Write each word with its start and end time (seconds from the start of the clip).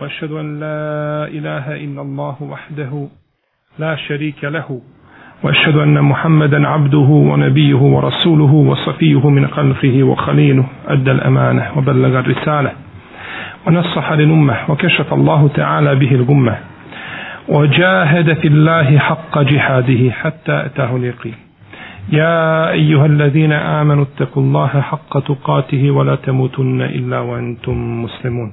وأشهد 0.00 0.32
أن 0.32 0.60
لا 0.60 1.28
إله 1.28 1.74
إلا 1.84 2.02
الله 2.02 2.36
وحده 2.40 3.08
لا 3.78 3.96
شريك 3.96 4.44
له 4.44 4.80
وأشهد 5.42 5.76
أن 5.76 6.02
محمدا 6.02 6.68
عبده 6.68 7.08
ونبيه 7.30 7.74
ورسوله 7.74 8.52
وصفيه 8.52 9.30
من 9.30 9.46
خلقه 9.46 10.02
وخليله 10.02 10.64
أدى 10.88 11.10
الأمانة 11.10 11.64
وبلغ 11.76 12.18
الرسالة 12.18 12.72
ونصح 13.66 14.12
للأمة 14.12 14.56
وكشف 14.68 15.14
الله 15.14 15.48
تعالى 15.48 15.94
به 15.94 16.14
الغمة 16.14 16.58
وجاهد 17.48 18.32
في 18.32 18.48
الله 18.48 18.98
حق 18.98 19.38
جهاده 19.38 20.10
حتى 20.10 20.66
أتاه 20.66 20.96
اليقين. 20.96 21.34
يا 22.12 22.70
أيها 22.70 23.06
الذين 23.06 23.52
آمنوا 23.52 24.04
اتقوا 24.04 24.42
الله 24.42 24.68
حق 24.80 25.18
تقاته 25.18 25.90
ولا 25.90 26.14
تموتن 26.14 26.80
إلا 26.80 27.18
وأنتم 27.18 28.02
مسلمون. 28.02 28.52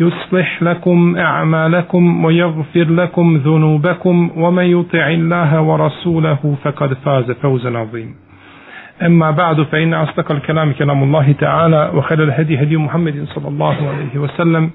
يصلح 0.00 0.62
لكم 0.62 1.16
أعمالكم 1.16 2.24
ويغفر 2.24 2.84
لكم 2.84 3.36
ذنوبكم 3.36 4.30
ومن 4.36 4.64
يطع 4.64 5.08
الله 5.08 5.60
ورسوله 5.60 6.56
فقد 6.62 6.94
فاز 6.94 7.30
فوزا 7.30 7.78
عظيما. 7.78 8.14
أما 9.02 9.30
بعد 9.30 9.62
فإن 9.62 9.94
أصدق 9.94 10.32
الكلام 10.32 10.72
كلام 10.72 11.02
الله 11.02 11.32
تعالى 11.32 11.90
وخير 11.94 12.22
الهدي 12.22 12.62
هدي 12.62 12.76
محمد 12.76 13.26
صلى 13.34 13.48
الله 13.48 13.88
عليه 13.88 14.18
وسلم 14.18 14.70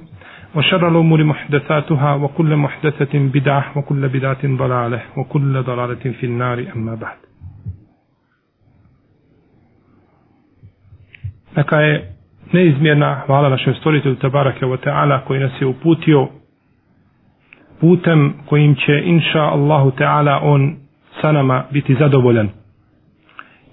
وشر 0.55 0.87
الأمور 0.87 1.23
محدثاتها 1.23 2.13
وكل 2.15 2.55
محدثة 2.55 3.19
بدعة 3.19 3.77
وكل 3.77 4.07
بدعة 4.07 4.43
ضلالة 4.45 5.01
وكل 5.17 5.63
ضلالة 5.63 6.11
في 6.19 6.25
النار. 6.25 6.65
أما 6.75 6.95
بعد. 6.95 7.17
Neizmjerna 12.53 13.21
hvala 13.25 13.49
našem 13.49 13.75
stvoritelju 13.75 14.15
Tabaraka 14.15 14.65
wa 14.65 14.77
ta'ala 14.77 15.19
koji 15.27 15.39
nas 15.39 15.51
je 15.61 15.67
uputio 15.67 16.27
putem 17.81 18.33
kojim 18.45 18.75
će 18.75 19.01
inša 19.05 19.41
Allahu 19.41 19.91
ta'ala 19.91 20.39
on 20.43 20.75
sa 21.21 21.31
nama 21.31 21.63
biti 21.71 21.95
zadovoljan. 21.95 22.49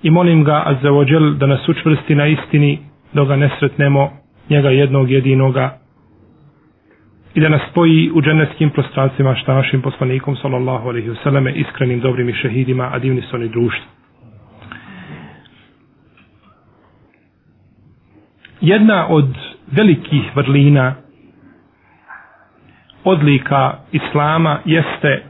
I 0.02 0.10
molim 0.10 0.44
ga 0.44 0.62
azza 0.66 0.88
wa 0.90 1.38
da 1.38 1.46
nas 1.46 1.68
učvrsti 1.68 2.14
na 2.14 2.26
istini 2.26 2.78
dok 3.12 3.28
ga 3.28 3.36
ne 3.36 3.50
sretnemo 3.58 4.10
njega 4.50 4.70
jednog 4.70 5.10
jedinoga 5.10 5.78
i 7.34 7.40
da 7.40 7.48
nas 7.48 7.60
spoji 7.70 8.10
u 8.14 8.22
dženevskim 8.22 8.70
prostrancima 8.70 9.34
šta 9.34 9.54
našim 9.54 9.82
poslanikom 9.82 10.36
sallallahu 10.36 10.88
alaihi 10.88 11.08
wasallam 11.10 11.52
iskrenim 11.54 12.00
dobrim 12.00 12.28
i 12.28 12.32
šehidima 12.32 12.90
a 12.92 12.98
divni 12.98 13.22
su 13.22 13.36
oni 13.36 13.48
društvo. 13.48 13.86
Jedna 18.60 19.06
od 19.08 19.28
velikih 19.72 20.36
vrlina 20.36 20.94
odlika 23.04 23.78
islama 23.92 24.58
jeste 24.64 25.22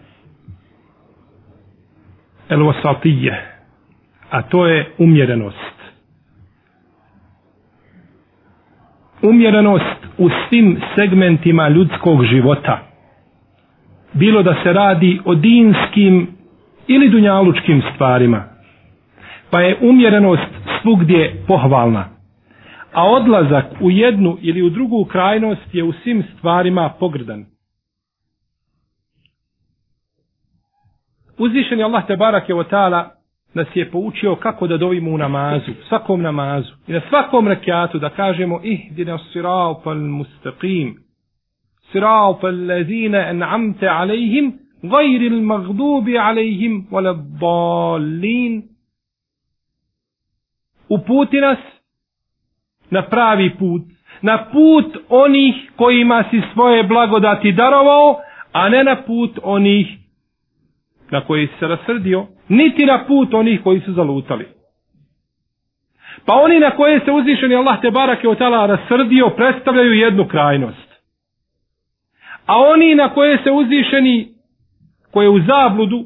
el 2.48 2.58
wasatije 2.58 3.58
a 4.30 4.42
to 4.42 4.66
je 4.66 4.86
umjerenost. 4.98 5.78
Umjerenost 9.22 10.06
u 10.18 10.28
svim 10.48 10.80
segmentima 10.96 11.68
ljudskog 11.68 12.24
života. 12.24 12.78
Bilo 14.12 14.42
da 14.42 14.54
se 14.62 14.72
radi 14.72 15.20
o 15.24 15.34
dinskim 15.34 16.28
ili 16.86 17.08
dunjalučkim 17.08 17.82
stvarima. 17.94 18.44
Pa 19.50 19.60
je 19.60 19.76
umjerenost 19.80 20.53
svugdje 20.82 21.34
pohvalna 21.47 22.17
a 22.93 23.06
odlazak 23.06 23.65
u 23.81 23.91
jednu 23.91 24.38
ili 24.41 24.62
u 24.62 24.71
drugu 24.71 25.04
krajnost 25.04 25.75
je 25.75 25.84
u 25.84 25.93
svim 25.93 26.25
stvarima 26.37 26.94
pogrdan. 27.00 27.47
Uzvišen 31.38 31.78
je 31.78 31.84
Allah 31.84 32.06
te 32.06 32.16
barak 32.16 32.48
je 32.48 32.54
otala 32.54 33.19
nas 33.54 33.66
je 33.75 33.91
poučio 33.91 34.37
kako 34.37 34.66
da 34.66 34.77
dovimo 34.77 35.10
u 35.10 35.19
namazu, 35.19 35.72
svakom 35.88 36.22
namazu. 36.22 36.72
I 36.87 36.93
na 36.93 37.00
svakom 37.09 37.48
rakijatu 37.48 37.98
da 37.98 38.10
kažemo 38.10 38.60
ih 38.65 38.93
dina 38.93 39.19
siral 39.32 39.81
pal 39.84 39.97
mustaqim. 39.97 40.94
Siral 41.93 42.41
pal 42.41 42.66
lazine 42.66 43.31
en'amte 43.31 43.88
alejhim 43.88 44.53
gajri 44.82 45.31
magdubi 45.31 46.19
alejhim 46.19 46.87
wala 46.91 47.15
dalin 47.41 48.62
uputi 50.88 51.41
nas 51.41 51.59
na 52.91 53.03
pravi 53.03 53.50
put, 53.59 53.82
na 54.22 54.38
put 54.53 54.97
onih 55.09 55.54
kojima 55.76 56.25
si 56.31 56.43
svoje 56.53 56.82
blagodati 56.82 57.53
darovao, 57.53 58.21
a 58.53 58.69
ne 58.69 58.84
na 58.84 58.97
put 59.03 59.38
onih 59.43 59.87
na 61.10 61.21
koji 61.21 61.47
si 61.47 61.53
se 61.59 61.66
rasrdio, 61.69 62.27
niti 62.48 62.87
na 62.87 63.04
put 63.06 63.34
onih 63.34 63.60
koji 63.62 63.81
su 63.81 63.93
zalutali. 63.93 64.47
Pa 66.27 66.34
oni 66.34 66.60
na 66.60 66.71
koje 66.71 67.00
se 67.00 67.12
uzvišeni 67.12 67.54
Allah 67.54 67.81
te 67.81 67.91
barake 67.91 68.28
od 68.28 68.38
tala 68.38 68.66
rasrdio, 68.66 69.31
predstavljaju 69.31 69.93
jednu 69.93 70.28
krajnost. 70.28 70.88
A 72.47 72.56
oni 72.56 72.94
na 72.94 73.15
koje 73.15 73.38
se 73.44 73.50
uzvišeni, 73.50 74.28
koje 75.10 75.28
u 75.28 75.41
zabludu, 75.41 76.04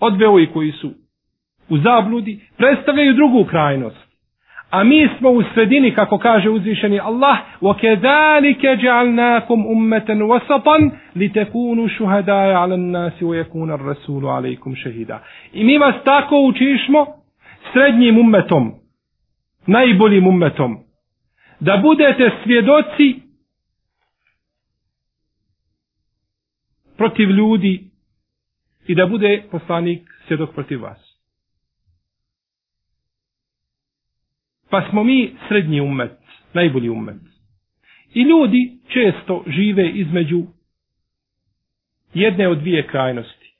odveo 0.00 0.40
i 0.40 0.46
koji 0.46 0.72
su 0.72 0.90
u 1.68 1.78
zabludi, 1.78 2.40
predstavljaju 2.56 3.14
drugu 3.14 3.44
krajnost 3.44 4.11
A 4.71 4.83
mi 4.83 5.09
smo 5.17 5.29
u 5.29 5.43
sredini, 5.53 5.95
kako 5.95 6.17
kaže 6.17 6.49
uzvišeni 6.49 6.99
Allah, 6.99 7.37
وَكَذَلِكَ 7.61 8.65
جَعَلْنَاكُمْ 8.83 9.59
أُمَّةً 9.75 10.09
وَسَطًا 10.23 10.91
لِتَكُونُوا 11.15 11.87
شُهَدَاءَ 11.87 12.53
عَلَى 12.53 12.75
النَّاسِ 12.75 13.23
وَيَكُونَ 13.23 13.71
الرَّسُولُ 13.71 14.25
عَلَيْكُمْ 14.25 14.75
شَهِدًا 14.75 15.19
I 15.53 15.63
mi 15.63 15.77
vas 15.77 15.95
tako 16.03 16.35
učišmo 16.39 17.05
srednjim 17.73 18.17
ummetom, 18.17 18.73
najboljim 19.67 20.27
ummetom, 20.27 20.77
da 21.59 21.77
budete 21.77 22.31
svjedoci 22.43 23.15
protiv 26.97 27.29
ljudi 27.29 27.89
i 28.87 28.95
da 28.95 29.05
bude 29.05 29.43
poslanik 29.51 30.09
svjedok 30.27 30.53
protiv 30.53 30.81
vas. 30.81 31.10
Pa 34.72 34.86
smo 34.90 35.04
mi 35.04 35.34
srednji 35.48 35.80
umet, 35.80 36.12
najbolji 36.52 36.88
umet. 36.88 37.16
I 38.14 38.22
ljudi 38.22 38.78
često 38.88 39.44
žive 39.46 39.90
između 39.90 40.42
jedne 42.14 42.48
od 42.48 42.58
dvije 42.58 42.86
krajnosti. 42.86 43.54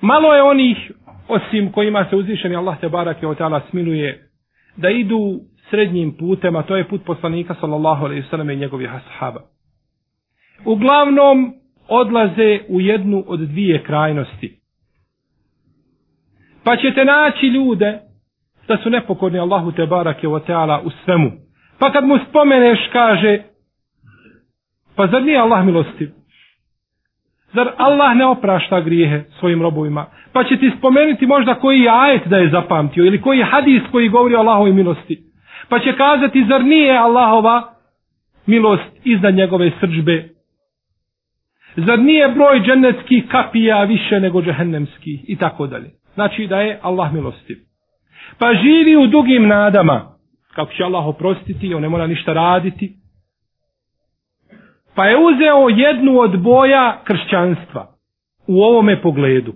Malo 0.00 0.34
je 0.34 0.42
onih, 0.42 0.92
osim 1.28 1.72
kojima 1.72 2.06
se 2.10 2.16
uzvišeni 2.16 2.56
Allah 2.56 2.80
te 2.80 2.88
barake 2.88 3.26
od 3.26 3.38
tala 3.38 3.62
smiluje, 3.70 4.28
da 4.76 4.90
idu 4.90 5.40
srednjim 5.70 6.16
putem, 6.16 6.56
a 6.56 6.62
to 6.62 6.76
je 6.76 6.88
put 6.88 7.04
poslanika 7.06 7.54
sallallahu 7.60 8.04
alaihi 8.04 8.28
sallam 8.30 8.50
i 8.50 8.56
njegovih 8.56 8.90
ashaba. 8.94 9.40
Uglavnom 10.64 11.54
odlaze 11.88 12.60
u 12.68 12.80
jednu 12.80 13.24
od 13.26 13.40
dvije 13.40 13.82
krajnosti. 13.82 14.63
Pa 16.64 16.76
ćete 16.76 17.04
naći 17.04 17.46
ljude 17.46 17.98
da 18.68 18.76
su 18.76 18.90
nepokorni 18.90 19.38
Allahu 19.38 19.72
te 19.72 19.86
barake 19.86 20.28
o 20.28 20.38
ta'ala 20.38 20.80
u 20.84 20.90
svemu. 21.04 21.30
Pa 21.78 21.92
kad 21.92 22.04
mu 22.04 22.18
spomeneš 22.28 22.78
kaže 22.92 23.38
pa 24.96 25.06
zar 25.06 25.22
nije 25.22 25.38
Allah 25.38 25.64
milostiv? 25.64 26.10
Zar 27.54 27.72
Allah 27.76 28.16
ne 28.16 28.26
oprašta 28.26 28.80
grijehe 28.80 29.24
svojim 29.38 29.62
robovima? 29.62 30.06
Pa 30.32 30.44
će 30.44 30.56
ti 30.56 30.72
spomenuti 30.78 31.26
možda 31.26 31.54
koji 31.54 31.88
ajet 31.88 32.22
da 32.26 32.36
je 32.36 32.50
zapamtio 32.50 33.04
ili 33.04 33.20
koji 33.20 33.42
hadis 33.42 33.82
koji 33.92 34.08
govori 34.08 34.34
o 34.34 34.38
Allahovi 34.38 34.72
milosti. 34.72 35.22
Pa 35.68 35.78
će 35.78 35.96
kazati 35.96 36.46
zar 36.48 36.64
nije 36.64 36.96
Allahova 36.98 37.74
milost 38.46 38.90
iznad 39.04 39.34
njegove 39.34 39.70
srđbe? 39.80 40.28
Zar 41.76 41.98
nije 41.98 42.28
broj 42.28 42.60
dženeckih 42.60 43.24
kapija 43.28 43.84
više 43.84 44.20
nego 44.20 44.42
džehennemskih? 44.42 45.20
I 45.28 45.36
tako 45.36 45.66
dalje. 45.66 45.90
Znači 46.14 46.46
da 46.46 46.60
je 46.60 46.78
Allah 46.82 47.12
milostiv. 47.12 47.56
Pa 48.38 48.54
živi 48.54 48.96
u 48.96 49.06
dugim 49.06 49.48
nadama. 49.48 50.16
Kako 50.54 50.72
će 50.72 50.84
Allah 50.84 51.06
oprostiti, 51.06 51.74
on 51.74 51.82
ne 51.82 51.88
mora 51.88 52.06
ništa 52.06 52.32
raditi. 52.32 52.96
Pa 54.94 55.06
je 55.06 55.16
uzeo 55.16 55.68
jednu 55.68 56.18
od 56.20 56.42
boja 56.42 57.02
kršćanstva. 57.04 57.94
u 58.46 58.62
ovome 58.62 59.02
pogledu. 59.02 59.54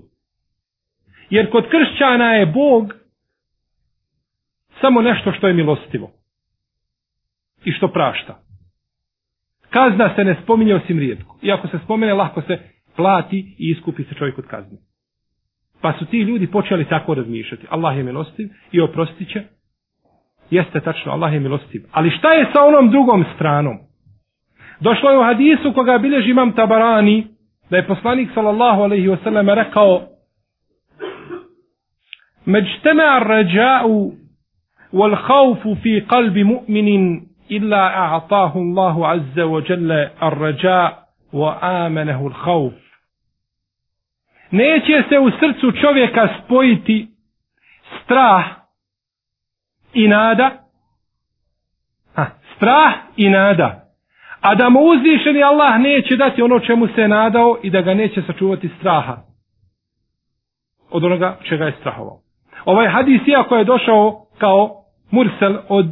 Jer 1.30 1.50
kod 1.50 1.64
kršćana 1.70 2.32
je 2.32 2.46
Bog 2.46 2.94
samo 4.80 5.02
nešto 5.02 5.32
što 5.32 5.48
je 5.48 5.54
milostivo. 5.54 6.10
I 7.64 7.72
što 7.72 7.88
prašta. 7.88 8.42
Kazna 9.70 10.14
se 10.14 10.24
ne 10.24 10.36
spominje 10.42 10.74
osim 10.74 10.98
rijetko. 10.98 11.38
Iako 11.42 11.68
se 11.68 11.78
spomene, 11.84 12.14
lahko 12.14 12.42
se 12.42 12.58
plati 12.96 13.38
i 13.58 13.70
iskupi 13.70 14.04
se 14.04 14.14
čovjek 14.14 14.38
od 14.38 14.46
kazne. 14.46 14.78
Pa 15.82 15.92
su 15.98 16.06
ti 16.06 16.18
ljudi 16.18 16.46
počeli 16.46 16.84
tako 16.84 17.14
razmišljati. 17.14 17.66
Allah 17.70 17.96
je 17.96 18.02
milostiv 18.02 18.48
i 18.72 18.80
oprostit 18.80 19.28
će. 19.32 19.42
Jeste 20.50 20.80
tačno, 20.80 21.12
Allah 21.12 21.32
je 21.32 21.40
milostiv. 21.40 21.82
Ali 21.92 22.10
šta 22.10 22.32
je 22.32 22.46
sa 22.52 22.64
onom 22.64 22.90
drugom 22.90 23.24
stranom? 23.34 23.78
Došlo 24.80 25.10
je 25.10 25.18
u 25.18 25.22
hadisu 25.22 25.72
koga 25.72 25.98
bilježi 25.98 26.30
imam 26.30 26.52
Tabarani, 26.52 27.26
da 27.70 27.76
je 27.76 27.86
poslanik 27.86 28.28
sallallahu 28.34 28.82
alaihi 28.82 29.08
wasallam 29.08 29.54
rekao 29.54 30.02
Međtema 32.46 33.20
rađa'u 33.24 34.12
wal 34.92 35.16
khawfu 35.26 35.76
fi 35.82 36.04
qalbi 36.08 36.44
mu'minin 36.44 37.20
illa 37.48 37.92
a'atahu 37.94 38.58
Allahu 38.58 39.04
azza 39.04 39.44
wa 39.44 39.60
jalla 39.68 40.08
ar-raja' 40.20 40.90
wa 41.32 41.58
amanahu 41.60 42.28
al-khawf. 42.28 42.87
Neće 44.50 45.04
se 45.08 45.18
u 45.18 45.30
srcu 45.30 45.72
čovjeka 45.80 46.28
spojiti 46.44 47.08
strah 48.02 48.44
i 49.92 50.08
nada, 50.08 50.50
ha, 52.14 52.26
strah 52.56 52.94
i 53.16 53.28
nada, 53.30 53.88
a 54.40 54.54
da 54.54 54.68
mu 54.68 54.80
uzvišeni 54.80 55.42
Allah 55.42 55.80
neće 55.80 56.16
dati 56.16 56.42
ono 56.42 56.60
čemu 56.60 56.86
se 56.86 57.00
je 57.00 57.08
nadao 57.08 57.58
i 57.62 57.70
da 57.70 57.80
ga 57.80 57.94
neće 57.94 58.22
sačuvati 58.22 58.70
straha. 58.78 59.16
Od 60.90 61.04
onoga 61.04 61.38
čega 61.42 61.64
je 61.64 61.76
strahovao. 61.80 62.20
Ovaj 62.64 62.88
hadis, 62.88 63.20
iako 63.26 63.56
je 63.56 63.64
došao 63.64 64.26
kao 64.38 64.84
mursel 65.10 65.56
od 65.68 65.86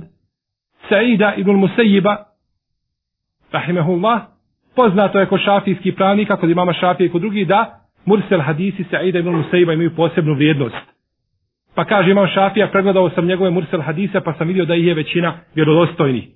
Saida 0.89 1.35
ibn 1.37 1.51
Musayyiba, 1.51 2.17
rahimehullah, 3.53 4.21
poznato 4.77 5.21
je 5.21 5.27
kod 5.27 5.41
šafijskih 5.41 5.95
pravnika, 5.95 6.37
kod 6.37 6.51
imama 6.51 6.73
šafije 6.73 7.07
i 7.07 7.11
kod 7.11 7.21
drugih, 7.21 7.49
da 7.49 7.86
mursel 8.07 8.41
hadisi 8.41 8.85
Saida 8.91 9.19
ibn 9.19 9.31
Musaiba 9.31 9.73
imaju 9.73 9.95
posebnu 9.97 10.35
vrijednost. 10.35 10.77
Pa 11.75 11.85
kaže 11.85 12.11
imam 12.11 12.27
šafija, 12.27 12.69
pregledao 12.69 13.11
sam 13.11 13.27
njegove 13.27 13.51
mursel 13.51 13.81
hadise, 13.81 14.21
pa 14.21 14.33
sam 14.33 14.49
vidio 14.49 14.65
da 14.65 14.75
ih 14.75 14.87
je 14.87 14.95
većina 14.95 15.39
vjerodostojni. 15.55 16.29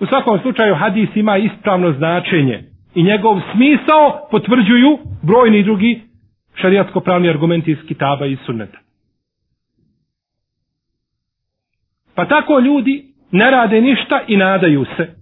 U 0.00 0.06
svakom 0.06 0.38
slučaju 0.42 0.74
hadis 0.74 1.08
ima 1.14 1.36
ispravno 1.36 1.92
značenje 1.92 2.62
i 2.94 3.02
njegov 3.02 3.40
smisao 3.52 4.28
potvrđuju 4.30 4.98
brojni 5.22 5.62
drugi 5.62 6.00
šarijatsko-pravni 6.54 7.28
argumenti 7.28 7.70
iz 7.70 7.78
kitaba 7.88 8.26
i 8.26 8.36
sunneta. 8.46 8.78
Pa 12.14 12.24
tako 12.24 12.58
ljudi 12.58 13.04
ne 13.30 13.50
rade 13.50 13.80
ništa 13.80 14.20
i 14.26 14.36
nadaju 14.36 14.84
se. 14.96 15.17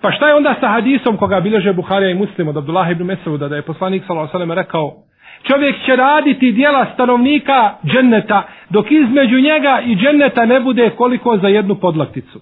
Pa 0.00 0.12
šta 0.12 0.28
je 0.28 0.34
onda 0.34 0.54
sa 0.60 0.68
hadisom 0.68 1.16
koga 1.16 1.40
bileže 1.40 1.72
Buharija 1.72 2.10
i 2.10 2.14
Muslim 2.14 2.48
od 2.48 2.56
Abdullah 2.56 2.90
ibn 2.90 3.04
Mesauda 3.04 3.48
da 3.48 3.56
je 3.56 3.62
poslanik 3.62 4.02
s.a.v. 4.06 4.54
rekao 4.54 4.92
čovjek 5.42 5.76
će 5.86 5.96
raditi 5.96 6.52
dijela 6.52 6.86
stanovnika 6.94 7.74
dženneta 7.84 8.42
dok 8.70 8.90
između 8.90 9.40
njega 9.40 9.80
i 9.86 9.96
dženneta 9.96 10.46
ne 10.46 10.60
bude 10.60 10.90
koliko 10.90 11.36
za 11.36 11.48
jednu 11.48 11.74
podlakticu. 11.74 12.40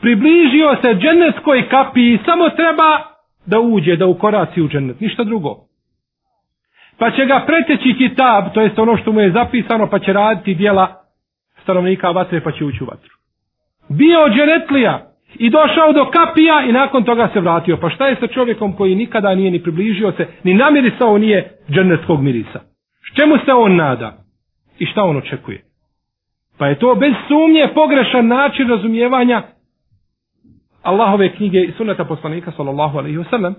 Približio 0.00 0.76
se 0.82 0.94
džennetskoj 0.94 1.68
kapi 1.68 2.12
i 2.12 2.18
samo 2.24 2.48
treba 2.48 2.98
da 3.46 3.60
uđe, 3.60 3.96
da 3.96 4.06
ukoraci 4.06 4.62
u 4.62 4.68
džennet, 4.68 5.00
ništa 5.00 5.24
drugo. 5.24 5.56
Pa 6.98 7.10
će 7.10 7.24
ga 7.26 7.44
preteći 7.46 7.94
kitab, 7.98 8.44
to 8.54 8.60
jest 8.60 8.78
ono 8.78 8.96
što 8.96 9.12
mu 9.12 9.20
je 9.20 9.32
zapisano, 9.32 9.90
pa 9.90 9.98
će 9.98 10.12
raditi 10.12 10.54
dijela 10.54 10.94
stanovnika 11.62 12.10
vatre, 12.10 12.40
pa 12.40 12.52
će 12.52 12.64
ući 12.64 12.84
u 12.84 12.86
vatru. 12.86 13.10
Bio 13.88 14.28
dženetlija 14.28 15.07
i 15.34 15.50
došao 15.50 15.92
do 15.92 16.10
kapija 16.10 16.64
i 16.68 16.72
nakon 16.72 17.04
toga 17.04 17.30
se 17.32 17.40
vratio. 17.40 17.76
Pa 17.76 17.90
šta 17.90 18.06
je 18.08 18.16
sa 18.20 18.26
čovjekom 18.26 18.72
koji 18.72 18.94
nikada 18.94 19.34
nije 19.34 19.50
ni 19.50 19.62
približio 19.62 20.12
se, 20.12 20.26
ni 20.44 20.54
namirisao 20.54 21.18
nije 21.18 21.50
džernetskog 21.70 22.22
mirisa? 22.22 22.60
Čemu 23.16 23.36
se 23.44 23.52
on 23.52 23.76
nada? 23.76 24.24
I 24.78 24.86
šta 24.86 25.02
on 25.02 25.16
očekuje? 25.16 25.64
Pa 26.58 26.66
je 26.66 26.78
to 26.78 26.94
bez 26.94 27.12
sumnje 27.28 27.68
pogrešan 27.74 28.26
način 28.26 28.68
razumijevanja 28.68 29.42
Allahove 30.82 31.34
knjige 31.36 31.60
i 31.60 31.72
sunata 31.76 32.04
poslanika 32.04 32.52
sallallahu 32.56 32.98
alaihi 32.98 33.18
wasallam. 33.18 33.54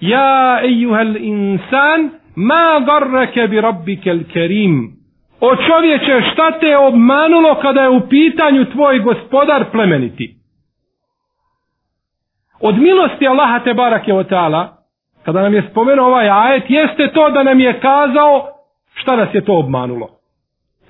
Ja 0.00 0.60
ejuhel 0.64 1.16
insan 1.16 2.10
ma 2.34 2.80
garrake 2.86 3.48
bi 3.48 3.60
rabbike 3.60 4.10
l-kerim. 4.10 4.95
O 5.40 5.56
čovječe, 5.56 6.30
šta 6.32 6.58
te 6.60 6.66
je 6.66 6.78
obmanulo 6.78 7.54
kada 7.62 7.82
je 7.82 7.88
u 7.88 8.08
pitanju 8.08 8.64
tvoj 8.64 8.98
gospodar 8.98 9.64
plemeniti? 9.72 10.36
Od 12.60 12.78
milosti 12.78 13.28
Allaha 13.28 13.58
te 13.58 13.74
barake 13.74 14.14
o 14.14 14.22
ta'ala, 14.22 14.68
kada 15.24 15.42
nam 15.42 15.54
je 15.54 15.68
spomenuo 15.70 16.06
ovaj 16.06 16.28
ajet, 16.30 16.64
jeste 16.68 17.12
to 17.12 17.30
da 17.30 17.42
nam 17.42 17.60
je 17.60 17.80
kazao 17.80 18.56
šta 18.96 19.16
nas 19.16 19.28
je 19.34 19.44
to 19.44 19.58
obmanulo. 19.58 20.08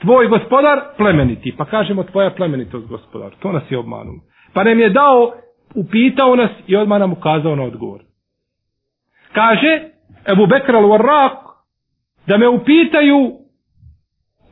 Tvoj 0.00 0.28
gospodar 0.28 0.80
plemeniti. 0.96 1.54
Pa 1.58 1.64
kažemo 1.64 2.02
tvoja 2.02 2.30
plemenitost 2.30 2.86
gospodar. 2.86 3.30
To 3.38 3.52
nas 3.52 3.62
je 3.70 3.78
obmanulo. 3.78 4.18
Pa 4.52 4.64
nam 4.64 4.78
je 4.78 4.88
dao, 4.88 5.32
upitao 5.74 6.36
nas 6.36 6.50
i 6.66 6.76
odmah 6.76 6.98
nam 6.98 7.12
ukazao 7.12 7.56
na 7.56 7.62
odgovor. 7.62 8.00
Kaže 9.32 9.80
Ebu 10.32 10.46
Bekral 10.46 10.82
Warraq 10.82 11.36
da 12.26 12.36
me 12.38 12.48
upitaju 12.48 13.32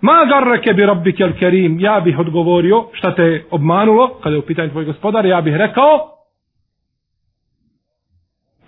Ma 0.05 0.25
garrake 0.29 0.73
bi 0.73 0.87
rabbike 0.87 1.25
al-Kerim 1.25 1.81
ja 1.81 2.01
bih 2.01 2.19
odgovorio 2.19 2.85
šta 2.93 3.15
te 3.15 3.45
obmanulo 3.51 4.09
kada 4.23 4.35
je 4.35 4.39
u 4.39 4.47
pitanju 4.47 4.71
tvoj 4.71 4.85
gospodar 4.85 5.27
ja 5.27 5.41
bih 5.41 5.57
rekao 5.57 5.89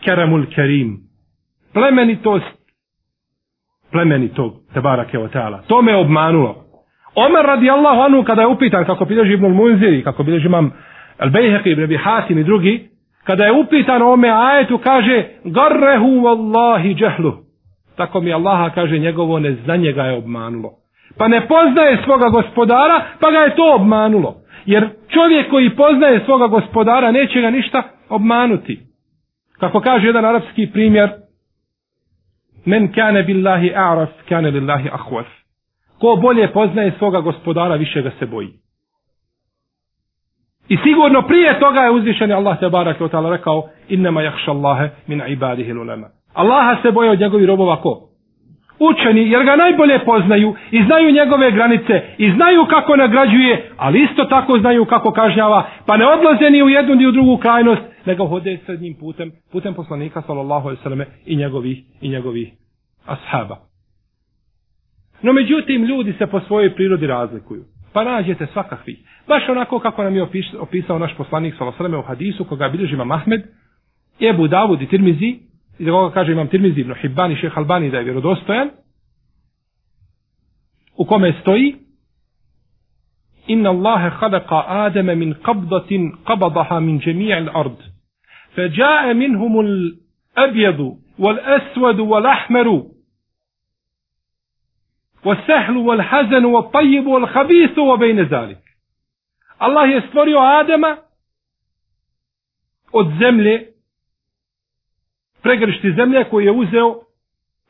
Keremul 0.04 0.46
Kerim 0.54 0.98
plemenitost 1.72 2.56
plemenitog 3.90 4.52
Tebarake 4.74 5.18
o 5.18 5.28
Teala. 5.28 5.62
To 5.68 5.82
me 5.82 5.96
obmanulo. 5.96 6.64
Omer 7.14 7.46
radijallahu 7.46 8.00
anu 8.00 8.24
kada 8.24 8.42
je 8.42 8.48
upitan 8.48 8.84
kako 8.84 9.04
bilježi 9.04 9.32
Ibnul 9.32 9.54
Munziri, 9.54 10.02
kako 10.04 10.22
bilježi 10.22 10.46
imam 10.46 10.72
Al-Bejheqi, 11.18 11.72
Ibn 11.72 11.82
Abi 11.82 11.96
Hasim 11.96 12.38
i 12.38 12.44
drugi, 12.44 12.88
kada 13.24 13.44
je 13.44 13.52
upitan 13.52 14.02
o 14.02 14.12
ome 14.12 14.30
ajetu 14.30 14.78
kaže 14.78 15.24
garrehu 15.44 16.06
wallahi 16.06 16.94
džehlu. 16.94 17.32
Tako 17.96 18.20
mi 18.20 18.32
Allaha 18.32 18.70
kaže 18.70 18.98
njegovo 18.98 19.38
neznanje 19.38 19.92
ga 19.92 20.02
je 20.02 20.16
obmanulo. 20.16 20.85
Pa 21.18 21.28
ne 21.28 21.48
poznaje 21.48 21.98
svoga 22.04 22.28
gospodara, 22.28 23.04
pa 23.20 23.30
ga 23.30 23.38
je 23.38 23.56
to 23.56 23.74
obmanulo. 23.74 24.34
Jer 24.66 24.88
čovjek 25.08 25.50
koji 25.50 25.76
poznaje 25.76 26.24
svoga 26.24 26.46
gospodara 26.46 27.12
neće 27.12 27.40
ga 27.40 27.50
ništa 27.50 27.82
obmanuti. 28.08 28.80
Kako 29.60 29.80
kaže 29.80 30.06
jedan 30.06 30.24
arapski 30.24 30.70
primjer, 30.72 31.10
men 32.64 32.92
kane 32.92 33.22
billahi 33.22 33.70
a'raf, 33.70 34.08
kane 34.28 34.50
lillahi 34.50 34.88
ahwas. 34.88 35.26
Ko 36.00 36.16
bolje 36.22 36.52
poznaje 36.52 36.92
svoga 36.98 37.20
gospodara, 37.20 37.74
više 37.74 38.02
ga 38.02 38.10
se 38.18 38.26
boji. 38.26 38.52
I 40.68 40.76
sigurno 40.76 41.22
prije 41.22 41.60
toga 41.60 41.80
je 41.80 41.90
uzvišen 41.90 42.32
Allah 42.32 42.60
te 42.60 42.68
barak 42.68 43.00
od 43.00 43.10
rekao 43.30 43.68
innama 43.88 44.22
jahša 44.22 44.50
Allahe 44.50 44.88
min 45.06 45.22
ibadihi 45.28 45.72
lulema. 45.72 46.06
Allaha 46.34 46.82
se 46.82 46.90
boje 46.90 47.10
od 47.10 47.20
njegovih 47.20 47.46
robova 47.46 47.82
ko? 47.82 48.05
Učeni, 48.78 49.30
jer 49.30 49.44
ga 49.44 49.56
najbolje 49.56 49.98
poznaju 50.04 50.54
i 50.70 50.84
znaju 50.84 51.10
njegove 51.12 51.50
granice 51.50 52.02
i 52.18 52.32
znaju 52.32 52.66
kako 52.70 52.96
nagrađuje, 52.96 53.70
ali 53.76 54.02
isto 54.02 54.24
tako 54.24 54.58
znaju 54.58 54.84
kako 54.84 55.12
kažnjava, 55.12 55.66
pa 55.86 55.96
ne 55.96 56.06
odlaze 56.06 56.50
ni 56.50 56.62
u 56.62 56.68
jednu 56.68 56.94
ni 56.94 57.06
u 57.06 57.12
drugu 57.12 57.36
krajnost, 57.36 57.82
nego 58.06 58.26
hode 58.26 58.58
srednjim 58.66 58.94
putem, 59.00 59.32
putem 59.52 59.74
poslanika 59.74 60.22
sallallahu 60.22 60.68
alejhi 60.68 60.80
ve 60.80 60.82
selleme 60.82 61.06
i 61.26 61.36
njegovih, 61.36 61.78
i 62.00 62.08
njegovih 62.08 62.48
ashaba. 63.06 63.56
No 65.22 65.32
međutim, 65.32 65.84
ljudi 65.84 66.12
se 66.12 66.26
po 66.26 66.40
svojoj 66.40 66.74
prirodi 66.74 67.06
razlikuju. 67.06 67.64
Pa 67.92 68.04
nađete 68.04 68.46
svakakvi. 68.52 68.96
Baš 69.28 69.48
onako 69.48 69.78
kako 69.78 70.02
nam 70.02 70.16
je 70.16 70.26
opisao 70.60 70.98
naš 70.98 71.16
poslanik 71.16 71.54
sallallahu 71.54 71.84
alejhi 71.84 71.98
u 71.98 72.08
hadisu, 72.08 72.44
koga 72.44 72.68
bilježi 72.68 72.94
imam 72.94 73.10
Ahmed, 73.10 73.42
Ebu 74.20 74.48
Davud 74.48 74.82
i 74.82 74.86
Tirmizi, 74.86 75.38
i 75.78 75.84
da 75.84 75.90
koga 75.90 76.14
kaže 76.14 76.32
imam 76.32 76.48
Tirmizi 76.48 76.80
ibn 76.80 76.94
Hibban 76.94 77.32
i 77.32 77.36
Šeh 77.36 77.58
Albani 77.58 77.90
da 77.90 77.98
je 77.98 78.04
vjerodostojan, 78.04 78.70
u 80.96 81.04
kome 81.06 81.32
stoji, 81.40 81.76
Inna 83.46 83.70
Allahe 83.70 84.10
khalaqa 84.10 84.64
Adama 84.66 85.14
min 85.14 85.34
qabdatin 85.42 86.12
qabadaha 86.24 86.80
min 86.80 87.00
jami'il 87.00 87.50
ard. 87.54 87.96
فجاء 88.56 89.14
منهم 89.14 89.60
الأبيض 89.60 90.98
والأسود 91.18 92.00
والأحمر 92.00 92.86
والسهل 95.24 95.76
والحزن 95.76 96.44
والطيب 96.44 97.06
والخبيث 97.06 97.78
وبين 97.78 98.20
ذلك 98.20 98.58
Allah 99.58 99.88
je 99.90 100.02
stvorio 100.08 100.38
Adema 100.38 100.96
od 102.92 103.06
zemlje, 103.18 103.66
pregršti 105.46 105.92
zemlje 105.92 106.24
koje 106.24 106.44
je 106.44 106.52
uzeo 106.52 106.94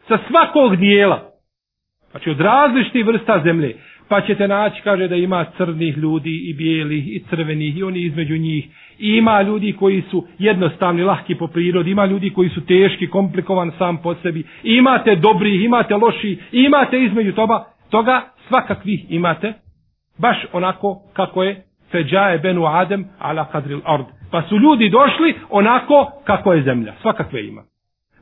sa 0.09 0.18
svakog 0.28 0.76
dijela. 0.76 1.18
Znači 2.11 2.30
od 2.30 2.40
različitih 2.40 3.06
vrsta 3.06 3.40
zemlje. 3.45 3.76
Pa 4.09 4.21
ćete 4.21 4.49
naći, 4.49 4.83
kaže 4.83 5.09
da 5.09 5.16
ima 5.16 5.45
crnih 5.56 5.97
ljudi 5.97 6.30
i 6.49 6.54
bijelih 6.54 7.09
i 7.09 7.23
crvenih 7.30 7.76
i 7.76 7.83
oni 7.83 8.00
između 8.00 8.37
njih. 8.37 8.64
I 8.99 9.09
ima 9.09 9.42
ljudi 9.42 9.73
koji 9.73 10.02
su 10.11 10.26
jednostavni, 10.38 11.02
lahki 11.02 11.35
po 11.35 11.47
prirodi. 11.47 11.90
Ima 11.90 12.06
ljudi 12.06 12.30
koji 12.30 12.49
su 12.49 12.66
teški, 12.66 13.06
komplikovan 13.06 13.73
sam 13.78 13.97
po 14.02 14.14
sebi. 14.14 14.40
I 14.40 14.76
imate 14.76 15.16
dobri, 15.16 15.64
imate 15.64 15.95
loši. 15.95 16.38
Imate 16.52 17.04
između 17.04 17.33
toga, 17.33 17.64
toga 17.90 18.23
svakakvih 18.49 19.04
imate. 19.09 19.52
Baš 20.18 20.37
onako 20.52 21.02
kako 21.12 21.42
je 21.42 21.62
feđaje 21.92 22.38
benu 22.38 22.66
adem 22.66 23.04
ala 23.18 23.45
kadril 23.52 23.80
ord. 23.87 24.15
Pa 24.30 24.42
su 24.42 24.59
ljudi 24.59 24.88
došli 24.88 25.35
onako 25.50 26.11
kako 26.25 26.52
je 26.52 26.62
zemlja. 26.62 26.95
Svakakve 27.02 27.47
ima. 27.47 27.62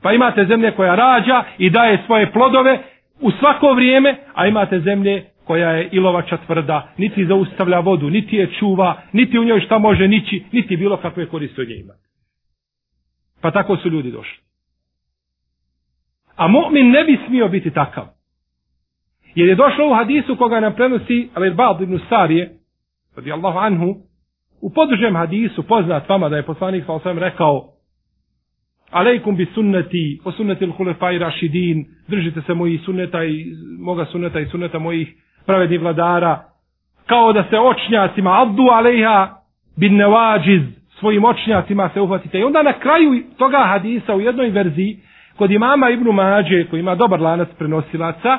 Pa 0.03 0.13
imate 0.13 0.45
zemlje 0.45 0.71
koja 0.71 0.95
rađa 0.95 1.45
i 1.59 1.71
daje 1.71 2.03
svoje 2.07 2.33
plodove 2.33 2.79
u 3.21 3.31
svako 3.31 3.73
vrijeme, 3.73 4.17
a 4.35 4.47
imate 4.47 4.81
zemlje 4.81 5.25
koja 5.45 5.71
je 5.71 5.89
ilovača 5.93 6.37
tvrda, 6.37 6.93
niti 6.99 7.27
zaustavlja 7.27 7.79
vodu, 7.79 8.11
niti 8.11 8.37
je 8.37 8.53
čuva, 8.59 9.03
niti 9.13 9.39
u 9.39 9.45
njoj 9.45 9.61
šta 9.61 9.79
može 9.79 10.09
nići, 10.09 10.45
niti 10.53 10.77
bilo 10.77 10.97
kakve 10.97 11.27
koriste 11.27 11.63
od 11.63 11.69
nje 11.69 11.75
ima. 11.75 11.93
Pa 13.41 13.51
tako 13.51 13.77
su 13.77 13.91
ljudi 13.91 14.11
došli. 14.11 14.39
A 16.37 16.49
mu'min 16.49 16.91
ne 16.91 17.05
bi 17.05 17.19
smio 17.27 17.49
biti 17.49 17.71
takav. 17.71 18.05
Jer 19.35 19.49
je 19.49 19.55
došlo 19.55 19.91
u 19.91 19.95
hadisu 19.95 20.37
koga 20.37 20.61
nam 20.61 20.75
prenosi 20.75 21.29
Al-Irbad 21.35 21.83
ibn 21.83 21.99
Sarije, 22.09 22.59
radi 23.17 23.33
Allahu 23.33 23.59
anhu, 23.59 23.97
u 24.65 24.71
podužem 24.71 25.17
hadisu 25.17 25.63
poznat 25.63 26.09
vama 26.09 26.29
da 26.29 26.37
je 26.37 26.43
poslanik 26.43 26.85
sa 26.87 26.93
osvijem 26.93 27.19
rekao 27.19 27.69
Aleikum 28.91 29.37
bi 29.37 29.47
sunneti, 29.55 30.21
o 30.25 30.33
sunneti 30.33 30.67
l'hulefaj 30.67 31.19
rašidin, 31.19 31.85
držite 32.09 32.41
se 32.47 32.55
mojih 32.55 32.81
sunneta 32.85 33.25
i 33.25 33.45
moga 33.81 34.05
sunneta 34.05 34.41
i 34.41 34.47
sunneta 34.47 34.79
mojih 34.79 35.09
pravednih 35.47 35.81
vladara, 35.81 36.45
kao 37.07 37.33
da 37.33 37.45
se 37.51 37.59
očnjacima, 37.59 38.43
abdu 38.43 38.63
alejha 38.63 39.31
bin 39.77 39.97
nevađiz, 39.97 40.63
svojim 41.01 41.25
očnjacima 41.25 41.91
se 41.95 42.01
uhvatite. 42.01 42.39
I 42.39 42.45
onda 42.45 42.63
na 42.63 42.73
kraju 42.73 43.23
toga 43.39 43.59
hadisa 43.59 44.15
u 44.15 44.21
jednoj 44.21 44.51
verziji, 44.51 44.99
kod 45.37 45.51
imama 45.51 45.91
Ibnu 45.91 46.13
Mađe, 46.13 46.65
koji 46.71 46.81
ima 46.81 46.95
dobar 46.95 47.21
lanac 47.21 47.49
prenosilaca, 47.59 48.39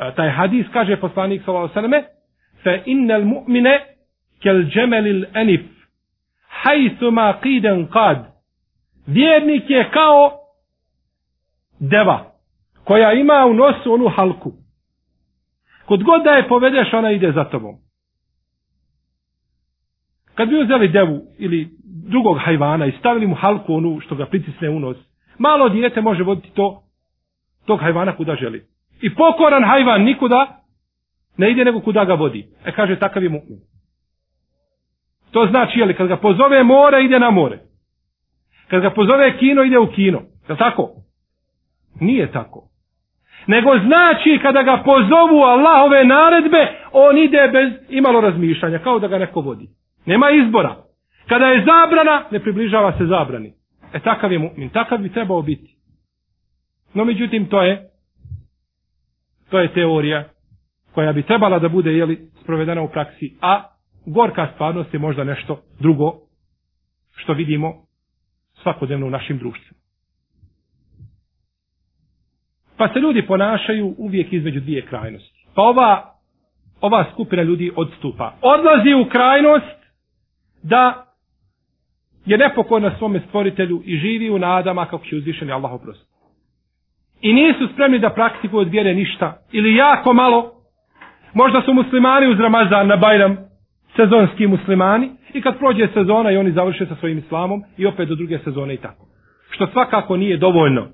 e, 0.00 0.12
taj 0.16 0.30
hadis 0.30 0.66
kaže 0.72 0.96
poslanik 0.96 1.42
sallallahu 1.44 1.78
alejhi 1.78 2.04
fe 2.62 2.82
innal 2.86 3.22
mu'mine 3.24 3.95
kel 4.42 4.62
džemelil 4.62 5.24
enif, 5.34 5.66
hajthuma 6.48 7.38
qiden 7.42 7.88
qad, 7.88 8.24
vjernik 9.06 9.70
je 9.70 9.90
kao 9.90 10.32
deva, 11.80 12.32
koja 12.84 13.12
ima 13.12 13.46
u 13.46 13.54
nosu 13.54 13.92
onu 13.92 14.08
halku. 14.08 14.52
Kod 15.86 16.02
god 16.02 16.24
da 16.24 16.30
je 16.30 16.48
povedeš, 16.48 16.92
ona 16.92 17.10
ide 17.10 17.32
za 17.32 17.44
tobom. 17.44 17.76
Kad 20.34 20.48
bi 20.48 20.62
uzeli 20.62 20.88
devu 20.88 21.22
ili 21.38 21.68
drugog 22.08 22.38
hajvana 22.40 22.86
i 22.86 22.92
stavili 22.98 23.26
mu 23.26 23.34
halku 23.34 23.74
onu 23.74 24.00
što 24.00 24.14
ga 24.14 24.26
pritisne 24.26 24.70
u 24.70 24.80
nos, 24.80 24.96
malo 25.38 25.68
dijete 25.68 26.00
može 26.00 26.22
voditi 26.22 26.50
to, 26.54 26.82
tog 27.66 27.80
hajvana 27.80 28.16
kuda 28.16 28.36
želi. 28.40 28.66
I 29.00 29.14
pokoran 29.14 29.64
hajvan 29.64 30.02
nikuda 30.02 30.62
ne 31.36 31.50
ide 31.50 31.64
nego 31.64 31.80
kuda 31.80 32.04
ga 32.04 32.14
vodi. 32.14 32.48
E 32.64 32.72
kaže, 32.72 32.98
takav 32.98 33.22
je 33.22 33.30
mu'min. 33.30 33.75
To 35.30 35.46
znači, 35.50 35.78
jeli, 35.78 35.94
kad 35.94 36.08
ga 36.08 36.16
pozove 36.16 36.62
more, 36.62 37.04
ide 37.04 37.18
na 37.18 37.30
more. 37.30 37.58
Kad 38.68 38.82
ga 38.82 38.90
pozove 38.90 39.38
kino, 39.38 39.62
ide 39.62 39.78
u 39.78 39.86
kino. 39.86 40.22
Je 40.48 40.56
tako? 40.56 40.90
Nije 42.00 42.32
tako. 42.32 42.62
Nego 43.46 43.78
znači 43.78 44.38
kada 44.42 44.62
ga 44.62 44.82
pozovu 44.84 45.42
Allahove 45.42 46.04
naredbe, 46.04 46.66
on 46.92 47.18
ide 47.18 47.48
bez 47.52 47.72
imalo 47.88 48.20
razmišljanja, 48.20 48.78
kao 48.78 48.98
da 48.98 49.08
ga 49.08 49.18
neko 49.18 49.40
vodi. 49.40 49.68
Nema 50.06 50.30
izbora. 50.30 50.76
Kada 51.28 51.46
je 51.46 51.64
zabrana, 51.64 52.24
ne 52.30 52.40
približava 52.40 52.92
se 52.98 53.06
zabrani. 53.06 53.52
E 53.92 54.00
takav 54.00 54.32
je 54.32 54.38
mu'min, 54.38 54.72
takav 54.72 54.98
bi 54.98 55.12
trebao 55.12 55.42
biti. 55.42 55.76
No 56.94 57.04
međutim, 57.04 57.46
to 57.46 57.62
je 57.62 57.90
to 59.50 59.58
je 59.58 59.72
teorija 59.72 60.24
koja 60.94 61.12
bi 61.12 61.22
trebala 61.22 61.58
da 61.58 61.68
bude 61.68 61.92
jeli, 61.92 62.30
sprovedena 62.42 62.82
u 62.82 62.88
praksi, 62.88 63.36
a 63.40 63.62
gorka 64.06 64.48
stvarnost 64.54 64.94
je 64.94 65.00
možda 65.00 65.24
nešto 65.24 65.60
drugo 65.80 66.12
što 67.16 67.32
vidimo 67.32 67.74
svakodnevno 68.62 69.06
u 69.06 69.10
našim 69.10 69.38
društvima. 69.38 69.80
Pa 72.76 72.88
se 72.88 72.98
ljudi 72.98 73.26
ponašaju 73.26 73.94
uvijek 73.98 74.32
između 74.32 74.60
dvije 74.60 74.86
krajnosti. 74.86 75.46
Pa 75.54 75.62
ova, 75.62 76.14
ova 76.80 77.04
skupina 77.12 77.42
ljudi 77.42 77.72
odstupa. 77.76 78.34
Odlazi 78.42 78.94
u 78.94 79.08
krajnost 79.08 79.76
da 80.62 81.06
je 82.26 82.38
nepokorna 82.38 82.98
svome 82.98 83.20
stvoritelju 83.28 83.82
i 83.84 83.96
živi 83.96 84.30
u 84.30 84.38
nadama 84.38 84.86
kako 84.86 85.04
će 85.04 85.16
uzvišeni 85.16 85.52
Allah 85.52 85.72
oprostiti. 85.72 86.10
I 87.20 87.32
nisu 87.32 87.68
spremni 87.72 87.98
da 87.98 88.10
praktikuju 88.10 88.60
od 88.60 88.68
vjere 88.68 88.94
ništa. 88.94 89.38
Ili 89.52 89.74
jako 89.74 90.12
malo. 90.12 90.52
Možda 91.34 91.62
su 91.62 91.74
muslimani 91.74 92.28
uz 92.28 92.40
Ramazan 92.40 92.86
na 92.86 92.96
Bajram 92.96 93.36
sezonski 93.96 94.46
muslimani 94.46 95.10
i 95.34 95.40
kad 95.40 95.58
prođe 95.58 95.88
sezona 95.94 96.30
i 96.30 96.36
oni 96.36 96.52
završe 96.52 96.86
sa 96.86 96.94
svojim 96.96 97.18
islamom 97.18 97.62
i 97.76 97.86
opet 97.86 98.08
do 98.08 98.14
druge 98.14 98.38
sezone 98.38 98.74
i 98.74 98.76
tako. 98.76 99.06
Što 99.50 99.66
svakako 99.66 100.16
nije 100.16 100.36
dovoljno. 100.36 100.86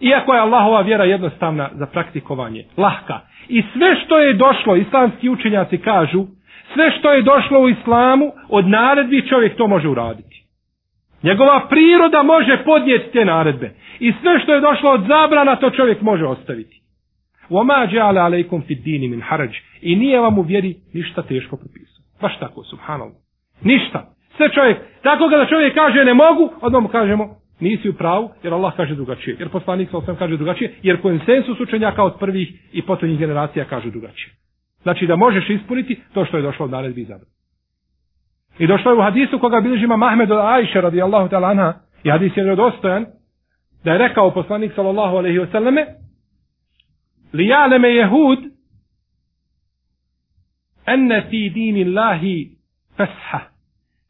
Iako 0.00 0.34
je 0.34 0.40
Allahova 0.40 0.80
vjera 0.80 1.04
jednostavna 1.04 1.70
za 1.74 1.86
praktikovanje, 1.86 2.64
lahka. 2.76 3.20
I 3.48 3.62
sve 3.72 3.96
što 4.04 4.18
je 4.18 4.34
došlo, 4.34 4.76
islamski 4.76 5.28
učenjaci 5.28 5.78
kažu, 5.78 6.26
sve 6.74 6.90
što 6.98 7.12
je 7.12 7.22
došlo 7.22 7.60
u 7.60 7.68
islamu, 7.68 8.32
od 8.48 8.68
naredbi 8.68 9.28
čovjek 9.28 9.56
to 9.56 9.66
može 9.66 9.88
uraditi. 9.88 10.44
Njegova 11.22 11.66
priroda 11.68 12.22
može 12.22 12.64
podnijeti 12.64 13.12
te 13.12 13.24
naredbe. 13.24 13.74
I 14.00 14.12
sve 14.22 14.40
što 14.42 14.54
je 14.54 14.60
došlo 14.60 14.90
od 14.90 15.04
zabrana, 15.08 15.56
to 15.56 15.70
čovjek 15.70 16.00
može 16.00 16.26
ostaviti. 16.26 16.77
وَمَا 17.49 17.85
جَعَلَ 17.85 18.17
عَلَيْكُمْ 18.17 18.61
فِي 18.67 18.73
الدِّينِ 18.73 19.11
مِنْ 19.11 19.21
حَرَجِ 19.21 19.51
I 19.81 19.95
nije 19.95 20.19
vam 20.19 20.39
u 20.39 20.41
vjeri 20.41 20.75
ništa 20.93 21.21
teško 21.21 21.57
propisao. 21.57 22.03
Baš 22.21 22.39
tako, 22.39 22.63
subhanallah. 22.63 23.17
Ništa. 23.61 24.13
Sve 24.37 24.49
čovjek, 24.49 24.77
tako 25.03 25.29
kada 25.29 25.45
čovjek 25.45 25.73
kaže 25.73 26.05
ne 26.05 26.13
mogu, 26.13 26.53
odmah 26.61 26.81
mu 26.81 26.87
kažemo, 26.87 27.35
nisi 27.59 27.89
u 27.89 27.93
pravu, 27.93 28.29
jer 28.43 28.53
Allah 28.53 28.73
kaže 28.75 28.95
drugačije. 28.95 29.35
Jer 29.39 29.49
poslanik 29.49 29.89
sam 30.05 30.15
kaže 30.15 30.37
drugačije, 30.37 30.73
jer 30.83 31.01
konsensus 31.01 31.59
učenjaka 31.59 32.03
od 32.03 32.19
prvih 32.19 32.47
i 32.73 32.81
potonjih 32.81 33.19
generacija 33.19 33.65
kaže 33.65 33.91
drugačije. 33.91 34.33
Znači 34.83 35.07
da 35.07 35.15
možeš 35.15 35.49
ispuniti 35.49 36.01
to 36.13 36.25
što 36.25 36.37
je 36.37 36.43
došlo 36.43 36.65
od 36.65 36.71
naredbi 36.71 37.01
izabrati. 37.01 37.31
I 38.59 38.67
došlo 38.67 38.91
je 38.91 38.97
u 38.97 39.01
hadisu 39.01 39.39
koga 39.39 39.61
bilježi 39.61 39.83
ima 39.83 39.97
Mahmed 39.97 40.31
od 40.31 40.39
Ajše 40.41 40.81
radijallahu 40.81 41.29
ta'ala 41.29 41.51
anha, 41.51 41.73
i 42.03 42.09
hadis 42.09 42.37
je 42.37 42.43
nedostojan, 42.43 43.05
da 43.83 43.91
je 43.91 43.97
rekao 43.97 44.33
poslanik 44.33 44.71
sallallahu 44.75 45.15
alaihi 45.17 45.39
wasallame, 45.39 45.85
li 47.32 47.48
يهود 47.84 48.38
أن 50.88 51.20
في 51.20 51.50
fi 51.50 51.76
الله 51.76 52.46
فسحة 52.98 53.58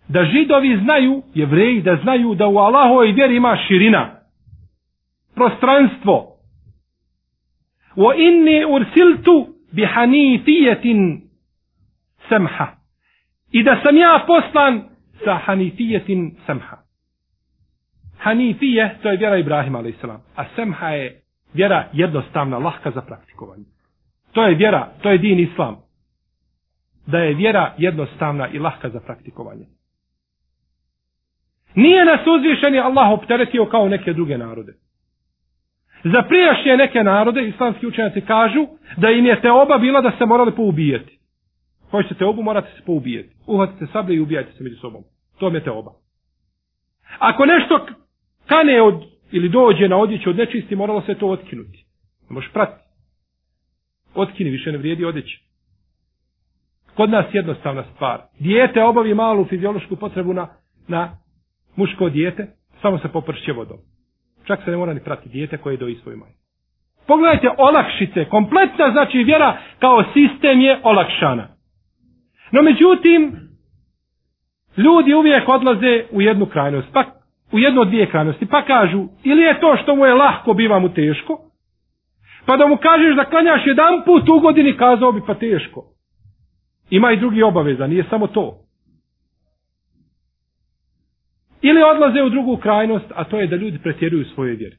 da 0.09 0.25
židovi 0.25 0.77
znaju, 0.77 1.23
jevreji 1.35 1.83
da 1.83 1.97
znaju 2.03 2.35
da 2.35 2.47
u 2.49 2.59
Allahovoj 2.59 3.13
vjeri 3.13 3.37
ima 3.37 3.57
širina, 3.69 4.11
prostranstvo. 5.35 6.37
Wa 7.97 8.15
inni 8.17 8.65
ursiltu 8.65 9.47
bi 9.73 9.85
hanifijetin 9.85 11.23
samha. 12.29 12.67
I 13.53 13.63
da 13.63 13.81
sam 13.85 13.97
ja 13.97 14.25
poslan 14.27 14.83
sa 15.25 15.35
hanifijetin 15.45 16.37
samha. 16.47 16.77
Hanifije, 18.19 18.99
to 19.03 19.11
je 19.11 19.17
vjera 19.17 19.39
Ibrahima, 19.39 19.79
a.s. 19.79 20.05
A 20.37 20.45
samha 20.57 20.89
je 20.89 21.23
vjera 21.55 21.89
jednostavna, 21.93 22.59
lahka 22.59 22.91
za 22.91 23.03
praktikovanje. 23.03 23.65
To 24.33 24.43
je 24.43 24.55
vjera, 24.55 24.89
to 25.03 25.11
je 25.11 25.19
din 25.19 25.39
islam. 25.39 25.77
Da 27.07 27.19
je 27.19 27.35
vjera 27.35 27.75
jednostavna 27.79 28.49
i 28.49 28.59
lahka 28.59 28.91
za 28.91 29.01
praktikovanje. 29.01 29.67
Nije 31.75 32.05
nas 32.05 32.21
uzvišeni 32.27 32.79
Allah 32.79 33.11
opteretio 33.11 33.67
kao 33.67 33.89
neke 33.89 34.13
druge 34.13 34.39
narode. 34.39 34.73
Za 36.05 36.23
prijašnje 36.23 36.77
neke 36.77 37.03
narode, 37.03 37.49
islamski 37.49 37.87
učenjaci 37.87 38.21
kažu, 38.21 38.67
da 38.97 39.11
im 39.11 39.27
je 39.27 39.41
te 39.41 39.51
oba 39.51 39.79
bila 39.79 40.01
da 40.01 40.13
se 40.19 40.27
morali 40.27 40.53
poubijeti. 40.57 41.19
Hoćete 41.91 42.15
te 42.15 42.25
obu, 42.25 42.43
morate 42.43 42.69
se 42.77 42.85
poubijeti. 42.87 43.35
Uhvatite 43.47 43.87
sablje 43.93 44.17
i 44.17 44.21
ubijajte 44.21 44.53
se 44.53 44.65
među 44.65 44.77
sobom. 44.77 45.03
To 45.39 45.49
je 45.49 45.65
te 45.65 45.71
oba. 45.71 45.91
Ako 47.19 47.47
nešto 47.47 47.87
kane 48.47 48.83
od, 48.83 49.05
ili 49.33 49.49
dođe 49.49 49.89
na 49.89 49.97
odjeću 49.97 50.31
od 50.31 50.37
nečisti, 50.37 50.77
moralo 50.77 51.03
se 51.03 51.15
to 51.15 51.27
otkinuti. 51.29 51.85
Ne 52.31 52.35
možeš 52.35 52.53
pratiti. 52.53 52.89
Otkini, 54.15 54.51
više 54.51 54.73
ne 54.73 54.79
vrijedi 54.79 55.05
odjeća. 55.05 55.39
Kod 56.95 57.11
nas 57.11 57.27
jednostavna 57.33 57.85
stvar. 57.95 58.21
Dijete 58.39 58.83
obavi 58.85 59.15
malu 59.15 59.45
fiziološku 59.45 59.97
potrebu 59.97 60.33
na, 60.33 60.49
na 60.89 61.19
muško 61.77 62.09
dijete, 62.09 62.47
samo 62.83 62.99
se 62.99 63.09
popršće 63.09 63.53
vodom. 63.53 63.79
Čak 64.45 64.65
se 64.65 64.71
ne 64.71 64.77
mora 64.77 64.95
ni 64.95 65.05
prati 65.05 65.29
dijete 65.29 65.57
koje 65.57 65.77
doji 65.77 65.95
svoju 65.95 66.17
majku. 66.17 66.39
Pogledajte 67.07 67.49
olakšice. 67.59 68.25
Kompletna 68.25 68.91
znači 68.93 69.19
vjera 69.19 69.59
kao 69.79 70.05
sistem 70.13 70.61
je 70.61 70.81
olakšana. 70.83 71.49
No 72.53 72.63
međutim, 72.63 73.37
ljudi 74.77 75.15
uvijek 75.15 75.49
odlaze 75.49 76.05
u 76.11 76.23
jednu 76.23 76.47
krajnost. 76.47 76.89
Pa 76.93 77.05
u 77.53 77.59
jednu 77.59 77.81
od 77.81 77.89
dvije 77.89 78.11
krajnosti. 78.11 78.47
Pa 78.47 78.65
kažu, 78.65 79.09
ili 79.25 79.43
je 79.43 79.61
to 79.61 79.77
što 79.83 79.97
mu 79.97 80.07
je 80.07 80.15
lahko, 80.15 80.55
biva 80.55 80.79
mu 80.79 80.89
teško. 80.89 81.39
Pa 82.47 82.57
da 82.57 82.67
mu 82.67 82.77
kažeš 82.77 83.17
da 83.17 83.25
klanjaš 83.25 83.67
jedan 83.67 84.03
put 84.05 84.29
u 84.29 84.41
godini, 84.41 84.77
kazao 84.77 85.13
bi 85.13 85.21
pa 85.27 85.35
teško. 85.35 85.85
Ima 86.91 87.13
i 87.13 87.17
drugi 87.17 87.43
obaveza, 87.43 87.87
nije 87.87 88.05
samo 88.11 88.27
to. 88.27 88.59
Ili 91.63 91.83
odlaze 91.83 92.23
u 92.23 92.29
drugu 92.29 92.57
krajnost, 92.57 93.13
a 93.15 93.25
to 93.25 93.41
je 93.41 93.47
da 93.47 93.57
ljudi 93.57 93.79
pretjeruju 93.79 94.25
svoje 94.25 94.57
vjere. 94.57 94.77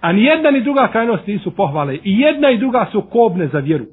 A 0.00 0.12
ni 0.12 0.24
jedna 0.24 0.50
ni 0.50 0.60
druga 0.60 0.88
krajnost 0.92 1.26
nisu 1.26 1.56
pohvale. 1.56 1.94
I 1.94 2.20
jedna 2.20 2.50
i 2.50 2.58
druga 2.58 2.88
su 2.92 3.02
kobne 3.02 3.48
za 3.48 3.58
vjeru. 3.58 3.86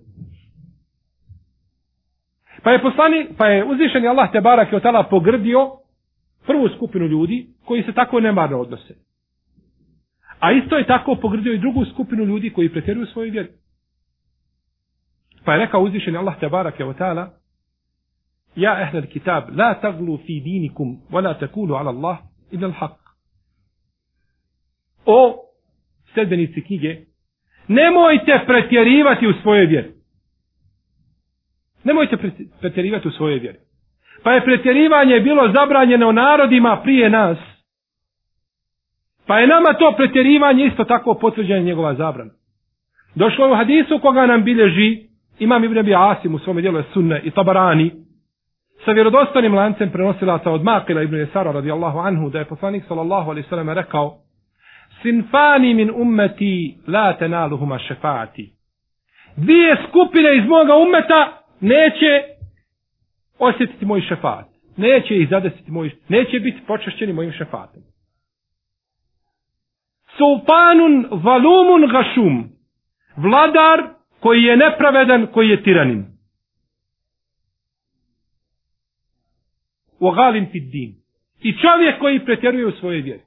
Pa 2.64 2.72
je 2.72 2.82
poslani, 2.82 3.28
pa 3.38 3.48
je 3.48 3.64
uzvišeni 3.66 4.08
Allah 4.08 4.32
te 4.32 4.42
barak 4.42 4.72
je 4.72 4.78
otala 4.78 5.04
pogrdio 5.04 5.70
prvu 6.46 6.70
skupinu 6.76 7.06
ljudi 7.08 7.48
koji 7.66 7.84
se 7.84 7.94
tako 7.94 8.20
nemarno 8.20 8.60
odnose. 8.60 8.96
A 10.40 10.52
isto 10.52 10.78
je 10.78 10.88
tako 10.88 11.16
pogrdio 11.16 11.54
i 11.54 11.60
drugu 11.60 11.86
skupinu 11.86 12.24
ljudi 12.24 12.50
koji 12.50 12.72
pretjeruju 12.72 13.06
svoju 13.06 13.32
vjeru. 13.32 13.50
Pa 15.46 15.54
je 15.54 15.60
rekao 15.60 15.82
uzvišeni 15.82 16.18
Allah 16.18 16.40
te 16.40 16.50
barak 16.50 16.80
je 16.80 16.86
ta'ala 16.86 17.30
Ja 18.56 18.82
ehlel 18.82 19.08
kitab, 19.08 19.50
la 19.58 19.74
taglu 19.82 20.18
fi 20.18 20.40
dinikum, 20.40 21.02
wa 21.12 21.22
la 21.24 21.34
takulu 21.34 21.76
ala 21.76 21.90
Allah, 21.90 22.18
ila 22.52 22.68
al 22.68 22.74
haq. 22.74 22.98
O 25.06 25.40
sedbenici 26.14 26.62
knjige, 26.62 27.06
nemojte 27.68 28.44
pretjerivati 28.48 29.28
u 29.28 29.34
svojoj 29.42 29.66
vjeri. 29.66 29.92
Nemojte 31.84 32.18
pretjerivati 32.60 33.08
u 33.08 33.12
svojoj 33.12 33.40
vjeri. 33.40 33.60
Pa 34.24 34.32
je 34.32 34.46
pretjerivanje 34.46 35.20
bilo 35.20 35.52
zabranjeno 35.52 36.12
narodima 36.12 36.82
prije 36.84 37.10
nas. 37.10 37.38
Pa 39.28 39.40
je 39.40 39.48
nama 39.48 39.74
to 39.74 39.94
pretjerivanje 39.98 40.66
isto 40.66 40.84
tako 40.84 41.14
potvrđeno 41.14 41.62
njegova 41.62 41.94
zabrana. 41.94 42.32
Došlo 43.16 43.46
je 43.46 43.52
u 43.52 43.56
hadisu 43.56 44.00
koga 44.00 44.26
nam 44.26 44.44
bilježi 44.44 44.98
Imam 45.40 45.64
Ibn 45.64 45.78
Abi 45.78 45.96
Asim 45.96 46.36
u 46.36 46.40
svome 46.40 46.62
dijelu 46.62 46.84
Sunne 46.94 47.22
i 47.24 47.32
Tabarani 47.32 47.92
sa 48.86 48.92
vjerodostanim 48.92 49.56
lancem 49.56 49.90
prenosilaca 49.90 50.52
od 50.52 50.64
Makila 50.64 51.02
Ibn 51.02 51.16
Jesara 51.16 51.52
radijallahu 51.52 52.00
anhu 52.00 52.30
da 52.30 52.40
je 52.40 52.46
poslanik 52.46 52.84
sallallahu 52.88 53.30
alaihi 53.32 53.50
sallam 53.50 53.70
rekao 53.70 54.18
Sinfani 55.02 55.74
min 55.74 55.92
ummeti 55.96 56.78
la 56.88 57.14
tenaluhuma 57.14 57.80
šefati. 57.80 58.54
Dvije 59.36 59.78
skupine 59.90 60.38
iz 60.38 60.46
moga 60.46 60.76
ummeta 60.76 61.44
neće 61.60 62.33
osjetiti 63.44 63.86
moj 63.86 64.02
šefat. 64.02 64.46
Neće 64.78 65.16
ih 65.16 65.30
zadesiti 65.30 65.72
moj, 65.72 65.92
neće 66.10 66.40
biti 66.40 66.62
počašćeni 66.68 67.14
mojim 67.14 67.32
šefatom. 67.32 67.84
Sultanun 70.18 71.08
valumun 71.12 71.88
gašum. 71.92 72.50
Vladar 73.18 73.84
koji 74.20 74.44
je 74.44 74.58
nepravedan, 74.58 75.28
koji 75.28 75.50
je 75.50 75.64
tiranin. 75.64 76.06
U 80.00 80.12
galim 80.12 80.48
fit 80.52 80.72
din. 80.72 80.96
I 81.42 81.54
čovjek 81.54 82.00
koji 82.00 82.26
pretjeruje 82.26 82.66
u 82.66 82.72
svojoj 82.72 83.02
vjeri. 83.02 83.22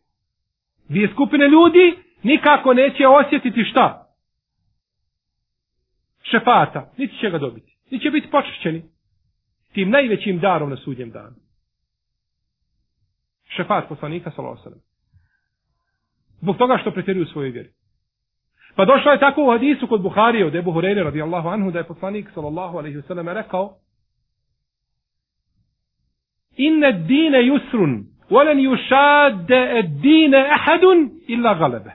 Dvije 0.88 1.08
skupine 1.08 1.48
ljudi 1.48 1.94
nikako 2.22 2.74
neće 2.74 3.06
osjetiti 3.06 3.64
šta? 3.64 4.06
Šefata. 6.22 6.92
Niti 6.98 7.16
će 7.18 7.30
ga 7.30 7.38
dobiti. 7.38 7.76
Niti 7.90 8.02
će 8.04 8.10
biti 8.10 8.30
počešćeni 8.30 8.82
tim 9.76 9.90
najvećim 9.90 10.38
darom 10.40 10.70
na 10.70 10.76
sudnjem 10.76 11.10
danu. 11.10 11.36
Šefat 13.56 13.88
poslanika 13.88 14.30
sallallahu 14.30 14.80
Zbog 16.40 16.56
toga 16.56 16.78
što 16.80 16.90
pretjeruju 16.90 17.26
svoje 17.26 17.50
vjeri. 17.50 17.70
Pa 18.76 18.84
došlo 18.84 19.12
je 19.12 19.20
tako 19.20 19.44
u 19.44 19.50
hadisu 19.50 19.86
kod 19.86 20.02
Buhari 20.02 20.42
od 20.42 20.54
Ebu 20.54 20.72
Hureyre 20.72 21.04
radijallahu 21.04 21.48
anhu 21.48 21.70
da 21.70 21.78
je 21.78 21.86
poslanik 21.86 22.30
sallallahu 22.34 22.78
alaihi 22.78 22.96
wasallam 22.96 23.34
rekao 23.34 23.76
Inne 26.56 26.92
dine 26.92 27.38
yusrun 27.38 28.04
Volen 28.30 28.58
yušade 28.58 29.82
dine 30.02 30.50
ahadun 30.56 31.10
illa 31.28 31.54
galebe. 31.54 31.92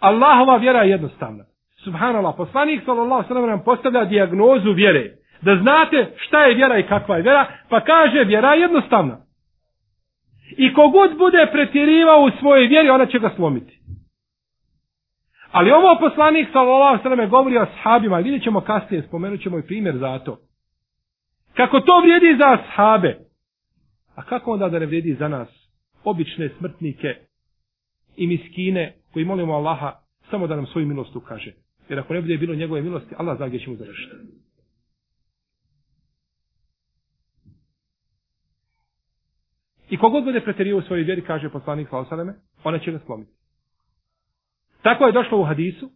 Allahova 0.00 0.56
vjera 0.56 0.82
je 0.82 0.90
jednostavna. 0.90 1.44
Subhanallah, 1.84 2.34
poslanik 2.36 2.84
sallallahu 2.84 3.28
sallam 3.28 3.46
nam 3.46 3.64
postavlja 3.64 4.04
diagnozu 4.04 4.72
vjere. 4.72 5.18
Da 5.42 5.56
znate 5.56 6.14
šta 6.16 6.44
je 6.44 6.54
vjera 6.54 6.78
i 6.78 6.86
kakva 6.86 7.16
je 7.16 7.22
vjera, 7.22 7.46
pa 7.68 7.80
kaže 7.80 8.24
vjera 8.24 8.54
je 8.54 8.60
jednostavna. 8.60 9.16
I 10.56 10.74
kogod 10.74 11.18
bude 11.18 11.46
pretjerivao 11.52 12.20
u 12.20 12.30
svojoj 12.40 12.66
vjeri, 12.66 12.90
ona 12.90 13.06
će 13.06 13.18
ga 13.18 13.30
slomiti. 13.36 13.78
Ali 15.50 15.70
ovo 15.70 15.96
poslanik 16.00 16.48
sallallahu 16.52 17.02
sallam 17.02 17.30
govori 17.30 17.58
o 17.58 17.66
sahabima, 17.66 18.18
vidjet 18.18 18.42
ćemo 18.42 18.60
kasnije, 18.60 19.02
spomenut 19.02 19.42
ćemo 19.42 19.58
i 19.58 19.66
primjer 19.66 19.96
za 19.96 20.18
to. 20.18 20.38
Kako 21.54 21.80
to 21.80 22.00
vrijedi 22.00 22.38
za 22.38 22.56
sahabe, 22.56 23.28
A 24.18 24.22
kako 24.22 24.52
onda 24.52 24.68
da 24.68 24.78
ne 24.78 24.86
vrijedi 24.86 25.14
za 25.14 25.28
nas 25.28 25.48
obične 26.04 26.48
smrtnike 26.58 27.14
i 28.16 28.26
miskine 28.26 28.94
koji 29.12 29.24
molimo 29.24 29.52
Allaha 29.52 29.92
samo 30.30 30.46
da 30.46 30.56
nam 30.56 30.66
svoju 30.66 30.86
milost 30.86 31.16
ukaže. 31.16 31.52
Jer 31.88 31.98
ako 31.98 32.14
ne 32.14 32.20
bude 32.20 32.36
bilo 32.36 32.54
njegove 32.54 32.82
milosti, 32.82 33.14
Allah 33.18 33.36
zna 33.36 33.48
gdje 33.48 33.60
ćemo 33.60 33.76
završiti. 33.76 34.14
I 39.90 39.98
kogod 39.98 40.24
bude 40.24 40.40
preterio 40.40 40.78
u 40.78 40.82
svojoj 40.82 41.04
vjeri, 41.04 41.24
kaže 41.24 41.50
poslanik 41.50 41.88
Salasaleme, 41.88 42.34
ona 42.64 42.78
će 42.78 42.92
ga 42.92 42.98
slomiti. 43.06 43.32
Tako 44.82 45.06
je 45.06 45.12
došlo 45.12 45.40
u 45.40 45.44
hadisu, 45.44 45.90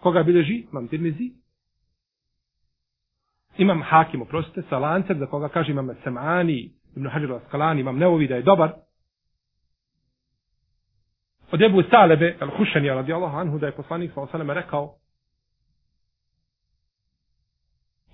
koga 0.00 0.22
bilježi, 0.22 0.66
imam 0.72 0.88
tirmizi, 0.88 1.30
imam 3.58 3.82
hakim, 3.82 4.22
oprostite, 4.22 4.62
sa 4.68 4.78
lancem, 4.78 5.18
za 5.18 5.26
koga 5.26 5.48
kaže 5.48 5.70
imam 5.70 5.88
semani, 6.04 6.72
Ibn 6.96 7.08
Hajar 7.08 7.30
al-Skalani, 7.30 7.80
imam 7.80 7.98
neovi 7.98 8.28
da 8.28 8.36
je 8.36 8.42
dobar. 8.42 8.72
Od 11.52 11.62
Ebu 11.62 11.82
Salebe, 11.90 12.36
al-Hušenija, 12.40 12.94
radijallahu 12.94 13.36
anhu, 13.36 13.58
da 13.58 13.66
je 13.66 13.72
poslanik 13.72 14.12
sa 14.14 14.52
rekao, 14.52 14.94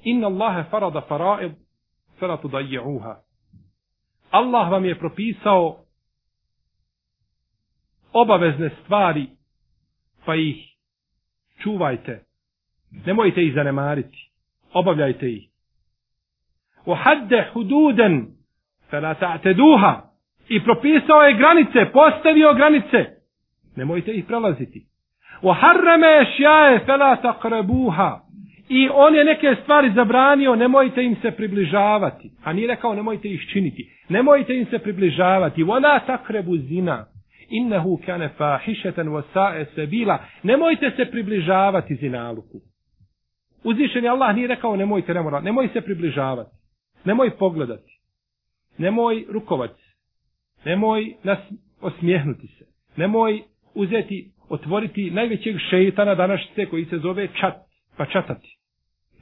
Inna 0.02 0.26
Allahe 0.26 0.70
farada 0.70 1.00
faraid, 1.00 1.52
faratu 2.18 2.48
daji'uha. 2.48 3.25
Allah 4.30 4.70
vam 4.70 4.84
je 4.84 4.98
propisao 4.98 5.78
obavezne 8.12 8.70
stvari, 8.82 9.26
pa 10.24 10.34
ih 10.34 10.56
čuvajte. 11.62 12.24
Nemojte 13.06 13.42
ih 13.42 13.54
zanemariti. 13.54 14.30
Obavljajte 14.72 15.30
ih. 15.30 15.48
Uhadde 16.86 17.48
hududen 17.52 18.36
Fela 18.90 19.14
ta'teduha. 19.14 20.02
I 20.48 20.64
propisao 20.64 21.22
je 21.22 21.36
granice, 21.36 21.92
postavio 21.92 22.54
granice. 22.54 23.16
Nemojte 23.76 24.12
ih 24.12 24.24
prelaziti. 24.24 24.86
Wa 25.42 25.54
šjaje 26.36 26.80
fela 26.86 27.16
taqrabuha. 27.22 28.20
I 28.68 28.88
on 28.94 29.14
je 29.14 29.24
neke 29.24 29.56
stvari 29.62 29.92
zabranio, 29.94 30.56
nemojte 30.56 31.04
im 31.04 31.16
se 31.22 31.30
približavati. 31.30 32.30
A 32.44 32.52
nije 32.52 32.68
rekao 32.68 32.94
nemojte 32.94 33.28
ih 33.28 33.40
činiti. 33.52 33.90
Nemojte 34.08 34.56
im 34.56 34.66
se 34.70 34.78
približavati. 34.78 35.64
Wa 35.64 35.82
la 35.82 36.00
taqrabu 36.06 36.56
zina. 36.68 37.06
Innehu 37.48 38.00
kane 38.06 38.28
fahišeten 38.38 39.08
wa 39.08 39.22
sa'e 39.34 39.64
sebila. 39.74 40.18
Nemojte 40.42 40.90
se 40.96 41.04
približavati 41.04 41.94
zinaluku. 41.94 42.60
Uzvišen 43.64 44.04
je 44.04 44.10
Allah 44.10 44.34
nije 44.34 44.48
rekao 44.48 44.76
nemojte, 44.76 45.14
nemoj, 45.14 45.42
nemoj 45.42 45.68
se 45.72 45.80
približavati. 45.80 46.50
Nemoj 47.04 47.30
pogledati. 47.30 48.00
Nemoj 48.78 49.24
rukovati 49.28 49.82
se. 49.82 49.90
Nemoj 50.64 51.14
nas 51.22 51.38
osmijehnuti 51.80 52.46
se. 52.46 52.64
Nemoj 52.96 53.42
uzeti, 53.74 54.30
otvoriti 54.48 55.10
najvećeg 55.10 55.56
šeitana 55.70 56.14
današnjice 56.14 56.66
koji 56.66 56.84
se 56.84 56.98
zove 56.98 57.28
čat, 57.40 57.54
pa 57.96 58.06
čatati. 58.06 58.55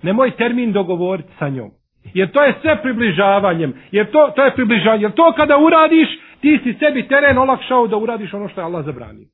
Nemoj 0.01 0.31
termin 0.31 0.71
dogovoriti 0.71 1.29
sa 1.39 1.49
njom. 1.49 1.71
Jer 2.13 2.31
to 2.31 2.43
je 2.43 2.53
sve 2.61 2.81
približavanjem. 2.81 3.73
Jer 3.91 4.11
to, 4.11 4.31
to 4.35 4.43
je 4.43 4.55
približavanje. 4.55 5.03
Jer 5.03 5.11
to 5.11 5.33
kada 5.37 5.57
uradiš, 5.57 6.09
ti 6.41 6.59
si 6.63 6.73
sebi 6.79 7.07
teren 7.07 7.37
olakšao 7.37 7.87
da 7.87 7.97
uradiš 7.97 8.33
ono 8.33 8.49
što 8.49 8.61
je 8.61 8.65
Allah 8.65 8.85
zabranio. 8.85 9.27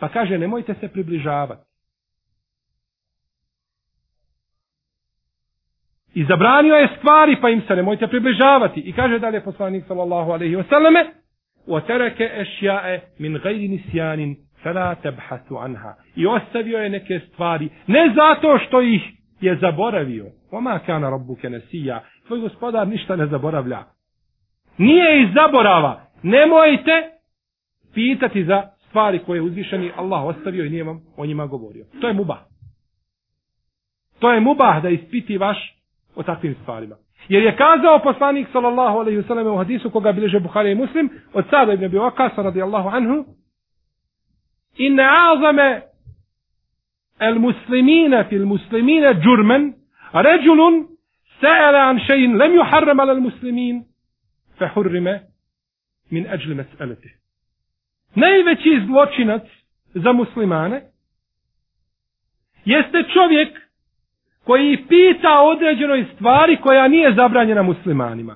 Pa 0.00 0.08
kaže, 0.08 0.38
nemojte 0.38 0.74
se 0.74 0.88
približavati. 0.88 1.70
I 6.14 6.24
zabranio 6.24 6.74
je 6.74 6.88
stvari, 6.98 7.36
pa 7.40 7.48
im 7.48 7.62
se 7.68 7.76
nemojte 7.76 8.06
približavati. 8.06 8.80
I 8.80 8.92
kaže 8.92 9.18
dalje 9.18 9.44
poslanik 9.44 9.84
sallallahu 9.86 10.30
alaihi 10.32 10.56
wasallame, 10.56 11.04
وَتَرَكَ 11.68 12.22
أَشْيَاءَ 12.22 13.00
مِنْ 13.18 13.36
غَيْرِ 13.36 13.70
نِسْيَانٍ 13.70 14.36
فَلَا 14.64 14.94
تَبْحَثُ 14.94 15.52
عَنْهَا 15.52 15.94
I 16.16 16.26
ostavio 16.26 16.78
je 16.78 16.90
neke 16.90 17.20
stvari, 17.28 17.68
ne 17.86 18.12
zato 18.14 18.58
što 18.58 18.82
ih 18.82 19.13
je 19.41 19.57
zaboravio. 19.61 20.25
Oma 20.51 20.79
kana 20.85 21.09
robu 21.09 21.35
kenesija, 21.35 22.03
tvoj 22.27 22.39
gospodar 22.39 22.87
ništa 22.87 23.15
ne 23.15 23.27
zaboravlja. 23.27 23.83
Nije 24.77 25.23
iz 25.23 25.29
zaborava. 25.33 26.01
Nemojte 26.23 27.09
pitati 27.93 28.45
za 28.45 28.63
stvari 28.87 29.19
koje 29.25 29.37
je 29.37 29.41
uzvišeni 29.41 29.91
Allah 29.95 30.23
ostavio 30.23 30.65
i 30.65 30.69
nije 30.69 30.83
vam 30.83 31.01
o 31.17 31.25
njima 31.25 31.45
govorio. 31.45 31.85
To 32.01 32.07
je 32.07 32.13
mubah. 32.13 32.39
To 34.19 34.31
je 34.31 34.39
mubah 34.39 34.83
da 34.83 34.89
ispiti 34.89 35.37
vaš 35.37 35.75
o 36.15 36.23
takvim 36.23 36.55
stvarima. 36.61 36.95
Jer 37.27 37.43
je 37.43 37.55
kazao 37.55 37.99
poslanik 38.03 38.47
sallallahu 38.51 38.97
alejhi 38.97 39.17
ve 39.17 39.23
sellem 39.23 39.47
u 39.47 39.57
hadisu 39.57 39.89
koga 39.89 40.11
bilježe 40.11 40.39
Buhari 40.39 40.71
i 40.71 40.75
Muslim 40.75 41.09
od 41.33 41.45
Sada 41.49 41.73
ibn 41.73 41.85
Abi 41.85 41.97
Waqqas 41.97 42.43
radijallahu 42.43 42.89
anhu: 42.89 43.25
"Inna 44.77 45.03
azama 45.33 45.81
el 47.19 47.39
muslimina 47.39 48.23
fil 48.29 48.45
muslimina 48.45 49.13
džurmen 49.13 49.73
ređulun 50.13 50.87
sa'ala 51.41 51.89
an 51.89 51.99
še'in 51.99 52.37
lem 52.39 52.55
juharram 52.55 52.99
ala 52.99 53.13
muslimin 53.13 53.83
fe 54.57 54.67
hurrime 54.73 55.21
min 56.11 56.27
ajli 56.27 56.55
mes'alete. 56.55 57.09
Najveći 58.15 58.81
zločinac 58.87 59.43
za 59.93 60.11
muslimane 60.11 60.81
jeste 62.65 63.03
čovjek 63.13 63.65
koji 64.43 64.85
pita 64.87 65.41
određenoj 65.41 66.05
stvari 66.15 66.57
koja 66.61 66.87
nije 66.87 67.13
zabranjena 67.13 67.63
muslimanima. 67.63 68.35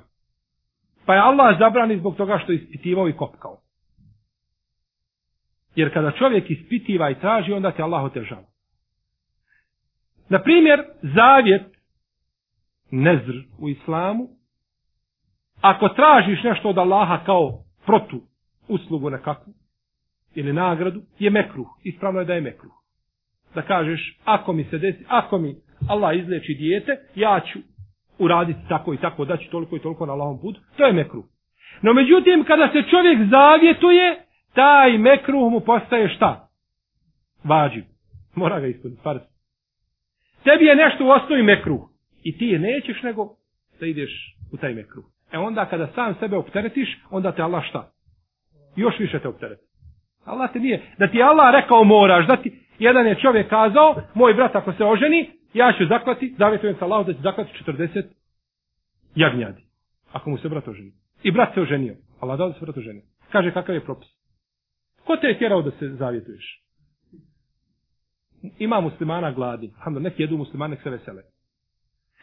Pa 1.05 1.13
je 1.13 1.21
Allah 1.21 1.59
zabrani 1.59 1.97
zbog 1.97 2.15
toga 2.15 2.39
što 2.43 2.51
je 2.51 2.55
ispitivao 2.55 3.09
i 3.09 3.13
kopkao. 3.13 3.57
Jer 5.75 5.93
kada 5.93 6.11
čovjek 6.11 6.49
ispitiva 6.49 7.09
i 7.09 7.19
traži, 7.19 7.53
onda 7.53 7.71
te 7.71 7.83
Allah 7.83 8.03
otežava. 8.03 8.48
Na 10.29 10.39
primjer, 10.39 10.83
zavjet 11.01 11.79
nezr 12.91 13.33
u 13.59 13.69
islamu, 13.69 14.27
ako 15.61 15.89
tražiš 15.89 16.43
nešto 16.43 16.69
od 16.69 16.77
Allaha 16.77 17.23
kao 17.25 17.63
protu 17.85 18.21
uslugu 18.67 19.09
nekakvu, 19.09 19.53
ili 20.35 20.53
nagradu, 20.53 21.01
je 21.19 21.29
mekruh. 21.29 21.67
Ispravno 21.83 22.19
je 22.19 22.25
da 22.25 22.33
je 22.33 22.41
mekruh. 22.41 22.71
Da 23.55 23.61
kažeš, 23.61 24.17
ako 24.25 24.53
mi 24.53 24.63
se 24.63 24.77
desi, 24.77 25.05
ako 25.07 25.37
mi 25.37 25.55
Allah 25.87 26.17
izleči 26.17 26.53
dijete, 26.53 26.91
ja 27.15 27.39
ću 27.53 27.59
uraditi 28.19 28.59
tako 28.69 28.93
i 28.93 28.97
tako, 28.97 29.25
da 29.25 29.37
ću 29.37 29.49
toliko 29.51 29.75
i 29.75 29.79
toliko 29.79 30.05
na 30.05 30.13
Allahom 30.13 30.41
putu. 30.41 30.61
To 30.77 30.85
je 30.85 30.93
mekruh. 30.93 31.25
No 31.81 31.93
međutim, 31.93 32.43
kada 32.43 32.67
se 32.67 32.89
čovjek 32.89 33.29
zavjetuje, 33.29 34.25
taj 34.53 34.97
mekruh 34.97 35.51
mu 35.51 35.59
postaje 35.59 36.09
šta? 36.15 36.49
Vađiv. 37.43 37.83
Mora 38.35 38.59
ga 38.59 38.67
ispuniti. 38.67 39.01
Farz. 39.01 39.28
Tebi 40.43 40.65
je 40.65 40.75
nešto 40.75 41.05
u 41.05 41.09
osnovi 41.09 41.43
mekruh. 41.43 41.81
I 42.23 42.37
ti 42.37 42.45
je 42.45 42.59
nećeš 42.59 43.03
nego 43.03 43.35
da 43.79 43.85
ideš 43.85 44.35
u 44.51 44.57
taj 44.57 44.73
mekruh. 44.73 45.05
E 45.31 45.37
onda 45.37 45.65
kada 45.65 45.87
sam 45.87 46.15
sebe 46.19 46.37
opteretiš, 46.37 46.97
onda 47.09 47.31
te 47.31 47.41
Allah 47.41 47.63
šta? 47.69 47.91
Još 48.75 48.99
više 48.99 49.19
te 49.19 49.27
optereti. 49.27 49.61
Allah 50.25 50.53
te 50.53 50.59
nije. 50.59 50.81
Da 50.97 51.07
ti 51.07 51.21
Allah 51.21 51.53
rekao 51.53 51.83
moraš, 51.83 52.27
da 52.27 52.37
ti... 52.37 52.59
Jedan 52.79 53.07
je 53.07 53.15
čovjek 53.15 53.49
kazao, 53.49 54.01
moj 54.13 54.33
brat 54.33 54.55
ako 54.55 54.73
se 54.73 54.85
oženi, 54.85 55.29
ja 55.53 55.73
ću 55.77 55.85
zaklati, 55.85 56.35
zavjetujem 56.37 56.75
sa 56.79 56.85
Allahom 56.85 57.05
da 57.05 57.13
ću 57.13 57.21
zaklati 57.21 57.63
40 57.65 58.03
jagnjadi. 59.15 59.61
Ako 60.11 60.29
mu 60.29 60.37
se 60.37 60.49
brat 60.49 60.67
oženi. 60.67 60.91
I 61.23 61.31
brat 61.31 61.53
se 61.53 61.61
oženio. 61.61 61.95
Allah 62.19 62.37
dao 62.37 62.47
da 62.47 62.53
se 62.53 62.59
brat 62.65 62.77
oženio. 62.77 63.01
Kaže 63.31 63.51
kakav 63.51 63.75
je 63.75 63.85
propis. 63.85 64.09
Ko 65.05 65.15
te 65.15 65.27
je 65.27 65.37
tjerao 65.37 65.61
da 65.61 65.71
se 65.71 65.89
zavjetuješ? 65.89 66.63
Ima 68.59 68.81
muslimana 68.81 69.31
gladi. 69.31 69.71
Hamdo, 69.79 69.99
nek 69.99 70.19
jedu 70.19 70.37
muslimane, 70.37 70.75
nek 70.75 70.83
se 70.83 70.89
vesele. 70.89 71.21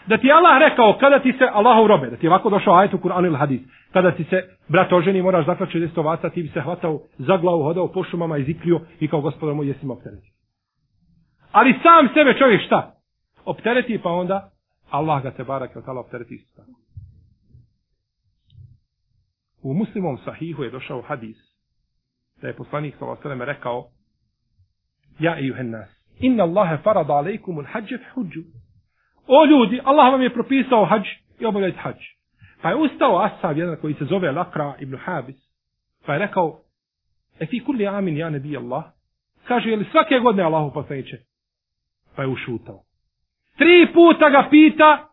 Da 0.07 0.19
ti 0.19 0.33
Allah 0.33 0.59
rekao, 0.71 0.99
kada 1.01 1.19
ti 1.19 1.33
se 1.39 1.45
Allahov 1.53 1.87
robe, 1.87 2.11
da 2.11 2.17
ti 2.17 2.27
je 2.27 2.31
ovako 2.31 2.51
došao 2.51 2.75
ajet 2.75 2.95
u 2.95 2.99
Kur'an 2.99 3.25
ili 3.25 3.37
hadis, 3.37 3.61
kada 3.93 4.11
ti 4.11 4.25
se 4.25 4.43
brat 4.69 4.93
oženi, 4.93 5.23
moraš 5.23 5.47
zaklati 5.47 5.79
60 5.79 6.01
ovaca, 6.01 6.31
ti 6.31 6.43
bi 6.43 6.49
se 6.49 6.61
hvatao 6.61 7.01
za 7.19 7.37
glavu, 7.37 7.63
hodao 7.63 7.93
po 7.93 8.05
šumama 8.05 8.39
i 8.39 8.45
zikrio 8.45 8.81
i 9.01 9.09
kao 9.09 9.21
gospodar 9.21 9.55
moj 9.55 9.69
jesim 9.69 9.91
optereti. 9.91 10.33
Ali 11.53 11.79
sam 11.83 12.09
sebe 12.15 12.39
čovjek 12.39 12.63
šta? 12.67 12.97
optereti, 13.47 14.01
pa 14.03 14.11
onda 14.11 14.51
Allah 14.91 15.23
ga 15.23 15.31
te 15.31 15.45
barak 15.45 15.75
je 15.75 15.79
otala 15.79 16.01
optereti 16.01 16.35
isto 16.35 16.57
tako. 16.57 16.81
U 19.63 19.75
muslimom 19.75 20.19
sahihu 20.19 20.63
je 20.63 20.71
došao 20.71 21.03
hadis 21.03 21.37
da 22.41 22.49
je 22.49 22.57
poslanik 22.57 22.95
s.a.v. 22.99 23.45
rekao 23.45 23.91
Ja 25.19 25.39
i 25.39 25.47
juhennas, 25.47 25.89
inna 26.21 26.45
Allahe 26.45 26.77
farada 26.83 27.13
alejkum 27.13 27.59
ul 27.59 27.65
hađet 27.65 28.01
huđu. 28.15 28.41
O 29.27 29.45
ljudi, 29.45 29.81
Allah 29.85 30.13
vam 30.13 30.23
je 30.23 30.35
propisao 30.35 30.85
hađ 30.85 31.03
i 31.41 31.47
obavljajte 31.47 31.79
hađ. 31.79 31.97
Pa 32.63 32.69
je 32.69 32.77
ustao 32.77 33.19
Asab, 33.19 33.59
jedan 33.59 33.77
koji 33.81 33.95
se 33.95 34.05
zove 34.05 34.33
Lakra 34.33 34.75
ibn 34.81 34.97
Habis, 34.97 35.37
pa 36.07 36.13
je 36.13 36.19
rekao, 36.19 36.61
e 37.41 37.47
fi 37.47 37.65
kulli 37.65 37.87
amin 37.87 38.17
ja 38.17 38.31
nebi 38.31 38.57
Allah, 38.57 38.85
kaže, 39.45 39.71
je 39.71 39.77
li 39.77 39.87
svake 39.91 40.19
godine 40.19 40.43
Allahu 40.43 40.73
poslaniće? 40.75 41.17
Pa 42.17 42.23
je 42.23 42.29
ušutao. 42.29 42.83
Tri 43.59 43.93
puta 43.95 44.31
ga 44.31 44.49
pita. 44.51 45.09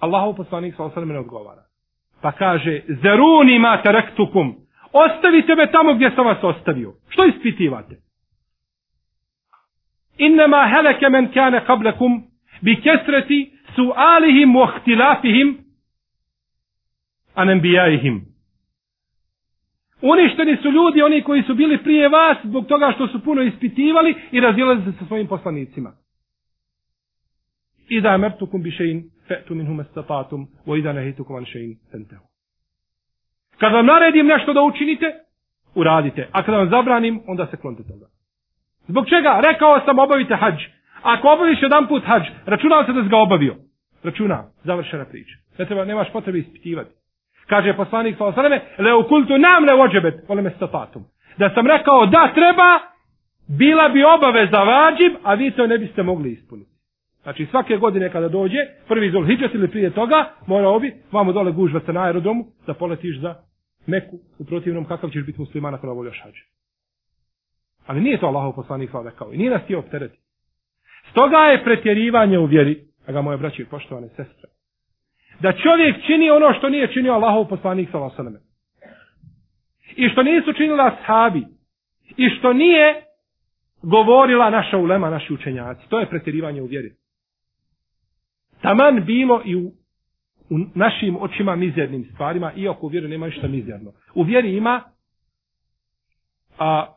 Allahov 0.00 0.34
poslanik 0.34 0.74
sa 0.76 0.84
osrme 0.84 1.14
ne 1.14 1.20
odgovara. 1.20 1.62
Pa 2.22 2.32
kaže, 2.32 2.82
zeruni 3.02 3.58
ma 3.58 3.82
terektukum. 3.82 4.56
Ostavite 4.92 5.54
me 5.54 5.70
tamo 5.70 5.94
gdje 5.94 6.10
sam 6.14 6.26
vas 6.26 6.44
ostavio. 6.44 6.92
Što 7.08 7.24
ispitivate? 7.24 7.96
Innama 10.18 10.68
heleke 10.74 11.08
men 11.08 11.32
kane 11.32 11.64
kablekum 11.66 12.22
bi 12.60 12.80
kesreti 12.80 13.52
su 13.74 13.92
alihim 13.96 14.56
u 14.56 14.60
ohtilafihim 14.60 15.58
anembijajihim. 17.34 18.24
Uništeni 20.02 20.56
su 20.62 20.70
ljudi, 20.70 21.02
oni 21.02 21.22
koji 21.22 21.42
su 21.42 21.54
bili 21.54 21.82
prije 21.82 22.08
vas, 22.08 22.36
zbog 22.44 22.66
toga 22.66 22.92
što 22.94 23.08
su 23.08 23.24
puno 23.24 23.42
ispitivali 23.42 24.14
i 24.32 24.40
razilazili 24.40 24.92
se 24.92 24.98
sa 24.98 25.06
svojim 25.06 25.26
poslanicima. 25.26 25.92
I 27.88 28.00
da 28.00 28.16
mertukum 28.16 28.62
bi 28.62 28.70
šein, 28.70 29.10
fe'tu 29.28 29.54
min 29.54 29.66
hume 29.66 29.84
statatum, 29.84 30.46
o 30.66 30.76
ida 30.76 30.92
nehitukum 30.92 31.36
an 31.36 31.44
šein, 31.44 31.78
fentehu. 31.90 32.24
Kad 33.58 33.72
vam 33.72 33.86
naredim 33.86 34.26
nešto 34.26 34.52
da 34.52 34.62
učinite, 34.62 35.14
uradite. 35.74 36.28
A 36.32 36.42
kad 36.42 36.54
vam 36.54 36.68
zabranim, 36.70 37.20
onda 37.26 37.46
se 37.46 37.56
klonite 37.56 37.82
toga. 37.82 38.06
Zbog 38.88 39.08
čega? 39.08 39.40
Rekao 39.52 39.80
sam 39.84 39.98
obavite 39.98 40.36
hađ. 40.36 40.54
Ako 41.02 41.32
obaviš 41.32 41.62
jedan 41.62 41.86
put 41.86 42.04
hađ, 42.06 42.22
računao 42.46 42.84
se 42.84 42.92
da 42.92 43.02
si 43.02 43.08
ga 43.08 43.16
obavio. 43.16 43.54
Računa, 44.02 44.44
završena 44.64 45.04
priča. 45.04 45.34
Ne 45.58 45.64
treba, 45.66 45.84
nemaš 45.84 46.12
potrebe 46.12 46.38
ispitivati. 46.38 46.90
Kaže 47.46 47.76
poslanik 47.76 48.16
sa 48.18 48.24
osaname, 48.24 48.60
le 48.78 48.94
ukultu 48.94 49.38
nam 49.38 49.64
le 49.64 49.74
ođebet, 49.74 50.14
vole 50.28 50.42
me 50.42 50.50
statatum. 50.50 51.04
Da 51.38 51.50
sam 51.54 51.66
rekao 51.66 52.06
da 52.06 52.32
treba, 52.34 52.80
bila 53.48 53.88
bi 53.88 54.04
obaveza 54.04 54.62
vađib, 54.62 55.12
a 55.22 55.34
vi 55.34 55.50
to 55.50 55.66
ne 55.66 55.78
biste 55.78 56.02
mogli 56.02 56.32
ispuniti. 56.32 56.70
Znači 57.22 57.46
svake 57.46 57.76
godine 57.76 58.10
kada 58.10 58.28
dođe, 58.28 58.58
prvi 58.88 59.10
zol 59.10 59.30
ili 59.54 59.68
prije 59.68 59.90
toga, 59.90 60.24
morao 60.46 60.76
obi, 60.76 60.94
vamo 61.12 61.32
dole 61.32 61.52
gužva 61.52 61.80
se 61.80 61.92
na 61.92 62.04
aerodromu, 62.04 62.44
da 62.66 62.74
poletiš 62.74 63.20
za 63.20 63.34
Meku, 63.88 64.18
u 64.38 64.44
protivnom 64.44 64.84
kakav 64.84 65.10
ćeš 65.10 65.26
biti 65.26 65.40
musliman 65.40 65.74
ako 65.74 65.86
ne 65.86 65.92
voljaš 65.92 66.20
hađe. 66.22 66.42
Ali 67.86 68.00
nije 68.00 68.20
to 68.20 68.26
Allahov 68.26 68.52
poslanik 68.52 68.90
sada 68.90 69.10
kao 69.10 69.32
i 69.32 69.36
nije 69.36 69.50
nas 69.50 69.66
ti 69.66 69.74
optereti. 69.74 70.18
Stoga 71.10 71.36
je 71.36 71.64
pretjerivanje 71.64 72.38
u 72.38 72.44
vjeri, 72.44 72.84
a 73.06 73.12
ga 73.12 73.22
moje 73.22 73.38
braće 73.38 73.62
i 73.62 73.66
poštovane 73.66 74.08
sestre, 74.08 74.48
da 75.40 75.52
čovjek 75.52 76.06
čini 76.06 76.30
ono 76.30 76.54
što 76.58 76.68
nije 76.68 76.92
činio 76.92 77.12
Allahov 77.12 77.48
poslanik 77.48 77.88
sa 77.90 77.98
vasaleme. 77.98 78.38
I 79.96 80.08
što 80.08 80.22
nisu 80.22 80.52
činila 80.52 80.96
sahabi. 80.96 81.44
I 82.16 82.28
što 82.38 82.52
nije 82.52 83.02
govorila 83.82 84.50
naša 84.50 84.78
ulema, 84.78 85.10
naši 85.10 85.32
učenjaci. 85.32 85.88
To 85.88 86.00
je 86.00 86.10
pretjerivanje 86.10 86.62
u 86.62 86.66
vjeri. 86.66 86.94
Taman 88.62 89.04
bilo 89.04 89.42
i 89.44 89.56
u, 89.56 89.72
u 90.50 90.58
našim 90.74 91.16
očima 91.16 91.56
mizernim 91.56 92.04
stvarima, 92.14 92.52
iako 92.56 92.86
u 92.86 92.88
vjeri 92.88 93.08
nema 93.08 93.26
ništa 93.26 93.48
mizerno. 93.48 93.92
U 94.14 94.22
vjeri 94.22 94.56
ima 94.56 94.82
a, 96.58 96.94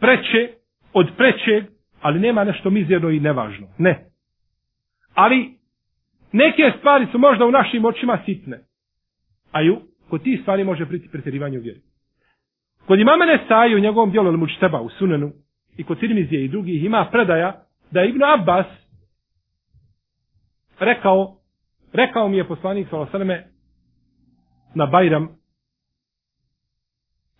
preče 0.00 0.52
od 0.92 1.10
prečeg, 1.16 1.64
ali 2.00 2.20
nema 2.20 2.44
nešto 2.44 2.70
mizerno 2.70 3.10
i 3.10 3.20
nevažno. 3.20 3.66
Ne. 3.78 4.10
Ali 5.14 5.54
Neke 6.34 6.72
stvari 6.78 7.06
su 7.12 7.18
možda 7.18 7.46
u 7.46 7.50
našim 7.50 7.84
očima 7.84 8.18
sitne. 8.24 8.58
A 9.52 9.60
ju, 9.60 9.80
kod 10.08 10.22
ti 10.22 10.38
stvari 10.42 10.64
može 10.64 10.86
priti 10.86 11.08
pretjerivanje 11.08 11.58
u 11.58 11.62
vjeri. 11.62 11.80
Kod 12.86 12.98
imama 13.00 13.24
Nesai 13.24 13.74
u 13.74 13.78
njegovom 13.78 14.10
dijelu 14.10 14.28
ili 14.28 14.36
mučteba 14.36 14.80
u 14.80 14.90
Sunenu 14.90 15.32
i 15.76 15.84
kod 15.84 16.00
Tirmizije 16.00 16.44
i 16.44 16.48
drugih 16.48 16.84
ima 16.84 17.08
predaja 17.12 17.62
da 17.90 18.00
je 18.00 18.08
Ibn 18.08 18.22
Abbas 18.24 18.66
rekao, 20.78 21.36
rekao 21.94 22.28
mi 22.28 22.36
je 22.36 22.48
poslanik 22.48 22.88
s.a.v. 22.88 23.42
na 24.74 24.86
Bajram, 24.86 25.28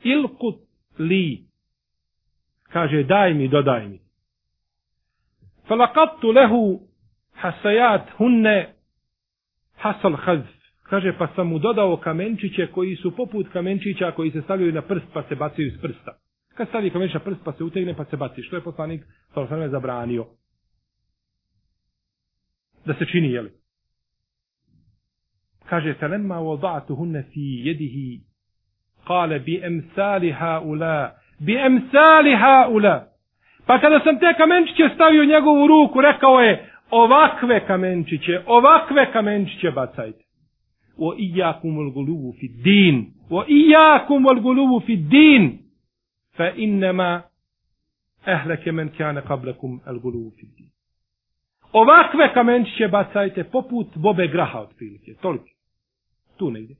ilkut 0.02 0.56
li, 0.98 1.44
kaže 2.62 3.02
daj 3.02 3.34
mi, 3.34 3.48
dodaj 3.48 3.88
mi. 3.88 4.00
Falakattu 5.68 6.30
lehu 6.30 6.80
hasajat 7.32 8.10
hunne 8.16 8.74
hasal 9.76 10.16
hazf. 10.16 10.54
Kaže, 10.84 11.12
pa 11.18 11.28
sam 11.36 11.48
mu 11.48 11.58
dodao 11.58 11.96
kamenčiće 11.96 12.66
koji 12.72 12.96
su 12.96 13.16
poput 13.16 13.46
kamenčića 13.52 14.12
koji 14.12 14.30
se 14.30 14.42
stavljaju 14.42 14.72
na 14.72 14.82
prst 14.82 15.06
pa 15.12 15.22
se 15.22 15.34
bacaju 15.34 15.68
iz 15.68 15.80
prsta. 15.82 16.18
Kad 16.54 16.68
stavi 16.68 16.90
kamenčić 16.90 17.14
na 17.14 17.20
prst 17.20 17.40
pa 17.44 17.52
se 17.52 17.64
utegne 17.64 17.94
pa 17.96 18.04
se 18.04 18.16
baci. 18.16 18.42
Što 18.42 18.56
je 18.56 18.62
poslanik 18.62 19.02
s.a.v. 19.34 19.68
zabranio? 19.68 20.26
Da 22.84 22.94
se 22.94 23.06
čini, 23.06 23.30
jeli? 23.32 23.63
Kaže, 25.68 25.94
felemma 25.94 26.36
wada'tu 26.40 26.94
hunne 26.96 27.22
fi 27.32 27.62
yadihi. 27.66 28.20
Kale 29.06 29.38
bi 29.38 29.60
emsali 29.64 30.30
haula. 30.30 31.14
Bi 31.40 31.54
emsali 31.56 32.34
haula. 32.34 33.14
Pa 33.66 33.80
kada 33.80 34.00
sam 34.04 34.18
te 34.18 34.34
kamenčiće 34.36 34.90
stavio 34.94 35.22
u 35.22 35.26
njegovu 35.26 35.66
ruku 35.66 36.00
rekao 36.00 36.40
je 36.40 36.70
ovakve 36.90 37.66
kamenčiće 37.66 38.40
ovakve 38.46 39.12
kamenčiće 39.12 39.70
bacajte. 39.70 40.24
O 40.98 41.14
iyyakum 41.14 41.78
al 41.78 41.92
fi 42.40 42.48
din 42.48 43.06
o 43.30 43.44
iyyakum 43.44 44.26
al 44.28 44.80
fi 44.86 44.96
din 44.96 45.58
fa 46.36 46.50
innama 46.56 47.22
ahlaka 48.24 48.72
man 48.72 48.90
kana 48.98 49.20
qablakum 49.20 49.80
al 49.86 49.98
gulubu 49.98 50.30
fi 50.30 50.46
din 50.46 50.68
ovakve 51.72 52.34
kamenčiće 52.34 52.88
bacajte 52.88 53.44
poput 53.44 53.86
bobe 53.96 54.26
graha 54.28 54.60
otprilike. 54.60 55.14
Toliko 55.22 55.53
tu 56.38 56.50
negdje 56.50 56.76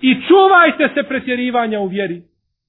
I 0.00 0.14
čuvajte 0.28 0.88
se 0.94 1.02
pretjerivanja 1.02 1.80
u 1.80 1.86
vjeri. 1.86 2.22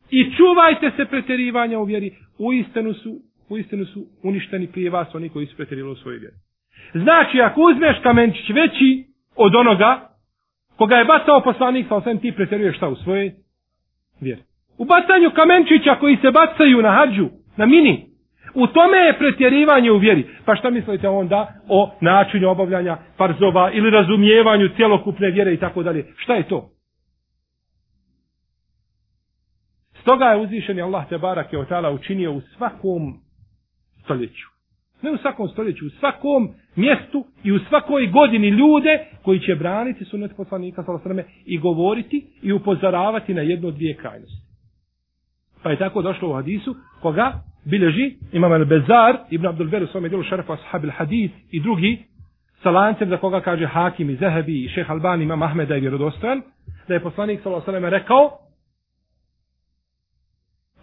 I 0.10 0.32
čuvajte 0.38 0.92
se 0.98 1.06
pretjerivanja 1.06 1.80
u 1.80 1.84
vjeri. 1.84 2.16
U 2.38 2.54
istinu 2.54 2.94
su, 2.94 3.16
u 3.50 3.58
istinu 3.58 3.86
su 3.86 4.06
uništeni 4.24 4.68
prije 4.68 4.90
vas 4.90 5.16
oni 5.16 5.30
koji 5.30 5.46
su 5.46 5.56
pretjerivali 5.56 5.94
u 5.94 5.96
svojoj 5.96 6.20
vjeri. 6.20 6.36
Znači, 6.94 7.42
ako 7.42 7.62
uzmeš 7.62 7.98
kamenčić 8.04 8.50
veći 8.50 9.04
od 9.36 9.56
onoga 9.56 10.10
koga 10.78 10.96
je 10.96 11.06
bacao 11.06 11.42
poslanik, 11.44 11.88
sa 11.88 11.96
osvijem 11.96 12.20
ti 12.20 12.32
pretjeruješ 12.32 12.78
šta 12.78 12.88
u 12.88 12.96
svojoj 12.96 13.32
vjeri. 14.22 14.42
U 14.78 14.86
bacanju 14.86 15.32
kamenčića 15.36 15.96
koji 16.00 16.18
se 16.18 16.32
bacaju 16.32 16.82
na 16.82 16.92
hađu, 16.92 17.30
na 17.58 17.66
mini, 17.66 18.15
u 18.56 18.68
tome 18.68 18.98
je 18.98 19.18
pretjerivanje 19.18 19.92
u 19.92 19.98
vjeri. 19.98 20.28
Pa 20.46 20.56
šta 20.56 20.70
mislite 20.70 21.10
onda 21.10 21.54
o 21.70 21.92
načinu 22.02 22.50
obavljanja 22.50 22.98
farzova 23.18 23.72
ili 23.72 23.90
razumijevanju 23.90 24.70
cjelokupne 24.76 25.32
vjere 25.32 25.54
i 25.54 25.58
tako 25.58 25.84
dalje? 25.84 26.06
Šta 26.18 26.34
je 26.36 26.48
to? 26.48 26.70
Stoga 30.02 30.26
je 30.26 30.42
uzvišeni 30.42 30.82
Allah 30.82 31.10
te 31.10 31.18
barake 31.18 31.58
od 31.58 31.68
učinio 31.94 32.34
u 32.34 32.42
svakom 32.42 33.14
stoljeću. 34.04 34.48
Ne 35.02 35.12
u 35.12 35.18
svakom 35.18 35.48
stoljeću, 35.50 35.86
u 35.86 35.90
svakom 35.90 36.50
mjestu 36.76 37.26
i 37.44 37.52
u 37.52 37.60
svakoj 37.60 38.08
godini 38.08 38.48
ljude 38.48 39.06
koji 39.24 39.40
će 39.40 39.56
braniti 39.56 40.06
sunet 40.06 40.32
poslanika 40.38 40.84
sallallahu 40.84 41.30
i 41.46 41.60
govoriti 41.60 42.28
i 42.42 42.54
upozoravati 42.54 43.34
na 43.34 43.42
jednu 43.42 43.68
od 43.68 43.74
dvije 43.74 43.96
krajnosti. 43.96 44.46
Pa 45.64 45.72
je 45.72 45.78
tako 45.78 46.02
došlo 46.02 46.30
u 46.30 46.34
hadisu 46.34 46.76
koga 47.02 47.34
bilježi 47.66 48.16
imam 48.32 48.52
al-Bezar, 48.52 49.18
Ibn 49.30 49.46
Abdul 49.46 49.68
Beru 49.68 49.88
svome 49.88 50.10
djelu 50.10 50.24
šarafu 50.24 50.54
ashab 50.54 50.90
hadis 50.98 51.32
i 51.52 51.60
drugi, 51.60 52.04
sa 52.64 52.72
lancem 52.72 53.10
za 53.10 53.18
koga 53.18 53.42
kaže 53.42 53.66
Hakim 53.66 54.10
i 54.10 54.16
Zehebi 54.16 54.64
i 54.64 54.70
šeh 54.70 54.92
Albani, 54.92 55.24
imam 55.24 55.44
Ahmed, 55.44 55.70
i 55.70 55.74
je 55.74 55.80
vjerodostojan, 55.80 56.42
da 56.88 56.94
je 56.94 57.00
poslanik 57.00 57.40
s.a.v. 57.44 57.90
rekao 57.90 58.32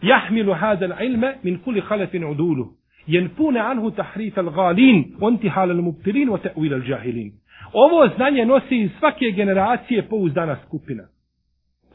Jahmilu 0.02 0.54
hazel 0.54 0.92
ilme 1.00 1.34
min 1.42 1.58
kuli 1.58 1.80
halefin 1.80 2.24
udulu, 2.24 2.68
jen 3.06 3.28
pune 3.36 3.60
anhu 3.60 3.90
tahrif 3.90 4.38
al-galin, 4.38 5.04
ontihal 5.20 5.70
al-mubtilin, 5.70 6.30
o 6.30 6.38
ta'wil 6.38 6.74
al-đahilin. 6.74 7.32
Ovo 7.72 8.08
znanje 8.16 8.46
nosi 8.46 8.76
iz 8.76 8.90
svake 8.98 9.30
generacije 9.30 10.08
pouzdana 10.08 10.56
skupina. 10.66 11.02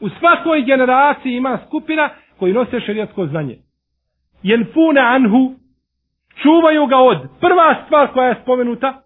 U 0.00 0.08
svakoj 0.08 0.62
generaciji 0.62 1.36
ima 1.36 1.58
skupina 1.66 2.10
koji 2.38 2.52
nose 2.52 2.80
šarijatsko 2.80 3.26
znanje. 3.26 3.56
Jenfune 4.42 5.00
anhu, 5.00 5.54
čuvaju 6.42 6.86
ga 6.86 6.96
od, 6.96 7.28
prva 7.40 7.82
stvar 7.86 8.12
koja 8.12 8.28
je 8.28 8.40
spomenuta, 8.42 9.02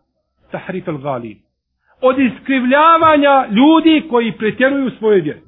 tahrif 0.51 0.89
al 0.89 0.99
gali. 0.99 1.43
Od 2.01 2.17
iskrivljavanja 2.19 3.47
ljudi 3.51 4.09
koji 4.11 4.39
pretjeruju 4.39 4.91
svoje 4.99 5.21
vjere. 5.21 5.41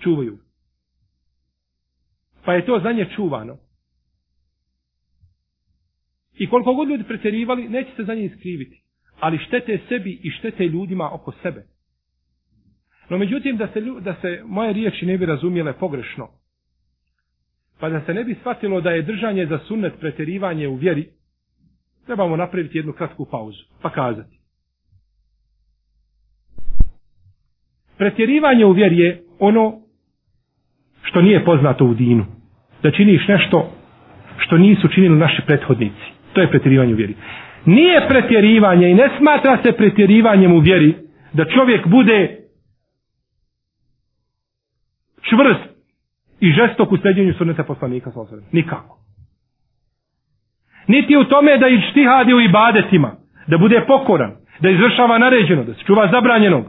Čuvaju. 0.00 0.38
Pa 2.44 2.54
je 2.54 2.66
to 2.66 2.80
za 2.80 2.92
nje 2.92 3.06
čuvano. 3.16 3.56
I 6.38 6.48
koliko 6.48 6.74
god 6.74 6.88
ljudi 6.88 7.04
pretjerivali, 7.04 7.68
neće 7.68 7.90
se 7.96 8.04
za 8.04 8.14
nje 8.14 8.24
iskriviti. 8.24 8.82
Ali 9.20 9.38
štete 9.38 9.78
sebi 9.88 10.20
i 10.22 10.30
štete 10.30 10.64
ljudima 10.64 11.10
oko 11.12 11.32
sebe. 11.42 11.66
No 13.08 13.18
međutim, 13.18 13.56
da 13.56 13.68
se, 13.72 13.80
da 14.00 14.14
se 14.20 14.42
moje 14.44 14.72
riječi 14.72 15.06
ne 15.06 15.18
bi 15.18 15.26
razumijele 15.26 15.72
pogrešno, 15.72 16.28
pa 17.80 17.88
da 17.88 18.00
se 18.00 18.14
ne 18.14 18.24
bi 18.24 18.34
shvatilo 18.34 18.80
da 18.80 18.90
je 18.90 19.02
držanje 19.02 19.46
za 19.46 19.58
sunnet 19.58 19.92
pretjerivanje 20.00 20.68
u 20.68 20.74
vjeri, 20.74 21.08
trebamo 22.06 22.36
napraviti 22.36 22.78
jednu 22.78 22.92
kratku 22.92 23.24
pauzu, 23.24 23.64
pa 23.82 23.90
kazati. 23.90 24.38
Pretjerivanje 27.98 28.64
u 28.64 28.72
vjeri 28.72 28.98
je 28.98 29.22
ono 29.38 29.80
što 31.02 31.22
nije 31.22 31.44
poznato 31.44 31.84
u 31.84 31.94
dinu. 31.94 32.26
Da 32.82 32.90
činiš 32.90 33.28
nešto 33.28 33.70
što 34.38 34.56
nisu 34.58 34.88
činili 34.88 35.18
naši 35.18 35.42
prethodnici. 35.46 36.04
To 36.32 36.40
je 36.40 36.50
pretjerivanje 36.50 36.94
u 36.94 36.96
vjeri. 36.96 37.14
Nije 37.66 38.08
pretjerivanje 38.08 38.90
i 38.90 38.94
ne 38.94 39.10
smatra 39.18 39.58
se 39.62 39.72
pretjerivanjem 39.72 40.52
u 40.52 40.58
vjeri 40.58 40.94
da 41.32 41.44
čovjek 41.44 41.86
bude 41.86 42.38
čvrst 45.22 45.73
i 46.44 46.52
žestok 46.52 46.92
u 46.92 46.96
sljeđenju 46.96 47.34
sunneta 47.34 47.64
poslanika. 47.64 48.10
Nikako. 48.52 48.98
Niti 50.86 51.16
u 51.16 51.24
tome 51.24 51.58
da 51.58 51.68
ištihadi 51.68 52.34
u 52.34 52.40
ibadetima, 52.40 53.10
da 53.46 53.58
bude 53.58 53.84
pokoran, 53.86 54.32
da 54.60 54.70
izvršava 54.70 55.18
naređeno, 55.18 55.64
da 55.64 55.74
se 55.74 55.84
čuva 55.86 56.08
zabranjenog, 56.12 56.64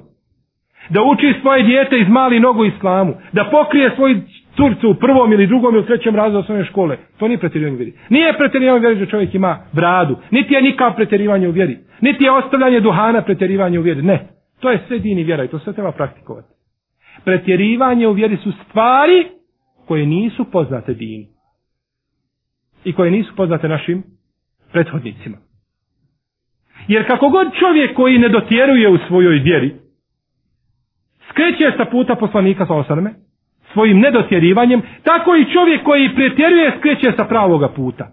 da 0.89 1.03
uči 1.03 1.35
svoje 1.41 1.63
dijete 1.63 1.99
iz 1.99 2.07
mali 2.07 2.39
nogu 2.39 2.65
islamu, 2.65 3.13
da 3.31 3.49
pokrije 3.51 3.91
svoj 3.95 4.21
curcu 4.55 4.89
u 4.89 4.93
prvom 4.93 5.33
ili 5.33 5.47
drugom 5.47 5.75
ili 5.75 5.85
trećem 5.85 6.15
razredu 6.15 6.39
osnovne 6.39 6.65
škole. 6.65 6.97
To 7.17 7.27
nije 7.27 7.37
pretjerivanje 7.37 7.75
u 7.75 7.77
vjeri. 7.77 7.93
Nije 8.09 8.37
pretjerivanje 8.37 8.79
u 8.79 8.81
vjeri 8.81 8.99
da 8.99 9.05
čovjek 9.05 9.35
ima 9.35 9.57
bradu. 9.71 10.17
Niti 10.31 10.53
je 10.53 10.61
nikav 10.61 10.95
pretjerivanje 10.95 11.47
u 11.47 11.51
vjeri. 11.51 11.77
Niti 12.01 12.23
je 12.23 12.31
ostavljanje 12.31 12.79
duhana 12.79 13.21
pretjerivanje 13.21 13.79
u 13.79 13.81
vjeri. 13.81 14.01
Ne. 14.01 14.27
To 14.59 14.71
je 14.71 14.79
sve 14.87 14.99
dini 14.99 15.23
vjera 15.23 15.43
i 15.43 15.47
to 15.47 15.59
sve 15.59 15.73
treba 15.73 15.91
praktikovati. 15.91 16.47
Pretjerivanje 17.23 18.07
u 18.07 18.11
vjeri 18.11 18.37
su 18.37 18.51
stvari 18.51 19.25
koje 19.87 20.05
nisu 20.05 20.45
poznate 20.51 20.93
dini. 20.93 21.27
I 22.83 22.93
koje 22.93 23.11
nisu 23.11 23.35
poznate 23.35 23.67
našim 23.67 24.03
prethodnicima. 24.71 25.37
Jer 26.87 27.07
kako 27.07 27.29
god 27.29 27.47
čovjek 27.59 27.95
koji 27.95 28.19
ne 28.19 28.29
dotjeruje 28.29 28.89
u 28.89 28.97
svojoj 29.07 29.39
vjeri, 29.39 29.75
skreće 31.29 31.77
sa 31.77 31.85
puta 31.91 32.15
poslanika 32.15 32.65
sa 32.65 32.73
osrme, 32.73 33.13
svojim 33.73 33.99
nedotjerivanjem, 33.99 34.81
tako 35.03 35.35
i 35.35 35.53
čovjek 35.53 35.83
koji 35.83 36.15
pretjeruje 36.15 36.77
skreće 36.79 37.11
sa 37.17 37.25
pravoga 37.25 37.69
puta. 37.69 38.07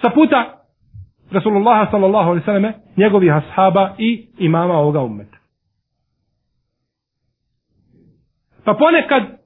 Sa 0.00 0.10
puta 0.10 0.62
Rasulullah 1.30 1.90
sallallahu 1.90 2.28
alaihi 2.30 2.44
sallame, 2.44 2.74
njegovih 2.96 3.32
ashaba 3.34 3.94
i 3.98 4.26
imama 4.38 4.74
ovoga 4.74 5.00
ummeta. 5.00 5.36
Pa 8.64 8.74
ponekad 8.74 9.41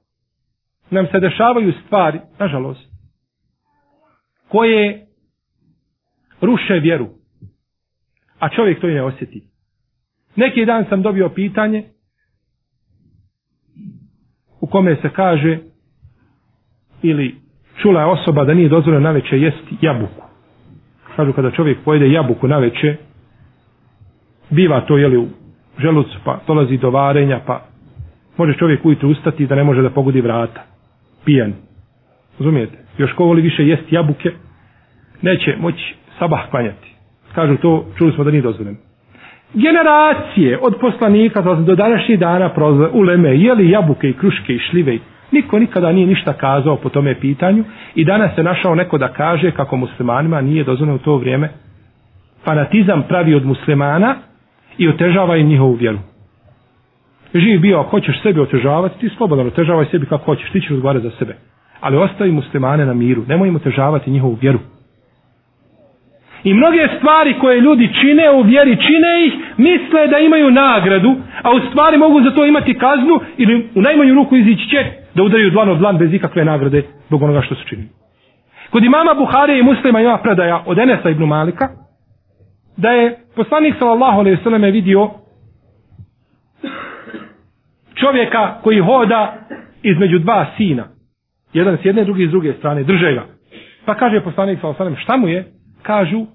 nam 0.89 1.07
se 1.11 1.19
dešavaju 1.19 1.73
stvari, 1.85 2.19
nažalost, 2.39 2.89
koje 4.47 5.07
ruše 6.41 6.73
vjeru, 6.73 7.07
a 8.39 8.49
čovjek 8.49 8.81
to 8.81 8.89
i 8.89 8.93
ne 8.93 9.03
osjeti. 9.03 9.43
Neki 10.35 10.65
dan 10.65 10.85
sam 10.89 11.01
dobio 11.01 11.29
pitanje 11.29 11.83
u 14.61 14.67
kome 14.67 14.95
se 15.01 15.09
kaže 15.09 15.59
ili 17.01 17.35
čula 17.81 18.01
je 18.01 18.07
osoba 18.07 18.43
da 18.43 18.53
nije 18.53 18.69
dozvoljeno 18.69 19.03
na 19.03 19.11
veće 19.11 19.39
jesti 19.39 19.75
jabuku. 19.81 20.23
Kažu 21.15 21.33
kada 21.33 21.51
čovjek 21.51 21.77
pojede 21.85 22.11
jabuku 22.11 22.47
na 22.47 22.57
veće, 22.57 22.97
biva 24.49 24.81
to 24.81 24.97
jeli 24.97 25.17
u 25.17 25.27
želucu, 25.79 26.17
pa 26.25 26.39
dolazi 26.47 26.77
do 26.77 26.89
varenja, 26.89 27.41
pa 27.45 27.65
može 28.37 28.53
čovjek 28.53 28.85
ujutru 28.85 29.09
ustati 29.09 29.47
da 29.47 29.55
ne 29.55 29.63
može 29.63 29.81
da 29.81 29.89
pogodi 29.89 30.21
vrata. 30.21 30.76
Pijan. 31.27 31.53
Razumijete? 32.39 32.77
Još 32.97 33.13
ko 33.13 33.25
voli 33.25 33.41
više 33.41 33.67
jest 33.67 33.91
jabuke, 33.91 34.31
neće 35.21 35.55
moći 35.59 35.95
sabah 36.19 36.49
klanjati. 36.49 36.95
kažu 37.35 37.57
to, 37.57 37.85
čuli 37.97 38.11
smo 38.13 38.23
da 38.23 38.31
nije 38.31 38.41
dozvoljeno. 38.41 38.77
Generacije 39.53 40.59
od 40.61 40.75
poslanika 40.81 41.41
do 41.41 41.75
današnjih 41.75 42.19
dana 42.19 42.49
prozve 42.49 42.87
u 42.87 43.01
Leme, 43.01 43.37
jeli 43.37 43.69
jabuke 43.69 44.09
i 44.09 44.13
kruške 44.13 44.53
i 44.53 44.59
šljive. 44.59 44.97
Niko 45.31 45.59
nikada 45.59 45.91
nije 45.91 46.07
ništa 46.07 46.33
kazao 46.33 46.75
po 46.75 46.89
tome 46.89 47.19
pitanju 47.19 47.63
i 47.95 48.05
danas 48.05 48.35
se 48.35 48.43
našao 48.43 48.75
neko 48.75 48.97
da 48.97 49.07
kaže 49.13 49.51
kako 49.51 49.77
muslimanima 49.77 50.41
nije 50.41 50.63
dozvoljeno 50.63 50.95
u 50.95 50.99
to 50.99 51.15
vrijeme 51.17 51.49
fanatizam 52.47 53.03
pravi 53.07 53.35
od 53.35 53.45
muslimana 53.45 54.15
i 54.77 54.87
otežava 54.89 55.37
im 55.37 55.47
njihovu 55.47 55.73
vjeru 55.73 55.99
živ 57.39 57.59
bio, 57.59 57.79
ako 57.79 57.89
hoćeš 57.89 58.21
sebi 58.21 58.39
otežavati, 58.39 58.99
ti 58.99 59.09
slobodan 59.17 59.47
otežavaj 59.47 59.85
sebi 59.91 60.05
kako 60.05 60.25
hoćeš, 60.25 60.51
ti 60.51 60.61
ćeš 60.61 60.71
odgovarati 60.71 61.09
za 61.09 61.11
sebe. 61.19 61.35
Ali 61.79 61.97
ostavi 61.97 62.31
muslimane 62.31 62.85
na 62.85 62.93
miru, 62.93 63.23
nemoj 63.27 63.47
im 63.47 63.55
otežavati 63.55 64.11
njihovu 64.11 64.37
vjeru. 64.41 64.59
I 66.43 66.53
mnoge 66.53 66.87
stvari 66.97 67.35
koje 67.39 67.61
ljudi 67.61 67.89
čine 68.01 68.31
u 68.31 68.41
vjeri, 68.41 68.77
čine 68.87 69.11
ih, 69.27 69.33
misle 69.57 70.07
da 70.07 70.17
imaju 70.17 70.51
nagradu, 70.51 71.15
a 71.43 71.51
u 71.51 71.59
stvari 71.69 71.97
mogu 71.97 72.21
za 72.21 72.31
to 72.31 72.45
imati 72.45 72.73
kaznu 72.73 73.19
ili 73.37 73.69
u 73.75 73.81
najmanju 73.81 74.13
ruku 74.13 74.35
izići 74.35 74.69
će 74.69 74.85
da 75.15 75.23
udaraju 75.23 75.51
dlan 75.51 75.69
od 75.69 75.77
dlan 75.77 75.97
bez 75.97 76.13
ikakve 76.13 76.45
nagrade 76.45 76.83
zbog 77.07 77.23
onoga 77.23 77.41
što 77.41 77.55
su 77.55 77.67
činili. 77.67 77.89
Kod 78.69 78.83
imama 78.83 79.13
Buhari 79.13 79.59
i 79.59 79.63
muslima 79.63 80.01
ima 80.01 80.17
predaja 80.17 80.63
od 80.65 80.79
Enesa 80.79 81.09
ibn 81.09 81.23
Malika, 81.23 81.69
da 82.77 82.89
je 82.89 83.19
poslanik 83.35 83.75
sallallahu 83.79 84.19
alejhi 84.19 84.49
ve 84.49 84.71
vidio 84.71 85.09
čovjeka 87.99 88.59
koji 88.63 88.79
hoda 88.79 89.33
između 89.83 90.19
dva 90.19 90.45
sina. 90.57 90.87
Jedan 91.53 91.77
s 91.77 91.85
jedne, 91.85 92.03
drugi 92.03 92.27
s 92.27 92.29
druge 92.29 92.53
strane, 92.53 92.83
drže 92.83 93.13
ga. 93.13 93.25
Pa 93.85 93.95
kaže 93.95 94.21
poslanik 94.21 94.59
sa 94.61 94.67
osanem, 94.67 94.95
šta 94.95 95.17
mu 95.17 95.27
je? 95.27 95.45
Kažu 95.81 96.25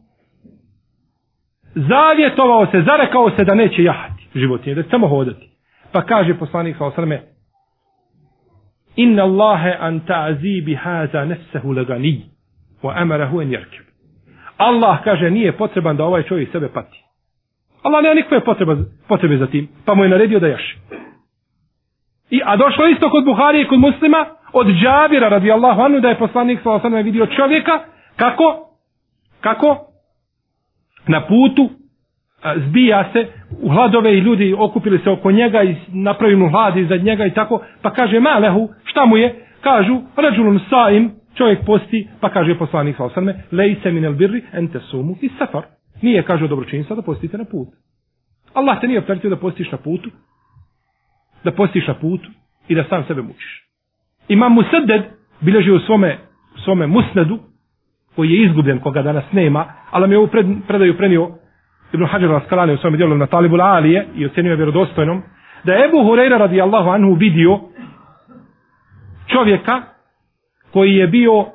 zavjetovao 1.75 2.66
se, 2.66 2.83
zarekao 2.83 3.31
se 3.31 3.44
da 3.44 3.55
neće 3.55 3.83
jahati 3.83 4.29
životinje, 4.35 4.75
da 4.75 4.83
će 4.83 4.88
samo 4.88 5.09
hodati. 5.09 5.51
Pa 5.92 6.03
kaže 6.03 6.35
poslanik 6.35 6.77
sa 6.77 6.85
osanem, 6.85 7.18
Inna 8.96 9.22
Allahe 9.22 9.77
an 9.81 10.01
ta'zi 10.01 10.61
bi 10.61 10.75
haza 10.75 11.25
nefsehu 11.25 11.72
lagani 11.72 12.22
wa 12.83 12.92
amarahu 12.96 13.40
an 13.40 13.51
yarkab. 13.51 13.87
Allah 14.57 15.05
kaže 15.05 15.31
nije 15.31 15.53
potreban 15.53 15.96
da 15.96 16.05
ovaj 16.05 16.22
čovjek 16.22 16.53
sebe 16.53 16.68
pati. 16.68 17.05
Allah 17.83 18.03
nema 18.03 18.14
nikakve 18.14 18.40
potrebe, 18.40 18.77
potrebe 19.09 19.37
za 19.37 19.46
tim, 19.46 19.68
pa 19.85 19.94
mu 19.94 20.05
je 20.05 20.09
naredio 20.09 20.40
da 20.40 20.48
jaši. 20.48 20.79
I, 22.33 22.40
a 22.45 22.57
došlo 22.57 22.87
isto 22.87 23.11
kod 23.11 23.25
Buhari 23.25 23.61
i 23.61 23.68
kod 23.68 23.79
muslima, 23.79 24.27
od 24.53 24.66
Džabira 24.66 25.29
radijallahu 25.29 25.81
anu, 25.81 26.01
da 26.01 26.09
je 26.09 26.18
poslanik 26.18 26.61
sa 26.62 26.71
osanom 26.71 27.03
vidio 27.03 27.27
čovjeka, 27.27 27.81
kako, 28.16 28.68
kako, 29.40 29.77
na 31.07 31.21
putu, 31.27 31.71
a, 32.42 32.55
zbija 32.59 33.05
se 33.12 33.27
u 33.62 33.68
hladove 33.68 34.14
i 34.14 34.21
ljudi 34.21 34.55
okupili 34.59 34.99
se 34.99 35.11
oko 35.11 35.31
njega 35.31 35.62
i 35.62 35.77
napravili 35.88 36.40
mu 36.40 36.51
hlad 36.51 36.77
iza 36.77 36.97
njega 36.97 37.27
i 37.27 37.35
tako, 37.35 37.64
pa 37.83 37.90
kaže 37.90 38.21
malehu, 38.21 38.68
šta 38.85 39.05
mu 39.05 39.16
je? 39.16 39.47
Kažu, 39.61 40.01
rađulun 40.16 40.61
saim, 40.71 41.11
čovjek 41.35 41.64
posti, 41.66 42.09
pa 42.21 42.29
kaže 42.29 42.59
poslanik 42.59 42.97
sa 42.97 43.05
osanme, 43.05 43.35
lejse 43.53 43.90
minel 43.90 44.12
birri, 44.12 44.42
ente 44.53 44.81
sumu 44.81 45.16
i 45.21 45.31
safar. 45.38 45.62
Nije, 46.03 46.23
kaže, 46.23 46.49
dobročinstva 46.49 46.97
da 46.97 47.03
postite 47.03 47.38
na 47.38 47.45
put. 47.45 47.68
Allah 48.55 48.81
te 48.81 48.88
nije 48.88 48.99
opteretio 48.99 49.31
da 49.31 49.37
postiš 49.37 49.73
na 49.73 49.79
putu, 49.79 50.11
da 51.44 51.52
postiš 51.52 51.87
na 51.87 51.94
putu 51.94 52.31
i 52.68 52.74
da 52.74 52.85
sam 52.85 53.05
sebe 53.05 53.22
mučiš. 53.22 53.62
Imam 54.28 54.52
Musadded 54.52 55.02
bileži 55.40 55.70
u 55.70 55.78
svome, 55.78 56.18
svome 56.64 56.87
musnedu, 56.87 57.38
koji 58.16 58.31
je 58.31 58.46
izgubljen, 58.46 58.78
koga 58.78 59.02
danas 59.02 59.24
nema, 59.33 59.64
ali 59.90 60.09
mi 60.09 60.14
je 60.14 60.18
ovu 60.18 60.26
pred, 60.26 60.46
predaju 60.68 60.96
prenio 60.96 61.31
Ibn 61.92 62.07
Hajar 62.07 62.31
Raskalani 62.31 62.74
u 62.74 62.78
svome 62.78 62.96
dijelu 62.96 63.16
na 63.16 63.26
Talibul 63.26 63.62
Alije 63.62 64.07
i 64.14 64.26
ocenio 64.26 64.50
je 64.50 64.57
vjerodostojnom, 64.57 65.22
da 65.64 65.72
je 65.72 65.85
Ebu 65.85 65.96
Hureyra 65.96 66.38
radijallahu 66.38 66.90
anhu 66.90 67.14
vidio 67.14 67.61
čovjeka 69.26 69.83
koji 70.72 70.94
je 70.94 71.07
bio 71.07 71.46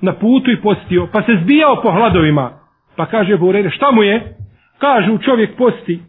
na 0.00 0.12
putu 0.12 0.50
i 0.50 0.60
postio, 0.60 1.08
pa 1.12 1.22
se 1.22 1.38
zbijao 1.42 1.82
po 1.82 1.90
hladovima, 1.92 2.50
pa 2.96 3.06
kaže 3.06 3.32
Ebu 3.32 3.46
Hureyra, 3.46 3.70
šta 3.70 3.90
mu 3.90 4.02
je? 4.02 4.36
Kažu, 4.78 5.18
čovjek 5.18 5.56
posti. 5.56 6.00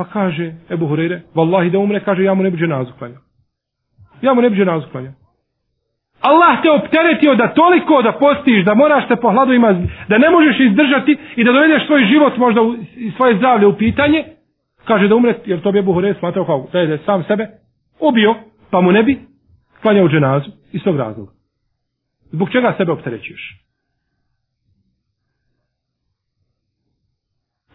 Pa 0.00 0.04
kaže 0.04 0.54
Ebu 0.70 0.86
Hureyre, 0.88 1.20
vallahi 1.34 1.70
da 1.70 1.78
umre, 1.78 2.00
kaže, 2.00 2.24
ja 2.24 2.34
mu 2.34 2.42
ne 2.42 2.50
bi 2.50 2.56
dženazu 2.56 2.92
klanjao. 2.98 3.20
Ja 4.22 4.34
mu 4.34 4.42
ne 4.42 4.50
bi 4.50 4.56
dženazu 4.56 4.88
klanjao. 4.92 5.12
Allah 6.20 6.62
te 6.62 6.70
opteretio 6.70 7.34
da 7.34 7.54
toliko 7.54 8.02
da 8.02 8.12
postiš, 8.12 8.64
da 8.64 8.74
moraš 8.74 9.08
te 9.08 9.16
po 9.16 9.30
hladovima, 9.30 9.72
da 10.08 10.18
ne 10.18 10.30
možeš 10.30 10.60
izdržati 10.60 11.18
i 11.36 11.44
da 11.44 11.52
dovedeš 11.52 11.86
svoj 11.86 12.04
život 12.04 12.36
možda 12.36 12.62
u, 12.62 12.76
i 12.96 13.10
svoje 13.16 13.36
zdravlje 13.36 13.66
u 13.66 13.76
pitanje, 13.76 14.24
kaže 14.84 15.08
da 15.08 15.16
umre, 15.16 15.34
jer 15.46 15.60
to 15.60 15.72
bi 15.72 15.78
Ebu 15.78 15.92
Hureyre 15.92 16.18
smatrao 16.18 16.44
kao 16.44 16.68
da 16.72 16.78
je 16.78 16.98
sam 16.98 17.24
sebe 17.24 17.48
ubio, 18.00 18.34
pa 18.70 18.80
mu 18.80 18.92
ne 18.92 19.02
bi 19.02 19.18
klanjao 19.82 20.08
dženazu 20.08 20.50
iz 20.72 20.82
tog 20.84 20.96
razloga. 20.96 21.32
Zbog 22.32 22.50
čega 22.50 22.74
sebe 22.78 22.92
opterećuješ? 22.92 23.64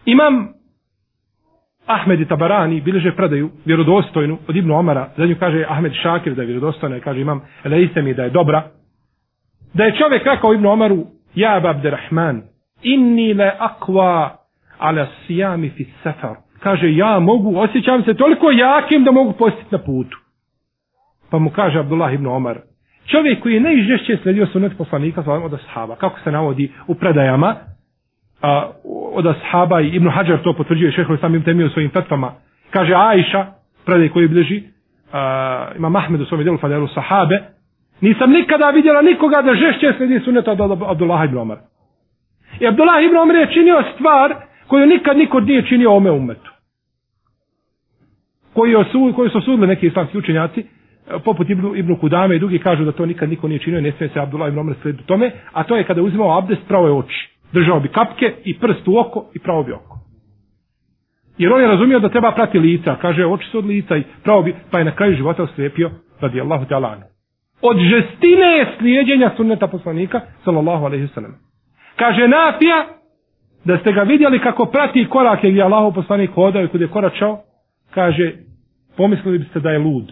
Imam 0.05 0.54
Ahmed 1.85 2.21
i 2.21 2.25
Tabarani 2.25 2.81
bilježe 2.81 3.15
predaju 3.15 3.49
vjerodostojnu 3.65 4.37
od 4.47 4.55
Ibnu 4.55 4.75
Omara, 4.75 5.09
za 5.17 5.25
nju 5.25 5.35
kaže 5.39 5.65
Ahmed 5.69 5.93
Šakir 5.93 6.35
da 6.35 6.41
je 6.41 6.45
vjerodostojna 6.45 6.97
i 6.97 7.01
kaže 7.01 7.21
imam 7.21 7.41
Elejse 7.63 8.01
mi 8.01 8.13
da 8.13 8.23
je 8.23 8.29
dobra. 8.29 8.63
Da 9.73 9.83
je 9.83 9.95
čovjek 9.97 10.25
rekao 10.25 10.53
Ibnu 10.53 10.69
Omaru, 10.69 11.05
ja 11.35 11.61
Abderrahman, 11.63 12.41
inni 12.81 13.33
le 13.33 13.51
akva 13.59 14.37
ala 14.77 15.07
sijami 15.27 15.69
fi 15.69 15.87
safar. 16.03 16.35
Kaže, 16.59 16.95
ja 16.95 17.19
mogu, 17.19 17.57
osjećam 17.57 18.03
se 18.03 18.13
toliko 18.13 18.51
jakim 18.51 19.03
da 19.03 19.11
mogu 19.11 19.31
postiti 19.31 19.67
na 19.71 19.77
putu. 19.77 20.17
Pa 21.29 21.39
mu 21.39 21.49
kaže 21.49 21.79
Abdullah 21.79 22.13
ibn 22.13 22.27
Omar, 22.27 22.59
čovjek 23.05 23.43
koji 23.43 23.53
je 23.53 23.59
najžešće 23.59 24.17
sledio 24.23 24.47
sunet 24.47 24.77
poslanika 24.77 25.23
od 25.31 25.53
ashaba, 25.53 25.95
kako 25.95 26.19
se 26.19 26.31
navodi 26.31 26.71
u 26.87 26.95
predajama, 26.95 27.55
a, 28.45 28.71
od 29.13 29.25
ashaba 29.27 29.81
i 29.81 29.87
Ibn 29.87 30.09
Hajar 30.09 30.43
to 30.43 30.53
potvrđuje 30.53 30.91
šeho 30.91 31.17
sam 31.17 31.35
im 31.35 31.43
temio 31.43 31.69
svojim 31.69 31.89
fetvama, 31.89 32.31
kaže 32.71 32.93
Aisha, 32.95 33.45
predaj 33.85 34.09
koji 34.09 34.27
bliži, 34.27 34.63
a, 35.13 35.67
ima 35.77 35.89
Mahmed 35.89 36.21
u 36.21 36.25
svojom 36.25 36.45
delu 36.45 36.57
fadelu 36.57 36.87
sahabe, 36.87 37.39
nisam 38.01 38.31
nikada 38.31 38.69
vidjela 38.69 39.01
nikoga 39.01 39.41
da 39.41 39.55
žešće 39.55 39.93
sledi 39.97 40.19
sunet 40.19 40.47
od 40.47 40.61
Abdullah 40.61 41.25
ibn 41.25 41.37
Omar. 41.37 41.57
I 42.59 42.67
Abdullah 42.67 43.03
ibn 43.03 43.17
Omar 43.17 43.35
je 43.35 43.53
činio 43.53 43.83
stvar 43.95 44.35
koju 44.67 44.85
nikad 44.85 45.17
niko 45.17 45.39
nije 45.39 45.65
činio 45.65 45.93
ome 45.93 46.11
umetu. 46.11 46.51
Koji, 48.53 48.75
osu, 48.75 49.13
koji 49.15 49.29
su 49.29 49.37
osudili 49.37 49.67
neki 49.67 49.87
islamski 49.87 50.17
učenjaci, 50.17 50.65
poput 51.23 51.49
Ibnu, 51.49 51.75
Ibnu 51.75 51.97
Kudame 51.99 52.35
i 52.35 52.39
drugi 52.39 52.59
kažu 52.59 52.85
da 52.85 52.91
to 52.91 53.05
nikad 53.05 53.29
niko 53.29 53.47
nije 53.47 53.59
činio, 53.59 53.81
ne 53.81 53.91
smije 53.91 54.09
se 54.09 54.19
Abdullah 54.19 54.49
ibn 54.49 54.59
Omar 54.59 54.75
slijediti 54.81 55.07
tome, 55.07 55.31
a 55.53 55.63
to 55.63 55.77
je 55.77 55.83
kada 55.83 56.01
uzimao 56.01 56.37
abdest, 56.37 56.61
pravo 56.67 56.87
je 56.87 56.93
oči. 56.93 57.34
Držao 57.53 57.79
bi 57.79 57.87
kapke 57.87 58.33
i 58.43 58.59
prst 58.59 58.87
u 58.87 58.97
oko 58.97 59.25
i 59.33 59.39
pravo 59.39 59.63
bi 59.63 59.71
oko. 59.71 59.99
Jer 61.37 61.53
on 61.53 61.61
je 61.61 61.67
razumio 61.67 61.99
da 61.99 62.09
treba 62.09 62.31
prati 62.31 62.59
lica, 62.59 62.95
kaže 63.01 63.25
oči 63.25 63.47
su 63.51 63.57
od 63.57 63.65
lica 63.65 63.97
i 63.97 64.03
pravo 64.23 64.41
bi, 64.41 64.55
pa 64.71 64.79
je 64.79 64.85
na 64.85 64.95
kraju 64.95 65.15
života 65.15 65.43
oslijepio, 65.43 65.91
radi 66.21 66.41
Allahu 66.41 66.65
te. 66.65 66.75
Od 67.61 67.77
žestine 67.77 68.45
je 68.57 68.67
slijedjenja 68.77 69.31
sunneta 69.37 69.67
poslanika, 69.67 70.21
sallallahu 70.43 70.85
alaihi 70.85 71.07
sallam. 71.07 71.35
Kaže 71.95 72.27
Nafija, 72.27 72.85
da 73.65 73.77
ste 73.77 73.91
ga 73.91 74.01
vidjeli 74.01 74.39
kako 74.39 74.65
prati 74.65 75.07
korake 75.09 75.49
gdje 75.49 75.63
Allahu 75.63 75.93
poslanik 75.93 76.31
hodao 76.31 76.63
i 76.63 76.67
kod 76.67 76.81
je 76.81 76.87
koračao, 76.87 77.41
kaže, 77.93 78.31
pomislili 78.97 79.37
biste 79.37 79.59
da 79.59 79.71
je 79.71 79.79
lud. 79.79 80.11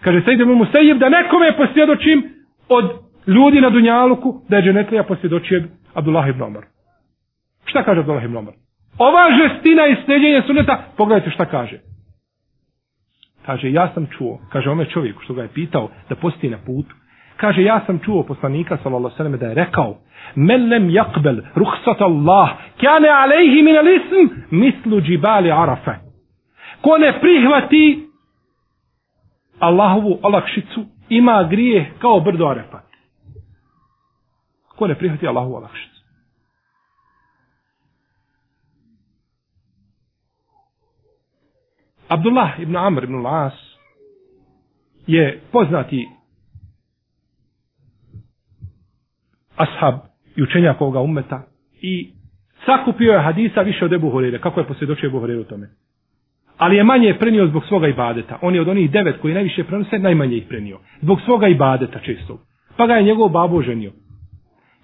Kaže 0.00 0.22
Sejid 0.24 0.40
ibn 0.40 0.52
Musayyib 0.52 0.98
da 0.98 1.08
nekome 1.08 1.56
posvjedočim 1.56 2.22
od 2.68 2.84
ljudi 3.26 3.60
na 3.60 3.70
Dunjaluku 3.70 4.40
da 4.48 4.56
je 4.56 4.62
dženetlija 4.62 5.02
posvjedočio 5.02 5.62
Abdullah 5.94 6.28
ibn 6.28 6.42
Omar. 6.42 6.64
Šta 7.64 7.82
kaže 7.82 8.00
Abdullah 8.00 8.24
ibn 8.24 8.36
Omar? 8.36 8.54
Ova 8.98 9.24
žestina 9.38 9.86
i 9.86 9.96
sljeđenje 10.04 10.42
suneta, 10.46 10.84
pogledajte 10.96 11.30
šta 11.30 11.44
kaže. 11.44 11.78
Kaže, 13.46 13.72
ja 13.72 13.90
sam 13.94 14.06
čuo, 14.06 14.40
kaže 14.52 14.70
ome 14.70 14.84
čovjeku 14.84 15.22
što 15.22 15.34
ga 15.34 15.42
je 15.42 15.48
pitao 15.48 15.88
da 16.08 16.16
posti 16.16 16.50
na 16.50 16.58
putu, 16.66 16.94
kaže, 17.36 17.62
ja 17.62 17.80
sam 17.86 17.98
čuo 17.98 18.22
poslanika, 18.22 18.78
sallallahu 18.82 19.16
sallam, 19.16 19.38
da 19.38 19.46
je 19.46 19.54
rekao, 19.54 19.98
men 20.34 20.68
lem 20.68 20.90
jakbel 20.90 21.36
ruhsat 21.54 22.00
Allah, 22.00 22.50
kjane 22.76 23.08
alejhi 23.08 23.62
min 23.62 23.76
alism, 23.76 24.34
mislu 24.50 25.00
džibali 25.00 25.52
arafe. 25.52 25.90
Ko 26.80 26.98
ne 26.98 27.20
prihvati 27.20 28.08
Allahovu 29.58 30.18
olakšicu 30.22 30.84
ima 31.08 31.42
grije 31.50 31.92
kao 31.98 32.20
brdo 32.20 32.46
arafa. 32.46 32.80
Ko 34.76 34.86
ne 34.86 34.94
prihvati 34.94 35.28
Allahu 35.28 35.54
olakšicu? 35.54 36.02
Abdullah 42.08 42.60
ibn 42.60 42.76
Amr 42.76 43.04
ibn 43.04 43.14
Las 43.22 43.52
je 45.06 45.40
poznati 45.52 46.08
ashab 49.56 49.94
i 50.36 50.42
učenjak 50.42 50.80
ovoga 50.80 51.00
umeta 51.00 51.42
i 51.80 52.12
Sakupio 52.66 53.12
je 53.12 53.22
hadisa 53.22 53.60
više 53.60 53.84
od 53.84 53.92
Ebu 53.92 54.10
Horeire. 54.10 54.38
Kako 54.38 54.60
je 54.60 54.66
posvjedočio 54.66 55.06
Ebu 55.06 55.20
Horeire 55.20 55.40
u 55.40 55.44
tome? 55.44 55.68
Ali 56.56 56.76
je 56.76 56.84
manje 56.84 57.16
prenio 57.18 57.46
zbog 57.46 57.64
svoga 57.68 57.88
ibadeta. 57.88 58.38
On 58.42 58.54
je 58.54 58.60
od 58.60 58.68
onih 58.68 58.90
devet 58.90 59.20
koji 59.20 59.34
najviše 59.34 59.64
prenose, 59.64 59.98
najmanje 59.98 60.36
ih 60.36 60.44
prenio. 60.48 60.78
Zbog 61.00 61.20
svoga 61.20 61.48
ibadeta 61.48 61.98
često. 61.98 62.38
Pa 62.76 62.86
ga 62.86 62.94
je 62.94 63.02
njegov 63.02 63.28
babo 63.28 63.62
ženio. 63.62 63.92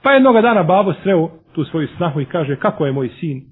Pa 0.02 0.12
jednoga 0.12 0.40
dana 0.40 0.62
babo 0.62 0.92
sreo 1.02 1.28
tu 1.52 1.64
svoju 1.64 1.88
snahu 1.96 2.20
i 2.20 2.24
kaže, 2.24 2.56
kako 2.56 2.86
je 2.86 2.92
moj 2.92 3.08
sin? 3.08 3.42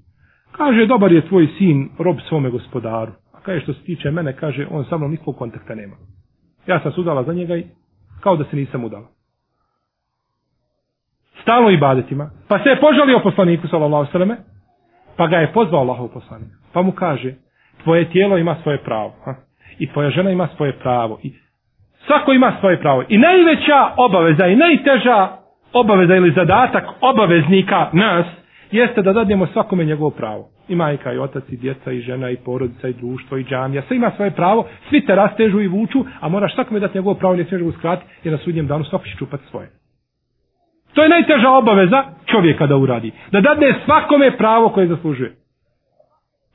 Kaže, 0.51 0.85
dobar 0.85 1.11
je 1.11 1.27
tvoj 1.27 1.47
sin, 1.57 1.89
rob 1.99 2.17
svome 2.29 2.49
gospodaru. 2.49 3.11
A 3.33 3.39
kaže, 3.43 3.61
što 3.61 3.73
se 3.73 3.83
tiče 3.83 4.11
mene, 4.11 4.33
kaže, 4.33 4.67
on 4.71 4.85
sa 4.85 4.97
mnom 4.97 5.11
nikog 5.11 5.37
kontakta 5.37 5.75
nema. 5.75 5.95
Ja 6.67 6.79
sam 6.79 6.91
se 6.91 7.01
udala 7.01 7.23
za 7.23 7.33
njega 7.33 7.55
i 7.55 7.65
kao 8.19 8.35
da 8.35 8.43
se 8.43 8.55
nisam 8.55 8.83
udala. 8.83 9.07
Stalo 11.41 11.69
i 11.71 11.77
badetima. 11.77 12.29
Pa 12.47 12.59
se 12.63 12.69
je 12.69 12.79
požalio 12.79 13.19
poslaniku, 13.23 13.67
sallallahu 13.67 14.11
sallam, 14.11 14.29
pa 15.17 15.27
ga 15.27 15.37
je 15.37 15.53
pozvao 15.53 15.81
Allahov 15.81 16.07
poslanik. 16.07 16.49
Pa 16.73 16.81
mu 16.81 16.91
kaže, 16.91 17.33
tvoje 17.83 18.09
tijelo 18.09 18.37
ima 18.37 18.55
svoje 18.63 18.77
pravo. 18.77 19.13
Ha? 19.25 19.35
I 19.79 19.91
tvoja 19.91 20.09
žena 20.09 20.29
ima 20.31 20.47
svoje 20.55 20.73
pravo. 20.73 21.19
I 21.23 21.33
svako 22.07 22.33
ima 22.33 22.57
svoje 22.59 22.79
pravo. 22.79 23.03
I 23.09 23.17
najveća 23.17 23.93
obaveza 23.97 24.47
i 24.47 24.55
najteža 24.55 25.37
obaveza 25.73 26.15
ili 26.15 26.31
zadatak 26.31 26.83
obaveznika 27.01 27.89
nas 27.93 28.25
jeste 28.71 29.01
da 29.01 29.13
dadnemo 29.13 29.47
svakome 29.47 29.85
njegovo 29.85 30.09
pravo. 30.09 30.49
I 30.67 30.75
majka, 30.75 31.13
i 31.13 31.17
otac, 31.17 31.43
i 31.49 31.57
djeca, 31.57 31.91
i 31.91 32.01
žena, 32.01 32.29
i 32.29 32.37
porodica, 32.37 32.87
i 32.87 32.93
društvo, 32.93 33.37
i 33.37 33.43
džamija. 33.43 33.81
Sve 33.87 33.95
ima 33.95 34.11
svoje 34.15 34.31
pravo, 34.31 34.67
svi 34.89 35.05
te 35.05 35.15
rastežu 35.15 35.61
i 35.61 35.67
vuču, 35.67 36.05
a 36.19 36.29
moraš 36.29 36.55
svakome 36.55 36.79
dati 36.79 36.97
njegovo 36.97 37.15
pravo, 37.15 37.35
ne 37.35 37.43
smiješ 37.43 37.61
ga 37.61 37.69
uskrati, 37.69 38.05
jer 38.23 38.31
na 38.31 38.37
sudnjem 38.37 38.67
danu 38.67 38.83
svako 38.83 39.05
će 39.05 39.15
čupati 39.17 39.43
svoje. 39.49 39.69
To 40.93 41.03
je 41.03 41.09
najteža 41.09 41.49
obaveza 41.49 42.03
čovjeka 42.25 42.67
da 42.67 42.77
uradi. 42.77 43.11
Da 43.31 43.41
dadne 43.41 43.73
svakome 43.85 44.37
pravo 44.37 44.69
koje 44.69 44.87
zaslužuje. 44.87 45.35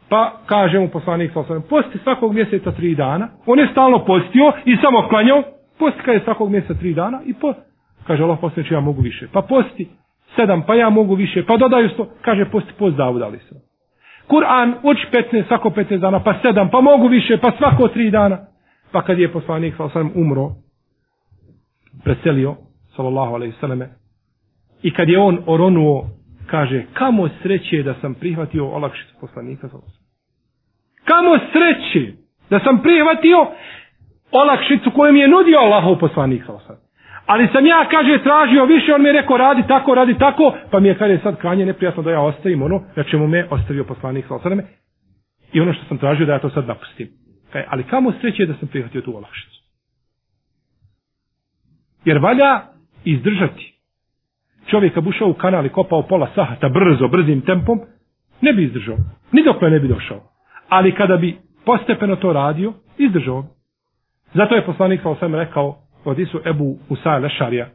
Pa 0.08 0.32
kaže 0.46 0.78
mu 0.78 0.88
poslanik 0.88 1.32
sa 1.32 1.40
osam, 1.40 1.62
posti 1.70 1.98
svakog 1.98 2.34
mjeseca 2.34 2.72
tri 2.72 2.94
dana. 2.94 3.28
On 3.46 3.58
je 3.58 3.68
stalno 3.72 4.04
postio 4.04 4.52
i 4.64 4.76
samo 4.76 5.08
klanjao. 5.08 5.42
Posti 5.78 6.00
kada 6.00 6.12
je 6.12 6.24
svakog 6.24 6.50
mjeseca 6.50 6.74
tri 6.74 6.94
dana 6.94 7.20
i 7.26 7.34
po... 7.34 7.54
Kaže 8.06 8.22
Allah 8.22 8.38
posljedno 8.40 8.76
ja 8.76 8.80
mogu 8.80 9.02
više. 9.02 9.28
Pa 9.32 9.42
posti 9.42 9.88
sedam, 10.36 10.62
pa 10.66 10.74
ja 10.74 10.90
mogu 10.90 11.14
više. 11.14 11.44
Pa 11.46 11.56
dodaju 11.56 11.88
sto. 11.88 12.08
Kaže 12.22 12.44
posti 12.44 12.72
post 12.78 12.96
Davuda 12.96 13.24
ali 13.24 13.38
se. 13.38 13.54
Kur'an 14.28 14.74
uči 14.82 15.06
15, 15.12 15.48
svako 15.48 15.70
15 15.70 15.98
dana, 15.98 16.20
pa 16.20 16.34
sedam, 16.42 16.70
pa 16.70 16.80
mogu 16.80 17.08
više, 17.08 17.36
pa 17.36 17.52
svako 17.58 17.88
tri 17.88 18.10
dana. 18.10 18.38
Pa 18.92 19.02
kad 19.02 19.18
je 19.18 19.32
poslanik 19.32 19.74
sa 19.76 19.84
osam 19.84 20.12
umro, 20.14 20.50
preselio, 22.04 22.56
sallallahu 22.96 23.34
alaihi 23.34 23.54
sallame, 23.60 23.88
i 24.82 24.92
kad 24.92 25.08
je 25.08 25.18
on 25.20 25.38
oronuo, 25.46 26.06
kaže, 26.46 26.84
kamo 26.92 27.28
sreće 27.42 27.82
da 27.82 27.94
sam 28.00 28.14
prihvatio 28.14 28.68
olakšicu 28.68 29.14
poslanika 29.20 29.68
sallallahu. 29.68 29.96
Kamo 31.04 31.38
sreće 31.52 32.12
da 32.50 32.60
sam 32.60 32.82
prihvatio 32.82 33.46
olakšicu 34.32 34.90
koju 34.90 35.12
mi 35.12 35.20
je 35.20 35.28
nudio 35.28 35.58
Allahov 35.58 35.98
poslanik 35.98 36.42
sallallahu. 36.46 36.81
Ali 37.32 37.48
sam 37.52 37.66
ja, 37.66 37.88
kaže, 37.90 38.22
tražio 38.22 38.64
više, 38.64 38.94
on 38.94 39.02
mi 39.02 39.08
je 39.08 39.12
rekao, 39.12 39.36
radi 39.36 39.62
tako, 39.68 39.94
radi 39.94 40.18
tako, 40.18 40.54
pa 40.70 40.80
mi 40.80 40.88
je, 40.88 40.98
kaže, 40.98 41.18
sad 41.22 41.36
kranje 41.40 41.66
neprijatno 41.66 42.02
da 42.02 42.10
ja 42.10 42.20
ostavim 42.20 42.62
ono, 42.62 42.82
na 42.96 43.02
čemu 43.02 43.26
me 43.26 43.46
ostavio 43.50 43.84
poslanik 43.84 44.24
sa 44.28 44.34
osam. 44.34 44.60
I 45.52 45.60
ono 45.60 45.72
što 45.72 45.84
sam 45.84 45.98
tražio 45.98 46.26
da 46.26 46.32
ja 46.32 46.38
to 46.38 46.50
sad 46.50 46.66
napustim. 46.66 47.08
Kaže, 47.52 47.66
ali 47.68 47.84
kamo 47.84 48.12
sreće 48.20 48.46
da 48.46 48.54
sam 48.54 48.68
prihvatio 48.68 49.00
tu 49.00 49.16
olakšicu. 49.16 49.62
Jer 52.04 52.18
valja 52.18 52.60
izdržati. 53.04 53.74
Čovjek 54.70 54.94
kad 54.94 55.06
ušao 55.06 55.28
u 55.28 55.34
kanal 55.34 55.66
i 55.66 55.68
kopao 55.68 56.02
pola 56.02 56.28
sahata 56.34 56.68
brzo, 56.68 57.08
brzim 57.08 57.40
tempom, 57.40 57.80
ne 58.40 58.52
bi 58.52 58.64
izdržao. 58.64 58.96
Ni 59.32 59.42
dok 59.44 59.62
ne 59.62 59.80
bi 59.80 59.88
došao 59.88 60.32
ali 60.72 60.94
kada 60.94 61.16
bi 61.16 61.36
postepeno 61.64 62.16
to 62.16 62.32
radio, 62.32 62.72
izdržao. 62.98 63.44
Zato 64.34 64.54
je 64.54 64.66
poslanik 64.66 65.02
sa 65.02 65.08
osvijem 65.08 65.34
rekao, 65.34 65.81
od 66.04 66.18
Isu 66.18 66.40
Ebu 66.46 66.78
Usa 66.88 67.18
Lešarija, 67.18 67.68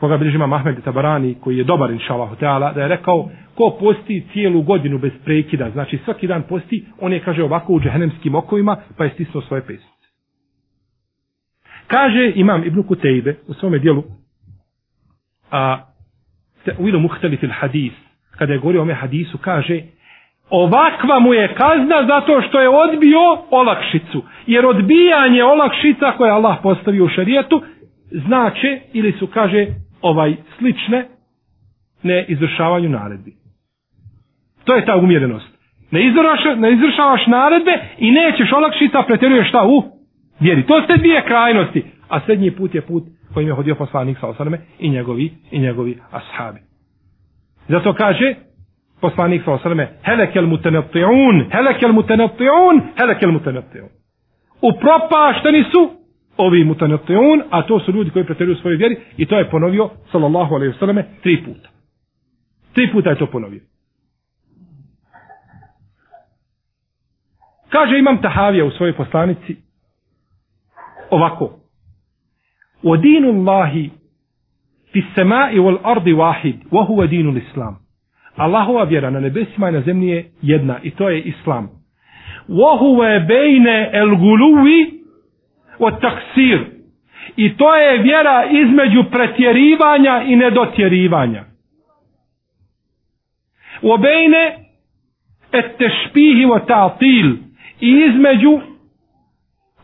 koga 0.00 0.16
bilježi 0.16 0.36
ima 0.36 0.46
Mahmed 0.46 0.84
Tabarani, 0.84 1.34
koji 1.40 1.56
je 1.56 1.64
dobar, 1.64 1.90
inša 1.90 2.14
Allah, 2.14 2.38
teala, 2.38 2.72
da 2.72 2.82
je 2.82 2.88
rekao, 2.88 3.30
ko 3.54 3.76
posti 3.80 4.26
cijelu 4.32 4.62
godinu 4.62 4.98
bez 4.98 5.12
prekida, 5.24 5.70
znači 5.70 5.98
svaki 6.04 6.26
dan 6.26 6.42
posti, 6.42 6.84
on 7.00 7.12
je, 7.12 7.20
kaže, 7.20 7.42
ovako 7.42 7.72
u 7.72 7.80
džehennemskim 7.80 8.34
okovima, 8.34 8.76
pa 8.96 9.04
je 9.04 9.10
stisnuo 9.10 9.42
svoje 9.42 9.62
pesnice. 9.62 10.06
Kaže 11.86 12.32
imam 12.34 12.64
Ibn 12.64 12.82
Kutejbe 12.82 13.36
u 13.46 13.54
svome 13.54 13.78
dijelu, 13.78 14.04
a, 15.50 15.86
u 16.78 16.88
ilu 16.88 17.00
muhteli 17.00 17.36
fil 17.36 17.50
hadis, 17.52 17.92
kada 18.30 18.52
je 18.52 18.58
govorio 18.58 18.80
o 18.80 18.82
ome 18.82 18.94
hadisu, 18.94 19.38
kaže, 19.38 19.82
Ovakva 20.50 21.20
mu 21.20 21.34
je 21.34 21.54
kazna 21.54 22.06
zato 22.06 22.42
što 22.48 22.60
je 22.60 22.68
odbio 22.68 23.20
olakšicu. 23.50 24.22
Jer 24.46 24.66
odbijanje 24.66 25.44
olakšica 25.44 26.12
koje 26.16 26.30
Allah 26.30 26.56
postavio 26.62 27.04
u 27.04 27.08
šarijetu 27.08 27.62
znače 28.10 28.80
ili 28.92 29.12
su 29.12 29.26
kaže 29.26 29.66
ovaj 30.02 30.36
slične 30.58 31.08
ne 32.02 32.24
izvršavanju 32.28 32.88
naredbi. 32.88 33.32
To 34.64 34.74
je 34.74 34.84
ta 34.84 34.96
umjerenost. 34.96 35.56
Ne, 35.90 36.06
izvršavaš, 36.06 36.40
ne 36.56 36.72
izvršavaš 36.72 37.26
naredbe 37.26 37.78
i 37.98 38.10
nećeš 38.10 38.52
olakšica 38.52 39.02
pretjeruješ 39.02 39.48
šta 39.48 39.66
u 39.66 39.82
vjeri. 40.40 40.66
To 40.66 40.82
ste 40.82 40.96
dvije 40.96 41.24
krajnosti. 41.24 41.84
A 42.08 42.20
srednji 42.20 42.50
put 42.50 42.74
je 42.74 42.80
put 42.80 43.02
kojim 43.34 43.48
je 43.48 43.54
hodio 43.54 43.74
poslanik 43.74 44.18
sa 44.18 44.26
osaname 44.26 44.58
i 44.78 44.90
njegovi, 44.90 45.32
i 45.50 45.58
njegovi 45.58 45.98
ashabi. 46.10 46.60
Zato 47.68 47.92
kaže 47.92 48.34
poslanik 49.00 49.42
sa 49.44 49.52
osrme, 49.52 49.88
helekel 50.02 50.46
mutenetiun, 50.46 51.46
helekel 51.52 51.92
mutenetiun, 51.92 52.82
helekel 52.98 53.32
mutenetiun. 53.32 53.88
Upropašteni 54.62 55.64
su 55.72 55.90
ovi 56.36 56.64
mutenetiun, 56.64 57.42
a 57.50 57.62
to 57.66 57.80
su 57.80 57.92
ljudi 57.92 58.10
koji 58.10 58.24
pretjeruju 58.24 58.56
svoje 58.56 58.76
vjeri, 58.76 58.96
i 59.16 59.26
to 59.26 59.38
je 59.38 59.50
ponovio, 59.50 59.90
sallallahu 60.12 60.54
alaihi 60.54 60.72
vseleme, 60.72 61.04
tri 61.22 61.44
puta. 61.44 61.68
Tri 62.72 62.92
puta 62.92 63.10
je 63.10 63.16
to 63.16 63.26
ponovio. 63.26 63.60
Kaže 67.68 67.98
imam 67.98 68.22
Tahavija 68.22 68.64
u 68.64 68.70
svojoj 68.70 68.92
poslanici 68.96 69.56
ovako. 71.10 71.58
O 72.82 72.96
dinu 72.96 73.28
Allahi 73.28 73.90
fi 74.92 75.04
semai 75.14 75.58
wal 75.58 75.78
ardi 75.84 76.12
wahid, 76.12 76.56
wa 76.70 76.86
huwa 76.86 77.06
dinu 77.06 77.36
islam 77.36 77.85
Allahova 78.36 78.84
vjera 78.84 79.10
na 79.10 79.20
nebesima 79.20 79.68
i 79.68 79.72
na 79.72 79.80
zemlji 79.80 80.08
je 80.08 80.30
jedna 80.42 80.78
i 80.82 80.90
to 80.90 81.08
je 81.08 81.20
islam. 81.20 81.68
Vohuve 82.48 83.20
bejne 83.20 83.90
el 83.92 84.16
guluvi 84.16 85.00
od 85.78 86.00
taksir. 86.00 86.64
I 87.36 87.56
to 87.56 87.74
je 87.74 87.98
vjera 87.98 88.44
između 88.50 89.04
pretjerivanja 89.10 90.22
i 90.26 90.36
nedotjerivanja. 90.36 91.44
Obejne 93.82 94.56
at-tashbih 95.52 96.46
wa 96.46 96.60
ta'til. 96.66 97.36
I 97.80 97.90
između 98.08 98.60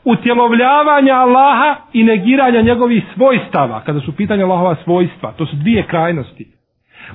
utjelovljavanja 0.04 1.14
Allaha 1.14 1.76
i 1.92 2.04
negiranja 2.04 2.62
njegovih 2.62 3.04
svojstava. 3.14 3.80
Kada 3.80 4.00
su 4.00 4.16
pitanja 4.16 4.44
Allahova 4.44 4.76
svojstva. 4.84 5.32
To 5.32 5.46
su 5.46 5.56
dvije 5.56 5.86
krajnosti. 5.86 6.61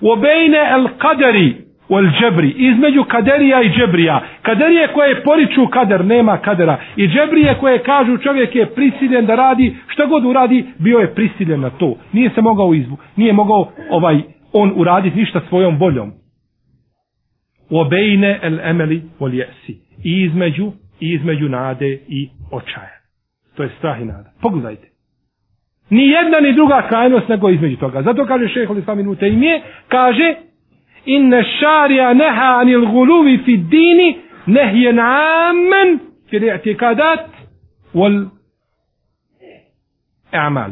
Obejne 0.01 0.57
el 0.57 0.87
kaderi 0.97 1.67
u 1.89 1.97
el 1.97 2.07
džebri. 2.19 2.49
Između 2.49 3.03
kaderija 3.03 3.61
i 3.61 3.69
džebrija. 3.69 4.21
Kaderije 4.41 4.87
koje 4.87 5.23
poriču 5.23 5.67
kader, 5.67 6.05
nema 6.05 6.37
kadera. 6.37 6.77
I 6.95 7.07
džebrije 7.07 7.57
koje 7.59 7.83
kažu 7.83 8.17
čovjek 8.17 8.55
je 8.55 8.65
prisiljen 8.65 9.25
da 9.25 9.35
radi, 9.35 9.75
što 9.87 10.07
god 10.07 10.25
uradi, 10.25 10.65
bio 10.79 10.99
je 10.99 11.15
prisiljen 11.15 11.61
na 11.61 11.69
to. 11.69 11.95
Nije 12.13 12.29
se 12.29 12.41
mogao 12.41 12.73
izvu, 12.73 12.97
nije 13.15 13.33
mogao 13.33 13.71
ovaj 13.89 14.21
on 14.53 14.73
uraditi 14.75 15.17
ništa 15.17 15.41
svojom 15.49 15.77
voljom. 15.77 16.11
Obejne 17.69 18.39
el 18.41 18.59
emeli 18.59 19.01
jesi. 19.31 19.73
I 20.03 20.23
između, 20.23 20.71
i 20.99 21.13
između 21.13 21.49
nade 21.49 21.99
i 22.07 22.29
očaja. 22.51 22.97
To 23.55 23.63
je 23.63 23.69
strah 23.77 24.01
i 24.01 24.05
nada. 24.05 24.31
Pogledajte. 24.41 24.96
Ni 25.89 26.07
jedna 26.07 26.39
ni 26.39 26.53
druga 26.53 26.87
krajnost 26.89 27.27
nego 27.27 27.49
između 27.49 27.77
toga. 27.77 28.01
Zato 28.01 28.25
kaže 28.25 28.47
šeho 28.47 28.73
li 28.73 28.81
sami 28.81 29.03
nute 29.03 29.27
imije, 29.27 29.61
kaže 29.87 30.35
inne 31.05 31.43
šarija 31.59 32.13
neha 32.13 32.57
anil 32.61 32.85
guluvi 32.85 33.37
fi 33.45 33.57
dini 33.57 34.17
nehje 34.45 34.93
namen 34.93 35.99
fi 36.29 36.39
re'tikadat 36.39 37.19
wal 37.93 38.25
amal. 40.31 40.71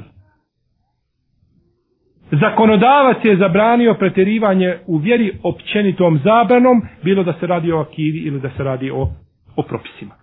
Zakonodavac 2.31 3.17
je 3.23 3.37
zabranio 3.37 3.93
pretjerivanje 3.93 4.77
u 4.87 4.97
vjeri 4.97 5.37
općenitom 5.43 6.19
zabranom, 6.23 6.81
bilo 7.03 7.23
da 7.23 7.33
se 7.39 7.47
radi 7.47 7.71
o 7.71 7.79
akivi 7.79 8.19
ili 8.19 8.39
da 8.39 8.49
se 8.57 8.63
radi 8.63 8.91
o, 8.91 9.09
o 9.55 9.63
propisima. 9.63 10.15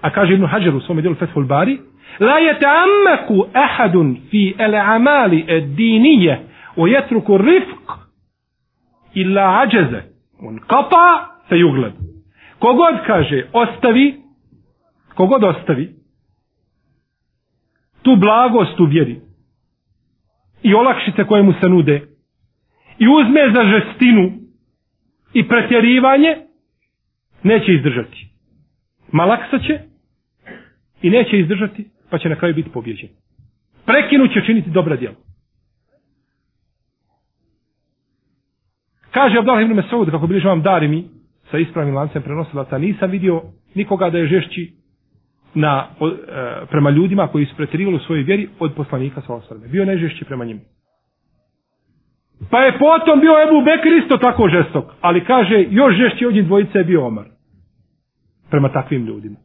A 0.00 0.10
kaže 0.10 0.34
Ibn 0.34 0.46
Hajar 0.46 0.74
u 0.74 0.80
svome 0.80 1.02
dijelu 1.02 1.16
Fethul 1.16 1.44
Bari, 1.44 1.78
La 2.18 2.38
yata'ammaku 2.40 3.46
ahadun 3.54 4.16
fi 4.30 4.54
al-a'mali 4.58 5.44
ad-diniyya 5.48 6.38
wa 6.76 6.88
yatruku 6.88 7.38
rifq 7.38 7.86
illa 9.14 9.60
ajaza 9.60 10.02
wa 10.40 10.52
se 11.48 11.56
fa. 11.80 11.92
Kogod 12.58 12.94
kaže 13.06 13.46
ostavi 13.52 14.20
kogod 15.14 15.44
ostavi 15.44 15.88
tu 18.02 18.16
blagost 18.16 18.80
u 18.80 18.84
vjeri 18.84 19.20
i 20.62 20.74
olakšite 20.74 21.24
koje 21.24 21.42
mu 21.42 21.52
se 21.52 21.68
nude 21.68 22.02
i 22.98 23.08
uzme 23.08 23.52
za 23.54 23.64
žestinu 23.64 24.32
i 25.34 25.48
pretjerivanje 25.48 26.36
neće 27.42 27.74
izdržati. 27.74 28.26
Malaksa 29.12 29.58
će 29.58 29.78
i 31.02 31.10
neće 31.10 31.38
izdržati 31.38 31.90
pa 32.10 32.18
će 32.18 32.28
na 32.28 32.36
kraju 32.36 32.54
biti 32.54 32.70
pobjeđen. 32.70 33.08
Prekinut 33.86 34.32
će 34.32 34.40
činiti 34.46 34.70
dobra 34.70 34.96
djela. 34.96 35.14
Kaže 39.10 39.38
Abdullah 39.38 39.62
ibn 39.62 39.74
Mesud, 39.74 40.10
kako 40.10 40.26
bliže 40.26 40.48
vam 40.48 40.62
dari 40.62 40.88
mi, 40.88 41.04
sa 41.50 41.58
ispravnim 41.58 41.94
lancem 41.94 42.22
prenosilaca, 42.22 42.78
nisam 42.78 43.10
vidio 43.10 43.42
nikoga 43.74 44.10
da 44.10 44.18
je 44.18 44.26
žešći 44.26 44.72
na, 45.54 45.86
o, 46.00 46.08
e, 46.08 46.12
prema 46.70 46.90
ljudima 46.90 47.26
koji 47.26 47.46
su 47.46 47.56
pretirivali 47.56 47.96
u 47.96 48.00
svojoj 48.00 48.22
vjeri 48.22 48.48
od 48.58 48.74
poslanika 48.74 49.20
sa 49.26 49.34
osrme. 49.34 49.68
Bio 49.68 49.84
najžešći 49.84 50.24
prema 50.24 50.44
njima. 50.44 50.60
Pa 52.50 52.60
je 52.60 52.78
potom 52.78 53.20
bio 53.20 53.32
Ebu 53.42 53.64
Bekir 53.64 53.92
isto 54.02 54.16
tako 54.16 54.48
žestok, 54.48 54.84
ali 55.00 55.24
kaže 55.24 55.66
još 55.70 55.94
žešći 55.96 56.26
od 56.26 56.34
njih 56.34 56.44
dvojice 56.44 56.78
je 56.78 56.84
bio 56.84 57.06
Omar. 57.06 57.24
Prema 58.50 58.68
takvim 58.68 59.06
ljudima. 59.06 59.36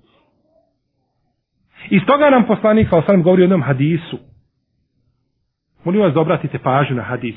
Iz 1.89 2.01
toga 2.07 2.29
nam 2.29 2.47
poslanik 2.47 2.89
sa 2.89 2.97
osrme 2.97 3.23
govori 3.23 3.41
o 3.41 3.43
jednom 3.43 3.63
hadisu. 3.63 4.19
Molim 5.83 6.01
vas 6.01 6.13
da 6.13 6.21
obratite 6.21 6.59
pažnju 6.59 6.95
na 6.95 7.03
hadis. 7.03 7.35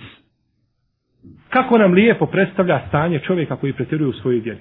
Kako 1.48 1.78
nam 1.78 1.92
lijepo 1.92 2.26
predstavlja 2.26 2.80
stanje 2.88 3.18
čovjeka 3.18 3.56
koji 3.56 3.72
pretjeruje 3.72 4.08
u 4.08 4.12
svojoj 4.12 4.40
vjeri. 4.40 4.60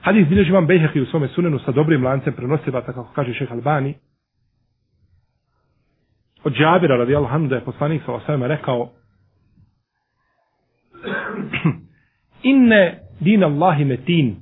Hadis 0.00 0.28
bilježi 0.28 0.52
vam 0.52 0.66
Bejhehi 0.66 1.00
u 1.00 1.06
svome 1.06 1.28
sunenu 1.28 1.58
sa 1.58 1.72
dobrim 1.72 2.04
lancem 2.04 2.32
prenosivaca, 2.32 2.92
kako 2.92 3.12
kaže 3.14 3.34
šeh 3.34 3.52
Albani. 3.52 3.94
Od 6.44 6.52
Džabira 6.52 6.96
radijallahu 6.96 7.34
anhu 7.34 7.48
da 7.48 7.54
je 7.54 7.64
poslanik 7.64 8.02
sa 8.06 8.12
osvijem 8.12 8.42
rekao 8.42 8.90
Inne 12.42 12.98
din 13.20 13.44
Allahi 13.44 13.84
metin 13.84 14.36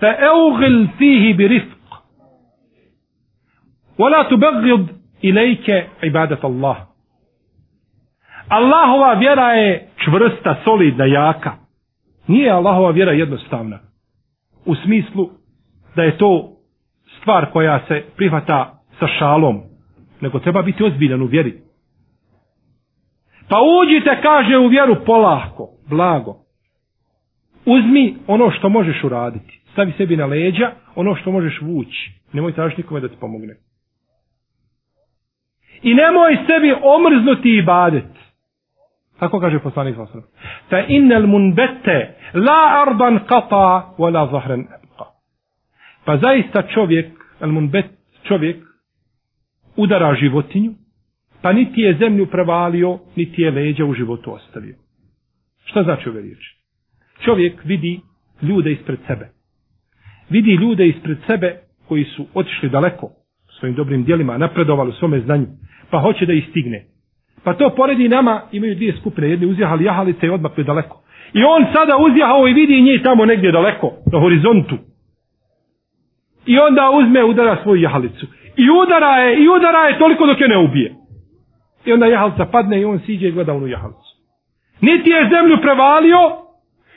fa 0.00 0.06
eughil 0.06 0.88
fihi 0.98 1.34
bi 1.34 1.48
rifq 1.48 1.79
ولا 4.00 4.22
تبغض 4.22 4.86
إليك 5.24 5.88
عبادة 6.02 6.40
الله 6.44 6.90
Allahova 8.50 9.14
vjera 9.14 9.52
je 9.52 9.88
čvrsta, 10.04 10.56
solidna, 10.64 11.04
jaka. 11.04 11.52
Nije 12.26 12.50
Allahova 12.50 12.90
vjera 12.90 13.12
jednostavna. 13.12 13.78
U 14.64 14.74
smislu 14.74 15.30
da 15.96 16.02
je 16.02 16.18
to 16.18 16.50
stvar 17.20 17.50
koja 17.52 17.80
se 17.88 18.04
prihvata 18.16 18.82
sa 18.98 19.06
šalom. 19.06 19.62
Nego 20.20 20.38
treba 20.38 20.62
biti 20.62 20.84
ozbiljan 20.84 21.22
u 21.22 21.26
vjeri. 21.26 21.62
Pa 23.48 23.56
uđite, 23.60 24.22
kaže, 24.22 24.58
u 24.58 24.66
vjeru 24.66 24.96
polahko, 25.06 25.68
blago. 25.88 26.36
Uzmi 27.66 28.16
ono 28.26 28.50
što 28.50 28.68
možeš 28.68 29.04
uraditi. 29.04 29.60
Stavi 29.72 29.92
sebi 29.96 30.16
na 30.16 30.26
leđa 30.26 30.72
ono 30.94 31.14
što 31.14 31.32
možeš 31.32 31.60
vući. 31.62 32.12
Nemoj 32.32 32.52
tražiti 32.52 32.82
nikome 32.82 33.00
da 33.00 33.08
ti 33.08 33.16
pomogne. 33.20 33.54
I 35.82 35.94
nemoj 35.94 36.38
sebi 36.46 36.74
omrznuti 36.82 37.58
ibadet. 37.58 38.04
Tako 39.18 39.40
kaže 39.40 39.58
poslanik 39.58 39.96
sa 39.96 40.02
osram. 40.02 40.22
Fa 40.68 40.80
innal 40.88 41.26
munbete 41.26 42.16
la 42.34 42.84
ardan 42.86 43.18
qata 43.28 43.94
wa 43.98 44.12
la 44.12 44.26
zahran 44.32 44.60
abqa. 44.60 45.04
Pa 46.04 46.16
zaista 46.16 46.62
čovjek, 46.62 47.12
al 47.40 47.50
munbet 47.50 47.86
čovjek 48.28 48.56
udara 49.76 50.14
životinju, 50.14 50.72
pa 51.42 51.52
niti 51.52 51.80
je 51.80 51.96
zemlju 51.96 52.26
prevalio, 52.26 52.98
niti 53.16 53.42
je 53.42 53.50
leđa 53.50 53.84
u 53.84 53.94
životu 53.94 54.34
ostavio. 54.34 54.74
Šta 55.64 55.82
znači 55.82 56.08
ove 56.08 56.20
riječi? 56.20 56.56
Čovjek 57.24 57.64
vidi 57.64 58.00
ljude 58.42 58.72
ispred 58.72 58.98
sebe. 59.06 59.28
Vidi 60.30 60.50
ljude 60.50 60.88
ispred 60.88 61.18
sebe 61.26 61.60
koji 61.88 62.04
su 62.04 62.26
otišli 62.34 62.68
daleko 62.68 63.10
svojim 63.60 63.76
dobrim 63.76 64.04
dijelima, 64.04 64.38
napredovali 64.38 64.90
u 64.90 64.92
svome 64.92 65.20
znanju, 65.20 65.46
pa 65.90 65.98
hoće 65.98 66.26
da 66.26 66.32
ih 66.32 66.46
stigne. 66.50 66.84
Pa 67.44 67.54
to 67.54 67.70
poredi 67.76 68.08
nama, 68.08 68.40
imaju 68.52 68.74
dvije 68.74 68.96
skupine, 69.00 69.30
jedni 69.30 69.46
uzjahali 69.46 69.84
jahalice 69.84 70.26
i 70.26 70.30
odmakli 70.30 70.64
daleko. 70.64 71.02
I 71.32 71.42
on 71.44 71.66
sada 71.74 71.96
uzjahao 71.96 72.48
i 72.48 72.52
vidi 72.52 72.82
njih 72.82 73.00
tamo 73.02 73.24
negdje 73.24 73.52
daleko, 73.52 73.92
na 74.12 74.20
horizontu. 74.20 74.76
I 76.46 76.58
onda 76.58 76.90
uzme, 76.90 77.24
udara 77.24 77.62
svoju 77.62 77.82
jahalicu. 77.82 78.26
I 78.56 78.70
udara 78.82 79.16
je, 79.16 79.42
i 79.42 79.48
udara 79.48 79.78
je 79.78 79.98
toliko 79.98 80.26
dok 80.26 80.40
je 80.40 80.48
ne 80.48 80.58
ubije. 80.58 80.94
I 81.84 81.92
onda 81.92 82.06
jahalca 82.06 82.44
padne 82.44 82.80
i 82.80 82.84
on 82.84 83.00
siđe 83.06 83.28
i 83.28 83.32
gleda 83.32 83.52
onu 83.52 83.66
jahalicu. 83.66 84.10
Niti 84.80 85.10
je 85.10 85.28
zemlju 85.30 85.56
prevalio, 85.62 86.18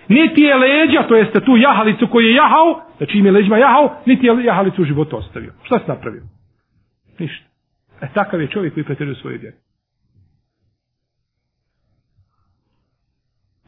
niti 0.07 0.41
je 0.41 0.55
leđa, 0.55 1.07
to 1.07 1.15
jeste 1.15 1.39
tu 1.39 1.57
jahalicu 1.57 2.07
koju 2.07 2.27
je 2.27 2.35
jahao, 2.35 2.81
znači 2.97 3.17
im 3.17 3.25
je 3.25 3.31
leđima 3.31 3.57
jahao, 3.57 3.95
niti 4.05 4.25
je 4.25 4.43
jahalicu 4.43 4.81
u 4.81 4.85
životu 4.85 5.17
ostavio. 5.17 5.53
Šta 5.63 5.79
se 5.79 5.85
napravio? 5.87 6.21
Ništa. 7.19 7.52
E 8.03 8.07
takav 8.13 8.41
je 8.41 8.47
čovjek 8.47 8.73
koji 8.73 8.83
pretjeruje 8.83 9.15
svoje 9.15 9.37
vjeru. 9.37 9.57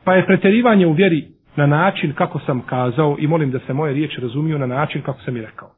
Pa 0.03 0.13
je 0.13 0.25
pretjerivanje 0.25 0.87
u 0.87 0.93
vjeri 0.93 1.27
na 1.55 1.65
način 1.65 2.13
kako 2.13 2.39
sam 2.39 2.61
kazao 2.61 3.15
i 3.19 3.27
molim 3.27 3.51
da 3.51 3.59
se 3.59 3.73
moje 3.73 3.93
riječi 3.93 4.21
razumiju 4.21 4.59
na 4.59 4.65
način 4.65 5.01
kako 5.01 5.21
sam 5.21 5.37
i 5.37 5.41
rekao. 5.41 5.71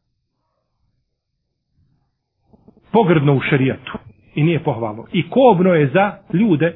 Pogrdno 2.91 3.33
u 3.35 3.41
šerijatu 3.41 3.97
i 4.35 4.43
nije 4.43 4.63
pohvalno. 4.63 5.05
I 5.11 5.29
kobno 5.29 5.73
je 5.73 5.89
za 5.93 6.11
ljude 6.33 6.75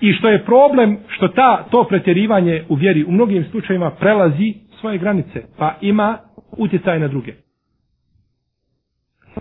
i 0.00 0.12
što 0.12 0.28
je 0.28 0.44
problem 0.44 0.98
što 1.08 1.28
ta 1.28 1.66
to 1.70 1.84
pretjerivanje 1.84 2.64
u 2.68 2.74
vjeri 2.74 3.04
u 3.04 3.12
mnogim 3.12 3.44
slučajima 3.50 3.90
prelazi 3.90 4.54
svoje 4.80 4.98
granice 4.98 5.44
pa 5.58 5.74
ima 5.80 6.18
utjecaj 6.50 7.00
na 7.00 7.08
druge. 7.08 7.34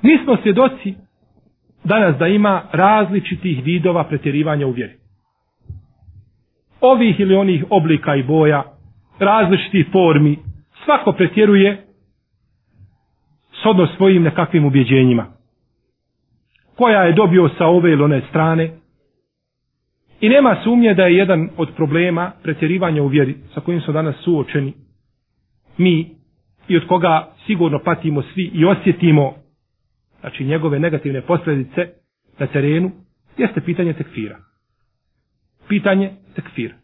Mi 0.01 0.19
smo 0.23 0.37
svjedoci 0.43 0.93
danas 1.85 2.17
da 2.17 2.27
ima 2.27 2.61
različitih 2.71 3.63
vidova 3.63 4.03
pretjerivanja 4.03 4.67
u 4.67 4.71
vjeri 4.71 5.05
ovih 6.85 7.19
ili 7.19 7.35
onih 7.35 7.63
oblika 7.69 8.15
i 8.15 8.23
boja, 8.23 8.63
različitih 9.19 9.85
formi, 9.91 10.37
svako 10.85 11.11
pretjeruje 11.11 11.81
s 13.51 13.97
svojim 13.97 14.23
nekakvim 14.23 14.65
ubjeđenjima. 14.65 15.25
Koja 16.75 17.03
je 17.03 17.13
dobio 17.13 17.49
sa 17.57 17.65
ove 17.65 17.91
ili 17.91 18.03
one 18.03 18.21
strane. 18.29 18.69
I 20.21 20.29
nema 20.29 20.55
sumnje 20.63 20.93
da 20.93 21.03
je 21.05 21.17
jedan 21.17 21.49
od 21.57 21.69
problema 21.75 22.31
pretjerivanja 22.43 23.03
u 23.03 23.07
vjeri 23.07 23.35
sa 23.53 23.61
kojim 23.61 23.81
smo 23.81 23.93
danas 23.93 24.15
suočeni 24.23 24.73
mi 25.77 26.15
i 26.67 26.77
od 26.77 26.87
koga 26.87 27.33
sigurno 27.45 27.79
patimo 27.79 28.21
svi 28.21 28.51
i 28.53 28.65
osjetimo 28.65 29.33
znači 30.19 30.45
njegove 30.45 30.79
negativne 30.79 31.21
posljedice 31.21 31.87
na 32.39 32.47
terenu, 32.47 32.91
jeste 33.37 33.61
pitanje 33.61 33.93
tekfira 33.93 34.37
pitanje 35.67 36.11
tekfira. 36.35 36.75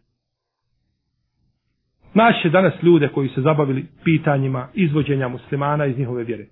Naše 2.14 2.48
danas 2.50 2.72
ljude 2.82 3.08
koji 3.08 3.28
se 3.28 3.40
zabavili 3.40 3.86
pitanjima 4.04 4.68
izvođenja 4.74 5.28
muslimana 5.28 5.86
iz 5.86 5.98
njihove 5.98 6.24
vjere. 6.24 6.46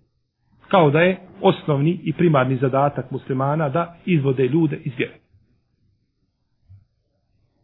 Kao 0.69 0.91
da 0.91 1.01
je 1.01 1.19
osnovni 1.41 2.01
i 2.05 2.13
primarni 2.13 2.57
zadatak 2.57 3.11
muslimana 3.11 3.69
da 3.69 3.97
izvode 4.05 4.49
ljude 4.49 4.77
iz 4.85 4.93
vjere. 4.99 5.15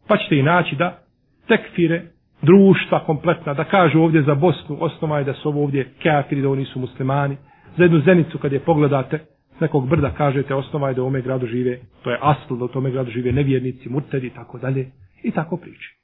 Pa 0.07 0.17
ćete 0.17 0.37
i 0.37 0.43
naći 0.43 0.75
da 0.75 0.99
tekfire 1.47 2.01
društva 2.41 3.05
kompletna, 3.05 3.53
da 3.53 3.63
kažu 3.63 3.99
ovdje 4.01 4.21
za 4.23 4.35
Bosnu, 4.35 4.77
osnova 4.79 5.17
je 5.17 5.23
da 5.23 5.33
su 5.33 5.49
ovo 5.49 5.63
ovdje 5.63 5.93
kafiri, 6.03 6.41
da 6.41 6.49
oni 6.49 6.65
su 6.65 6.79
muslimani. 6.79 7.37
Za 7.77 7.83
jednu 7.83 7.99
zenicu 7.99 8.37
kad 8.37 8.51
je 8.53 8.59
pogledate, 8.59 9.19
s 9.57 9.59
nekog 9.59 9.89
brda 9.89 10.09
kažete 10.09 10.55
osnova 10.55 10.89
je 10.89 10.93
da 10.95 11.03
u 11.03 11.05
ome 11.07 11.21
gradu 11.21 11.47
žive, 11.47 11.79
to 12.03 12.11
je 12.11 12.17
asl 12.21 12.55
da 12.55 12.65
u 12.65 12.67
tome 12.67 12.91
gradu 12.91 13.11
žive 13.11 13.31
nevjernici, 13.31 13.89
murtedi 13.89 14.27
i 14.27 14.29
tako 14.29 14.57
dalje. 14.57 14.91
I 15.23 15.31
tako 15.31 15.57
priči. 15.57 15.97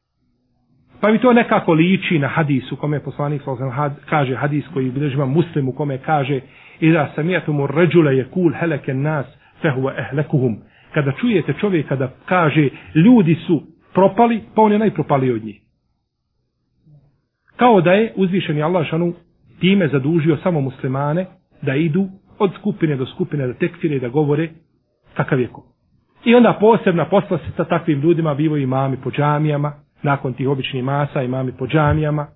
Pa 1.01 1.11
mi 1.11 1.19
to 1.19 1.33
nekako 1.33 1.73
liči 1.73 2.19
na 2.19 2.27
hadis 2.27 2.71
u 2.71 2.75
kome 2.75 2.99
poslanik 2.99 3.41
had, 3.71 3.93
kaže 4.09 4.35
hadis 4.35 4.65
koji 4.73 4.91
bilježima 4.91 5.25
muslimu 5.25 5.71
kome 5.71 5.97
kaže 5.97 6.39
Iza 6.79 7.09
samijatumu 7.15 7.67
ređule 7.67 8.17
je 8.17 8.25
kul 8.25 8.51
heleke 8.59 8.93
nas 8.93 9.25
fehuva 9.61 9.93
ehlekuhum. 9.97 10.57
Kada 10.93 11.11
čujete 11.11 11.53
čovjeka 11.59 11.95
da 11.95 12.11
kaže 12.25 12.69
ljudi 12.95 13.35
su 13.47 13.61
propali, 13.93 14.41
pa 14.55 14.61
on 14.61 14.71
je 14.71 14.79
najpropali 14.79 15.31
od 15.31 15.43
njih. 15.45 15.61
Kao 17.55 17.81
da 17.81 17.91
je 17.91 18.13
uzvišeni 18.15 18.63
Allah 18.63 18.87
šanu 18.87 19.13
time 19.59 19.87
zadužio 19.87 20.37
samo 20.43 20.61
muslimane 20.61 21.25
da 21.65 21.75
idu 21.75 22.07
od 22.39 22.51
skupine 22.59 22.95
do 22.95 23.05
skupine 23.05 23.47
da 23.47 23.53
tekfire 23.53 23.99
da 23.99 24.09
govore 24.09 24.49
kakav 25.13 25.39
je 25.39 25.47
ko. 25.47 25.63
I 26.25 26.35
onda 26.35 26.57
posebna 26.59 27.05
posla 27.05 27.37
se 27.37 27.51
sa 27.57 27.65
takvim 27.65 27.99
ljudima 27.99 28.33
bivo 28.33 28.57
imami 28.57 28.97
po 28.97 29.11
džamijama, 29.11 29.73
nakon 30.03 30.33
tih 30.33 30.49
običnih 30.49 30.83
masa, 30.83 31.21
imami 31.21 31.51
po 31.51 31.67
džamijama, 31.67 32.27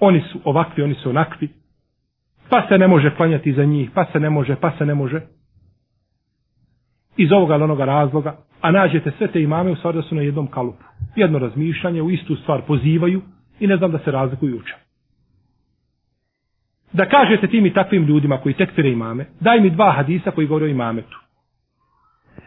oni 0.00 0.20
su 0.32 0.38
ovakvi, 0.44 0.82
oni 0.82 0.94
su 0.94 1.10
onakvi, 1.10 1.48
pa 2.48 2.66
se 2.68 2.78
ne 2.78 2.88
može 2.88 3.16
klanjati 3.16 3.52
za 3.52 3.64
njih, 3.64 3.90
pa 3.94 4.04
se 4.12 4.20
ne 4.20 4.30
može, 4.30 4.56
pa 4.56 4.72
se 4.78 4.86
ne 4.86 4.94
može. 4.94 5.20
Iz 7.16 7.32
ovoga 7.32 7.54
ili 7.54 7.64
onoga 7.64 7.84
razloga, 7.84 8.36
a 8.60 8.70
nađete 8.70 9.12
sve 9.18 9.28
te 9.28 9.42
imame 9.42 9.70
u 9.70 9.76
stvari 9.76 9.96
da 9.96 10.02
su 10.02 10.14
na 10.14 10.22
jednom 10.22 10.46
kalupu. 10.46 10.84
Jedno 11.16 11.38
razmišljanje, 11.38 12.02
u 12.02 12.10
istu 12.10 12.36
stvar 12.36 12.62
pozivaju 12.66 13.22
i 13.60 13.66
ne 13.66 13.76
znam 13.76 13.92
da 13.92 13.98
se 13.98 14.10
razlikuju 14.10 14.56
uče. 14.56 14.87
Da 16.92 17.06
kažete 17.06 17.46
tim 17.46 17.66
i 17.66 17.72
takvim 17.72 18.02
ljudima 18.04 18.36
koji 18.40 18.54
tekfire 18.54 18.90
imame, 18.90 19.26
daj 19.40 19.60
mi 19.60 19.70
dva 19.70 19.92
hadisa 19.92 20.30
koji 20.30 20.46
govore 20.46 20.64
o 20.64 20.68
imametu. 20.68 21.18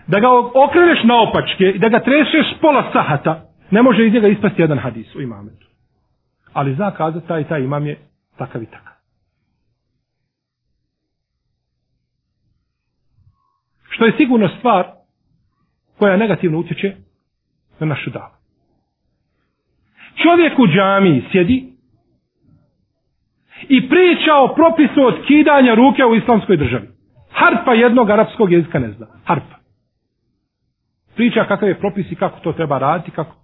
Da 0.07 0.19
ga 0.19 0.27
okreneš 0.67 1.03
na 1.03 1.21
opačke 1.21 1.65
i 1.65 1.79
da 1.79 1.89
ga 1.89 1.99
trešeš 1.99 2.59
pola 2.61 2.89
sahata, 2.93 3.45
ne 3.71 3.81
može 3.81 4.07
iz 4.07 4.13
njega 4.13 4.27
ispasti 4.27 4.61
jedan 4.61 4.77
hadis 4.79 5.15
u 5.15 5.21
imametu. 5.21 5.67
Ali 6.53 6.75
zna 6.75 6.91
kazati 6.91 7.27
taj 7.27 7.43
taj 7.47 7.63
imam 7.63 7.85
je 7.85 7.97
takav 8.37 8.63
i 8.63 8.65
takav. 8.65 8.93
Što 13.89 14.05
je 14.05 14.13
sigurno 14.17 14.49
stvar 14.59 14.85
koja 15.99 16.17
negativno 16.17 16.57
utječe 16.59 16.95
na 17.79 17.85
našu 17.87 18.09
davu. 18.09 18.33
Čovjek 20.23 20.59
u 20.59 20.67
džamiji 20.67 21.23
sjedi 21.31 21.70
i 23.69 23.89
priča 23.89 24.33
o 24.35 24.53
propisu 24.55 25.01
od 25.05 25.15
kidanja 25.27 25.73
ruke 25.75 26.05
u 26.05 26.15
islamskoj 26.15 26.57
državi. 26.57 26.87
Harpa 27.31 27.73
jednog 27.73 28.09
arapskog 28.09 28.51
jezika 28.51 28.79
ne 28.79 28.91
zna. 28.91 29.07
Harpa. 29.25 29.55
Priča 31.15 31.45
kakav 31.47 31.69
je 31.69 31.79
propis 31.79 32.11
i 32.11 32.15
kako 32.15 32.39
to 32.39 32.51
treba 32.53 32.77
raditi, 32.77 33.11
kako 33.11 33.35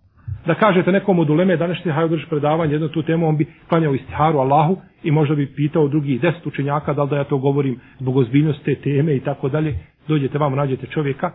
da 0.46 0.54
kažete 0.56 0.92
nekom 0.92 1.20
od 1.20 1.30
uleme 1.30 1.58
danas 1.58 1.84
ti 1.84 1.90
hajde 1.92 2.10
drži 2.16 2.26
predavanje 2.30 2.74
jednu 2.74 2.88
tu 2.88 3.04
temu, 3.04 3.28
on 3.28 3.38
bi 3.38 3.46
klanjao 3.70 3.94
istiharu 3.94 4.40
Allahu 4.40 4.78
i 5.04 5.12
možda 5.12 5.36
bi 5.36 5.54
pitao 5.56 5.88
drugi 5.88 6.20
deset 6.20 6.46
učenjaka 6.46 6.94
da 6.94 7.04
li 7.04 7.10
da 7.10 7.18
ja 7.18 7.24
to 7.24 7.38
govorim 7.38 7.80
zbog 8.00 8.18
ozbiljnosti 8.18 8.64
te 8.64 8.76
teme 8.76 9.16
i 9.16 9.20
tako 9.20 9.50
dalje. 9.50 9.76
Dođete 10.08 10.38
vam, 10.38 10.56
nađete 10.56 10.88
čovjeka 10.88 11.32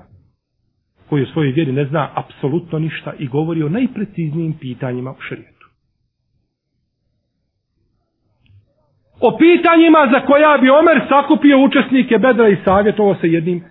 koji 1.09 1.23
u 1.23 1.27
svojoj 1.27 1.53
vjeri 1.53 1.73
ne 1.73 1.85
zna 1.85 2.09
apsolutno 2.15 2.79
ništa 2.79 3.13
i 3.19 3.29
govori 3.29 3.63
o 3.63 3.69
najpreciznijim 3.69 4.53
pitanjima 4.61 5.11
u 5.11 5.21
šarijetu. 5.29 5.52
O 9.23 9.37
pitanjima 9.39 10.09
za 10.13 10.21
koja 10.27 10.59
bi 10.59 10.71
Omer 10.71 11.01
sakupio 11.09 11.59
učesnike 11.59 12.19
bedra 12.19 12.49
i 12.49 12.57
savjetovo 12.65 13.15
se 13.15 13.29
jednim 13.29 13.65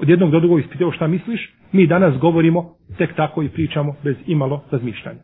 od 0.00 0.08
jednog 0.08 0.30
do 0.30 0.40
drugog 0.40 0.60
ispitao 0.60 0.92
šta 0.92 1.06
misliš, 1.06 1.54
mi 1.72 1.86
danas 1.86 2.18
govorimo 2.18 2.74
tek 2.98 3.14
tako 3.14 3.42
i 3.42 3.48
pričamo 3.48 3.94
bez 4.04 4.16
imalo 4.26 4.64
razmišljanja. 4.70 5.18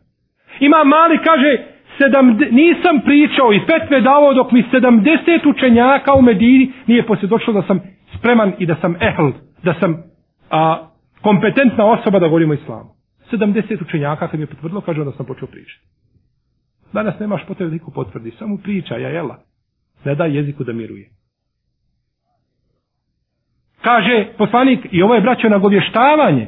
Ima 0.59 0.83
mali, 0.83 1.17
kaže, 1.23 1.57
sedam, 1.97 2.27
nisam 2.51 2.99
pričao 3.05 3.53
i 3.53 3.65
petve 3.67 4.01
dao 4.01 4.33
dok 4.33 4.51
mi 4.51 4.63
sedamdeset 4.71 5.45
učenjaka 5.45 6.13
u 6.13 6.21
Medini 6.21 6.71
nije 6.87 7.05
poslije 7.05 7.29
da 7.53 7.61
sam 7.67 7.79
spreman 8.17 8.53
i 8.59 8.65
da 8.65 8.75
sam 8.81 8.95
ehl, 9.01 9.29
da 9.63 9.73
sam 9.79 10.03
a, 10.49 10.87
kompetentna 11.21 11.85
osoba 11.85 12.19
da 12.19 12.27
govorimo 12.27 12.53
islamu. 12.53 12.89
Sedamdeset 13.29 13.81
učenjaka 13.81 14.27
kad 14.27 14.39
mi 14.39 14.43
je 14.43 14.47
potvrdilo, 14.47 14.81
kaže 14.81 15.03
da 15.03 15.11
sam 15.11 15.25
počeo 15.25 15.47
pričati. 15.47 15.85
Danas 16.93 17.19
nemaš 17.19 17.45
potrebe 17.47 17.69
da 17.69 17.73
niko 17.73 17.91
potvrdi, 17.91 18.31
samo 18.31 18.57
priča, 18.63 18.97
ja 18.97 19.09
jela. 19.09 19.37
Ne 20.05 20.15
daj 20.15 20.35
jeziku 20.35 20.63
da 20.63 20.73
miruje. 20.73 21.09
Kaže 23.81 24.25
poslanik, 24.37 24.87
i 24.91 25.01
ovo 25.01 25.15
je 25.15 25.21
braćo 25.21 25.49
na 25.49 25.57
govještavanje. 25.57 26.47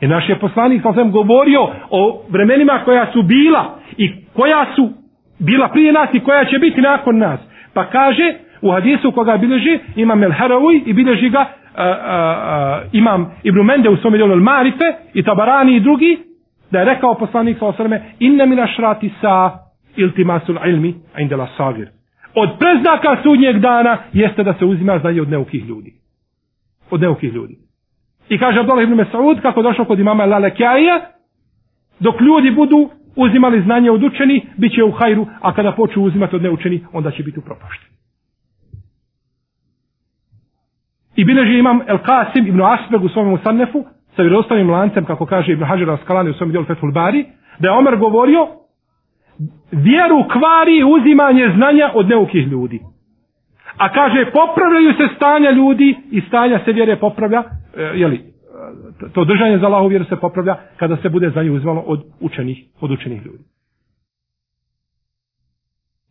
I 0.00 0.06
naš 0.06 0.28
je 0.28 0.38
poslanik 0.38 0.82
sam 0.82 0.94
sam 0.94 1.10
govorio 1.10 1.68
o 1.90 2.24
vremenima 2.28 2.82
koja 2.84 3.12
su 3.12 3.22
bila 3.22 3.78
i 3.96 4.12
koja 4.34 4.66
su 4.76 4.90
bila 5.38 5.68
prije 5.68 5.92
nas 5.92 6.08
i 6.12 6.20
koja 6.20 6.44
će 6.44 6.58
biti 6.58 6.80
nakon 6.80 7.18
nas. 7.18 7.40
Pa 7.74 7.90
kaže 7.90 8.34
u 8.62 8.70
hadisu 8.70 9.12
koga 9.12 9.36
bilježi 9.36 9.78
imam 9.96 10.22
El 10.22 10.30
Harawi 10.30 10.82
i 10.86 10.92
bilježi 10.92 11.28
ga 11.28 11.38
a, 11.38 11.48
a, 11.84 11.94
a, 12.06 12.82
imam 12.92 13.32
Ibn 13.42 13.60
Mende 13.60 13.88
u 13.88 13.96
svome 13.96 14.16
djelu 14.16 14.36
Marife 14.36 14.84
i 15.14 15.22
Tabarani 15.22 15.76
i 15.76 15.80
drugi 15.80 16.18
da 16.70 16.78
je 16.78 16.84
rekao 16.84 17.14
poslanik 17.14 17.58
sa 17.58 17.66
osrme 17.66 18.02
inna 18.18 18.46
mina 18.46 18.66
šrati 18.66 19.12
sa 19.20 19.58
iltimasul 19.96 20.56
ilmi 20.66 20.94
indela 21.18 21.48
sagir. 21.56 21.88
Od 22.34 22.48
preznaka 22.58 23.22
sudnjeg 23.22 23.58
dana 23.58 23.98
jeste 24.12 24.42
da 24.42 24.54
se 24.54 24.64
uzima 24.64 24.98
znanje 24.98 25.20
od 25.20 25.30
neukih 25.30 25.64
ljudi 25.64 25.92
od 26.90 27.00
neukih 27.00 27.32
ljudi. 27.32 27.58
I 28.28 28.38
kaže 28.38 28.60
Abdullah 28.60 28.84
ibn 28.84 28.94
Mes'ud 28.94 29.42
kako 29.42 29.62
došao 29.62 29.84
kod 29.84 29.98
imama 29.98 30.24
Lalekjaja, 30.24 31.00
dok 32.00 32.20
ljudi 32.20 32.50
budu 32.50 32.90
uzimali 33.16 33.62
znanje 33.62 33.90
od 33.90 34.02
učeni, 34.02 34.46
bit 34.56 34.74
će 34.74 34.84
u 34.84 34.90
hajru, 34.90 35.26
a 35.40 35.54
kada 35.54 35.72
počnu 35.72 36.02
uzimati 36.02 36.36
od 36.36 36.42
neučeni, 36.42 36.84
onda 36.92 37.10
će 37.10 37.22
biti 37.22 37.38
u 37.38 37.42
propašti. 37.42 37.86
I 41.16 41.24
bileži 41.24 41.58
imam 41.58 41.80
El 41.86 41.98
Qasim 41.98 42.48
ibn 42.48 42.62
Asbeg 42.62 43.04
u 43.04 43.08
svojom 43.08 43.32
Usannefu, 43.32 43.84
sa 44.16 44.22
vjerostavim 44.22 44.70
lancem, 44.70 45.04
kako 45.04 45.26
kaže 45.26 45.52
Ibn 45.52 45.64
Hajar 45.64 45.90
Askalani 45.90 46.30
u 46.30 46.34
svom 46.34 46.50
dijelu 46.50 46.66
Fethul 46.66 46.92
Bari, 46.92 47.24
da 47.58 47.68
je 47.68 47.78
Omer 47.78 47.96
govorio, 47.96 48.48
vjeru 49.72 50.24
kvari 50.32 50.84
uzimanje 50.84 51.52
znanja 51.56 51.90
od 51.94 52.08
neukih 52.08 52.46
ljudi. 52.46 52.80
A 53.76 53.92
kaže, 53.92 54.30
popravljaju 54.32 54.92
se 54.92 55.14
stanja 55.16 55.50
ljudi 55.50 55.96
i 56.10 56.20
stanja 56.20 56.60
se 56.64 56.72
vjere 56.72 56.96
popravlja, 56.96 57.42
e, 57.76 57.82
jeli, 57.82 58.36
to 59.12 59.24
držanje 59.24 59.58
za 59.58 59.66
Allahu 59.66 59.88
vjeru 59.88 60.04
se 60.04 60.16
popravlja 60.16 60.56
kada 60.76 60.96
se 60.96 61.08
bude 61.08 61.30
znanje 61.30 61.50
uzvalo 61.50 61.80
od 61.80 62.04
učenih, 62.20 62.64
od 62.80 62.90
učenih 62.90 63.26
ljudi. 63.26 63.44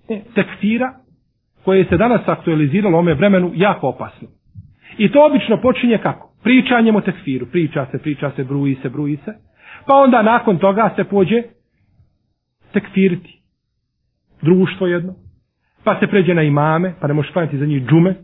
E, 0.10 0.22
tekfira 0.36 0.94
koje 1.66 1.86
se 1.86 1.98
danas 1.98 2.22
aktualiziralo 2.28 2.98
u 2.98 3.00
ome 3.00 3.14
vremenu 3.14 3.52
jako 3.56 3.88
opasno. 3.88 4.28
I 4.98 5.12
to 5.12 5.26
obično 5.26 5.62
počinje 5.62 5.98
kako? 5.98 6.35
Pričanjem 6.46 6.96
o 6.96 7.02
tekfiru. 7.02 7.46
Priča 7.52 7.88
se, 7.92 7.98
priča 7.98 8.32
se, 8.36 8.44
bruji 8.44 8.78
se, 8.82 8.90
bruji 8.90 9.18
se. 9.26 9.34
Pa 9.88 9.94
onda 9.94 10.22
nakon 10.22 10.58
toga 10.58 10.94
se 10.96 11.04
pođe 11.04 11.44
tekfiriti. 12.74 13.42
Društvo 14.42 14.88
jedno 14.88 15.26
pa 15.86 16.00
se 16.00 16.08
pređe 16.08 16.34
na 16.34 16.42
imame, 16.42 16.94
pa 17.02 17.08
ne 17.08 17.14
možeš 17.14 17.32
klanjati 17.32 17.58
za 17.58 17.66
njih 17.66 17.86
džume, 17.88 18.16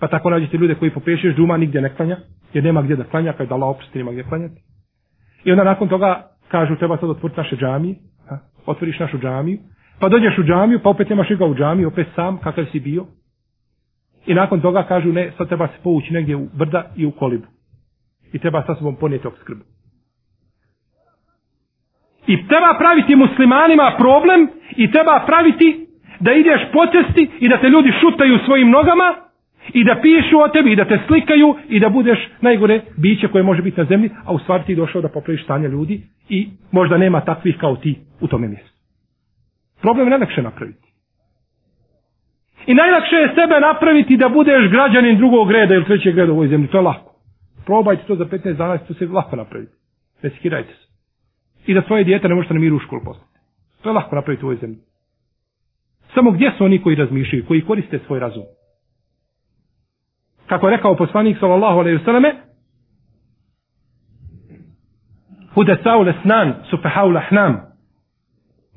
pa 0.00 0.08
tako 0.08 0.30
nađete 0.30 0.56
ljude 0.56 0.74
koji 0.74 0.90
popešeš 0.90 1.36
džuma, 1.36 1.56
nigdje 1.56 1.80
ne 1.80 1.94
klanja, 1.96 2.16
jer 2.54 2.64
nema 2.64 2.82
gdje 2.82 2.96
da 2.96 3.04
klanja, 3.04 3.32
pa 3.32 3.38
kada 3.38 3.54
Allah 3.54 3.68
oprosti, 3.68 3.98
nema 3.98 4.10
gdje 4.10 4.22
klanjati. 4.24 4.60
I 5.44 5.52
onda 5.52 5.64
nakon 5.64 5.88
toga 5.88 6.28
kažu, 6.48 6.76
treba 6.76 6.96
sad 6.96 7.10
otvoriti 7.10 7.40
naše 7.40 7.56
džamije, 7.56 7.94
ha? 8.28 8.38
otvoriš 8.66 8.98
našu 8.98 9.18
džamiju, 9.18 9.58
pa 10.00 10.08
dođeš 10.08 10.38
u 10.38 10.42
džamiju, 10.42 10.80
pa 10.82 10.90
opet 10.90 11.08
nemaš 11.08 11.28
ga 11.28 11.46
u 11.46 11.54
džamiju, 11.54 11.88
opet 11.88 12.06
sam, 12.14 12.38
kakav 12.38 12.64
si 12.72 12.80
bio. 12.80 13.06
I 14.26 14.34
nakon 14.34 14.60
toga 14.60 14.82
kažu, 14.82 15.12
ne, 15.12 15.32
sad 15.38 15.48
treba 15.48 15.66
se 15.66 15.74
povući 15.82 16.12
negdje 16.12 16.36
u 16.36 16.48
brda 16.54 16.90
i 16.96 17.06
u 17.06 17.10
kolibu. 17.10 17.46
I 18.32 18.38
treba 18.38 18.62
sa 18.66 18.74
sobom 18.74 18.96
ponijeti 18.96 19.26
obskrbu. 19.26 19.64
I 22.26 22.46
treba 22.48 22.74
praviti 22.78 23.16
muslimanima 23.16 23.94
problem 23.98 24.48
i 24.76 24.90
treba 24.90 25.22
praviti 25.26 25.86
da 26.20 26.32
ideš 26.32 26.60
po 26.72 26.86
cesti 26.86 27.30
i 27.40 27.48
da 27.48 27.60
te 27.60 27.68
ljudi 27.68 27.92
šutaju 28.00 28.38
svojim 28.46 28.70
nogama 28.70 29.14
i 29.72 29.84
da 29.84 29.98
pišu 30.02 30.38
o 30.38 30.48
tebi 30.48 30.72
i 30.72 30.76
da 30.76 30.84
te 30.84 30.98
slikaju 31.06 31.54
i 31.68 31.80
da 31.80 31.88
budeš 31.88 32.28
najgore 32.40 32.80
biće 32.96 33.28
koje 33.28 33.42
može 33.44 33.62
biti 33.62 33.80
na 33.80 33.86
zemlji, 33.86 34.10
a 34.24 34.32
u 34.32 34.38
stvari 34.38 34.62
ti 34.66 34.74
došao 34.74 35.02
da 35.02 35.08
popraviš 35.08 35.44
stanje 35.44 35.68
ljudi 35.68 36.00
i 36.28 36.48
možda 36.72 36.98
nema 36.98 37.20
takvih 37.20 37.56
kao 37.60 37.76
ti 37.76 37.98
u 38.20 38.26
tome 38.26 38.48
mjestu. 38.48 38.72
Problem 39.80 40.06
je 40.06 40.10
najlakše 40.10 40.42
napraviti. 40.42 40.92
I 42.66 42.74
najlakše 42.74 43.16
je 43.16 43.28
sebe 43.28 43.60
napraviti 43.60 44.16
da 44.16 44.28
budeš 44.28 44.70
građanin 44.70 45.16
drugog 45.18 45.50
reda 45.50 45.74
ili 45.74 45.84
trećeg 45.84 46.16
reda 46.18 46.32
u 46.32 46.34
ovoj 46.34 46.48
zemlji. 46.48 46.68
To 46.68 46.78
je 46.78 46.82
lako. 46.82 47.11
Probajte 47.64 48.02
to 48.06 48.16
za 48.16 48.24
15 48.24 48.56
dana, 48.56 48.78
to 48.78 48.94
se 48.94 49.06
lako 49.06 49.36
napraviti. 49.36 49.72
Resikirajte 50.22 50.72
se. 50.74 50.86
I 51.66 51.74
da 51.74 51.82
svoje 51.82 52.04
dijete 52.04 52.28
ne 52.28 52.34
možete 52.34 52.54
na 52.54 52.60
miru 52.60 52.76
u 52.76 52.80
školu 52.80 53.02
poslati. 53.04 53.38
To 53.82 53.88
je 53.88 53.92
lako 53.92 54.14
napraviti 54.16 54.44
u 54.44 54.48
ovoj 54.48 54.56
zemlji. 54.60 54.78
Samo 56.14 56.30
gdje 56.30 56.52
su 56.58 56.64
oni 56.64 56.82
koji 56.82 56.96
razmišljaju, 56.96 57.46
koji 57.46 57.64
koriste 57.64 57.98
svoj 58.06 58.20
razum? 58.20 58.42
Kako 60.46 60.68
je 60.68 60.76
rekao 60.76 60.96
poslanik 60.96 61.38
sallallahu 61.40 61.78
alejhi 61.78 61.98
ve 61.98 62.04
selleme, 62.04 62.34
Huda 65.54 65.76
saule 65.82 66.14
snan, 66.22 66.54
sufahau 66.70 67.10
lahnam. 67.10 67.60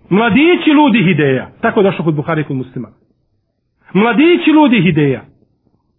Mladići 0.09 0.71
ludi 0.71 1.11
ideja. 1.11 1.49
Tako 1.61 1.79
je 1.79 1.83
došlo 1.83 2.05
kod 2.05 2.15
Buhari 2.15 2.43
kod 2.43 2.55
muslima. 2.55 2.89
Mladići 3.93 4.51
ludi 4.51 4.77
ideja. 4.89 5.21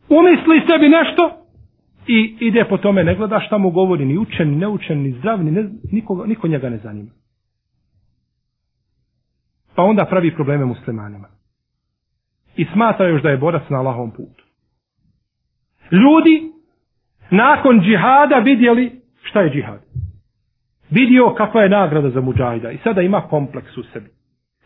Umisli 0.08 0.62
sebi 0.66 0.88
nešto 0.88 1.45
i 2.06 2.36
ide 2.40 2.64
po 2.64 2.76
tome, 2.76 3.04
ne 3.04 3.14
gleda 3.14 3.40
šta 3.40 3.58
mu 3.58 3.70
govori, 3.70 4.04
ni 4.04 4.18
učen, 4.18 4.50
ni 4.50 4.56
neučen, 4.56 5.02
ni 5.02 5.12
zdrav, 5.12 5.44
ni 5.44 5.50
ne, 5.50 5.68
niko, 5.92 6.26
niko 6.26 6.48
njega 6.48 6.70
ne 6.70 6.78
zanima 6.78 7.10
pa 9.76 9.82
onda 9.82 10.04
pravi 10.04 10.34
probleme 10.34 10.64
muslimanima. 10.64 11.28
I 12.56 12.64
smatra 12.72 13.08
još 13.08 13.22
da 13.22 13.30
je 13.30 13.36
borac 13.36 13.62
na 13.68 13.78
Allahovom 13.78 14.10
putu. 14.10 14.44
Ljudi 15.90 16.52
nakon 17.30 17.80
džihada 17.80 18.36
vidjeli 18.44 19.00
šta 19.22 19.40
je 19.40 19.50
džihad. 19.50 19.80
Vidio 20.90 21.34
kakva 21.34 21.62
je 21.62 21.68
nagrada 21.68 22.10
za 22.10 22.20
muđahida 22.20 22.70
i 22.70 22.78
sada 22.84 23.02
ima 23.02 23.20
kompleks 23.20 23.76
u 23.76 23.82
sebi. 23.82 24.10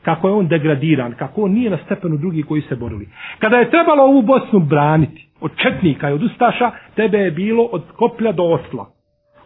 Kako 0.03 0.29
je 0.29 0.35
on 0.35 0.49
degradiran, 0.49 1.15
kako 1.19 1.43
on 1.43 1.53
nije 1.53 1.71
na 1.71 1.79
stepenu 1.85 2.17
drugih 2.17 2.47
koji 2.47 2.63
se 2.63 2.77
borili. 2.77 3.09
Kada 3.39 3.57
je 3.57 3.71
trebalo 3.71 4.03
ovu 4.03 4.23
Bosnu 4.23 4.61
braniti 4.61 5.29
od 5.41 5.51
Četnika 5.57 6.11
i 6.11 6.13
od 6.13 6.23
Ustaša, 6.23 6.71
tebe 6.95 7.19
je 7.19 7.31
bilo 7.31 7.65
od 7.65 7.83
Koplja 7.97 8.33
do 8.33 8.43
Osla. 8.43 8.87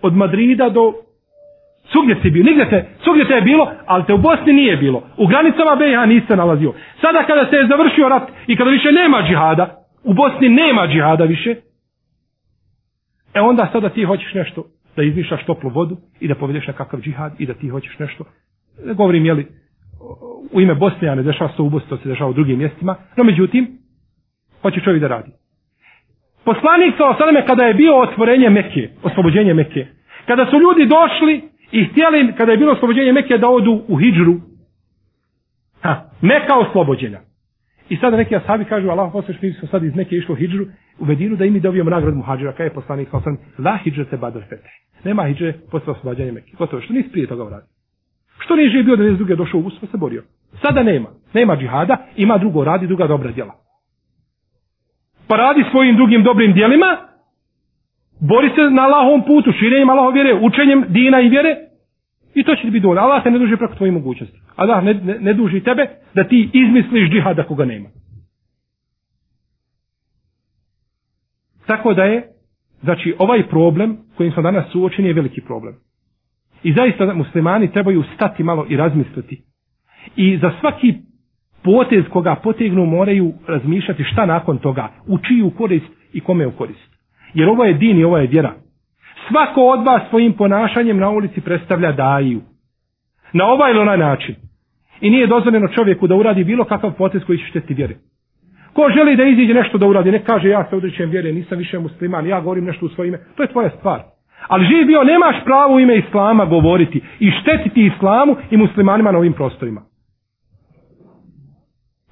Od 0.03 0.17
Madrida 0.17 0.69
do 0.69 0.93
Svugdje 1.93 2.17
si 2.23 2.31
bio, 2.31 2.43
nigdje 2.43 2.71
te, 2.71 2.85
svugdje 3.05 3.29
te 3.29 3.35
je 3.35 3.41
bilo, 3.41 3.71
ali 3.87 4.05
te 4.07 4.13
u 4.15 4.19
Bosni 4.19 4.53
nije 4.53 4.77
bilo. 4.77 5.03
U 5.17 5.27
granicama 5.27 5.77
BiH 5.77 6.09
niste 6.09 6.37
nalazio. 6.37 6.73
Sada 7.01 7.25
kada 7.27 7.47
se 7.51 7.57
je 7.57 7.67
završio 7.67 8.09
rat 8.09 8.29
i 8.47 8.57
kada 8.57 8.71
više 8.71 8.93
nema 8.93 9.23
džihada, 9.29 9.85
u 10.05 10.15
Bosni 10.15 10.49
nema 10.49 10.87
džihada 10.87 11.25
više, 11.25 11.55
e 13.35 13.41
onda 13.41 13.69
sada 13.73 13.89
ti 13.89 14.05
hoćeš 14.05 14.35
nešto 14.35 14.65
da 14.97 15.03
izmišljaš 15.03 15.45
toplu 15.45 15.71
vodu 15.71 15.97
i 16.21 16.29
da 16.29 16.35
povedeš 16.35 16.67
nekakav 16.67 17.01
džihad 17.01 17.33
i 17.39 17.47
da 17.47 17.55
ti 17.55 17.69
hoćeš 17.69 17.99
nešto. 17.99 18.25
Ne 18.87 18.95
govorim, 18.95 19.27
jeli, 19.27 19.47
u 20.53 20.61
ime 20.61 20.75
Bosne, 20.75 21.09
a 21.09 21.15
ne 21.15 21.23
dešava 21.23 21.51
se 21.57 21.63
u 21.63 21.71
Bosni, 21.71 21.89
to 21.89 21.97
se 21.97 22.09
dešava 22.09 22.31
u 22.31 22.33
drugim 22.33 22.59
mjestima, 22.59 22.97
no 23.17 23.25
međutim, 23.25 23.79
hoće 24.63 24.81
čovjek 24.81 25.01
da 25.01 25.09
radi. 25.09 25.31
Poslanik 26.45 26.95
sa 26.99 27.09
Osaleme, 27.09 27.47
kada 27.47 27.65
je 27.65 27.75
bio 27.75 28.01
otvorenje 28.01 28.51
Mekke, 28.51 28.91
oslobođenje 29.03 29.55
Mekke, 29.55 29.87
kada 30.27 30.47
su 30.51 30.57
ljudi 30.59 30.87
došli 30.87 31.55
I 31.75 31.85
htjeli, 31.85 32.33
kada 32.37 32.53
je 32.53 32.59
bilo 32.59 32.73
oslobođenje 32.73 33.13
Mekke, 33.13 33.39
da 33.39 33.49
odu 33.49 33.83
u 33.89 33.97
Hidžru, 33.97 34.35
Ha, 35.83 36.11
Meka 36.21 36.59
oslobođena. 36.59 37.19
I 37.89 37.97
sada 37.97 38.17
neki 38.17 38.37
asabi 38.37 38.65
kažu, 38.65 38.89
Allah 38.91 39.13
posveš, 39.13 39.43
mi 39.43 39.53
smo 39.53 39.69
sad 39.69 39.85
iz 39.85 39.95
Mekke 39.95 40.17
išli 40.17 40.33
u 40.33 40.37
Hidžru, 40.37 40.67
u 40.99 41.05
Medinu, 41.05 41.37
da 41.37 41.45
imi 41.45 41.61
dobijemo 41.61 41.91
nagradu 41.91 42.17
muhađira, 42.17 42.53
kada 42.53 42.65
je 42.65 42.75
poslanik 42.75 43.09
sa 43.11 43.17
Osaleme, 43.17 43.39
la 43.59 43.79
Hidžra 43.85 44.05
se 44.05 44.17
badr 44.17 44.41
fete. 44.49 44.71
Nema 45.05 45.27
Hidžre 45.27 45.53
posle 45.71 45.93
oslobođenja 45.93 46.33
Mekke. 46.33 46.53
Gotovo, 46.59 46.83
što 46.83 46.93
nisi 46.93 47.13
prije 47.13 47.27
toga 47.27 47.45
uradio? 47.45 47.74
Što 48.45 48.57
nije 48.57 48.83
bio 48.83 48.97
da 48.97 49.03
nije 49.03 49.17
druge 49.17 49.37
došao 49.37 49.61
u 49.61 49.71
pa 49.81 49.87
se 49.87 49.97
borio? 49.97 50.23
Sada 50.63 50.83
nema. 50.83 51.09
Nema 51.35 51.57
džihada, 51.57 51.97
ima 52.17 52.39
drugo 52.39 52.65
radi, 52.65 52.87
druga 52.87 53.07
dobra 53.07 53.31
djela. 53.33 53.55
Pa 55.29 55.37
radi 55.37 55.65
svojim 55.71 55.97
drugim 55.97 56.23
dobrim 56.23 56.53
djelima, 56.53 56.97
Bori 58.21 58.51
se 58.55 58.71
na 58.71 58.83
Allahovom 58.83 59.23
putu, 59.27 59.53
širenjem 59.53 59.91
Allahov 59.91 60.13
vjere, 60.13 60.35
učenjem 60.35 60.85
dina 60.89 61.21
i 61.21 61.29
vjere. 61.29 61.57
I 62.35 62.45
to 62.45 62.57
će 62.57 62.63
ti 62.63 62.71
biti 62.71 62.83
dovoljno. 62.83 63.03
Allah 63.03 63.23
se 63.23 63.31
ne 63.31 63.39
duži 63.39 63.57
preko 63.57 63.75
tvojih 63.75 63.93
mogućnosti. 63.93 64.39
Allah 64.57 64.85
ne, 64.85 64.95
ne, 64.95 65.19
ne 65.21 65.35
duži 65.35 65.61
tebe 65.61 65.89
da 66.15 66.25
ti 66.25 66.51
izmisliš 66.53 67.11
džihada 67.11 67.43
koga 67.43 67.65
nema. 67.65 67.89
Tako 71.67 71.95
da 71.95 72.05
je, 72.05 72.29
znači 72.83 73.15
ovaj 73.19 73.49
problem 73.49 73.99
kojim 74.17 74.33
smo 74.33 74.43
danas 74.43 74.73
suočeni 74.73 75.09
je 75.09 75.15
veliki 75.15 75.41
problem. 75.41 75.75
I 76.65 76.73
zaista 76.73 77.15
muslimani 77.15 77.73
trebaju 77.73 78.03
stati 78.15 78.43
malo 78.43 78.67
i 78.69 78.77
razmisliti. 78.77 79.43
I 80.17 80.39
za 80.39 80.51
svaki 80.61 80.95
potez 81.63 82.05
koga 82.13 82.35
potegnu 82.35 82.87
moraju 82.87 83.33
razmišljati 83.47 84.05
šta 84.05 84.27
nakon 84.27 84.59
toga, 84.59 84.89
u 85.07 85.19
čiju 85.19 85.51
korist 85.51 85.87
i 86.13 86.21
kome 86.21 86.47
u 86.47 86.53
korist. 86.53 86.95
Jer 87.35 87.49
ovo 87.49 87.65
je 87.65 87.75
din 87.75 88.01
i 88.01 88.05
ovo 88.05 88.19
je 88.19 88.27
vjera. 88.27 88.53
Svako 89.29 89.61
od 89.61 89.85
vas 89.87 90.03
svojim 90.11 90.33
ponašanjem 90.33 90.99
na 90.99 91.11
ulici 91.11 91.41
predstavlja 91.41 91.93
daju. 91.93 92.41
Na 93.33 93.47
ovaj 93.47 93.71
ili 93.71 93.81
onaj 93.81 93.99
način. 93.99 94.35
I 95.01 95.11
nije 95.11 95.27
dozvoljeno 95.27 95.69
čovjeku 95.69 96.07
da 96.07 96.15
uradi 96.15 96.45
bilo 96.45 96.65
kakav 96.65 96.93
potez 96.93 97.23
koji 97.25 97.39
će 97.39 97.45
šteti 97.47 97.75
vjere. 97.75 97.95
Ko 98.73 98.91
želi 98.95 99.17
da 99.17 99.25
iziđe 99.25 99.55
nešto 99.55 99.79
da 99.79 99.87
uradi, 99.87 100.13
ne 100.13 100.25
kaže 100.25 100.49
ja 100.49 100.67
se 100.71 100.77
odrećem 100.77 101.11
vjere, 101.11 101.33
nisam 101.33 101.59
više 101.59 101.79
musliman, 101.79 102.27
ja 102.27 102.41
govorim 102.41 102.65
nešto 102.65 102.87
u 102.87 102.89
svoje 102.89 103.09
ime, 103.09 103.19
to 103.37 103.43
je 103.43 103.53
tvoja 103.53 103.71
stvar. 103.71 104.14
Ali 104.49 104.67
živ 104.67 104.87
bio, 104.87 105.05
nemaš 105.05 105.45
pravo 105.45 105.75
u 105.75 105.81
ime 105.81 105.97
Islama 105.97 106.45
govoriti 106.45 107.03
i 107.19 107.31
štetiti 107.31 107.87
Islamu 107.87 108.37
i 108.51 108.57
muslimanima 108.57 109.13
na 109.13 109.19
ovim 109.19 109.33
prostorima. 109.33 109.83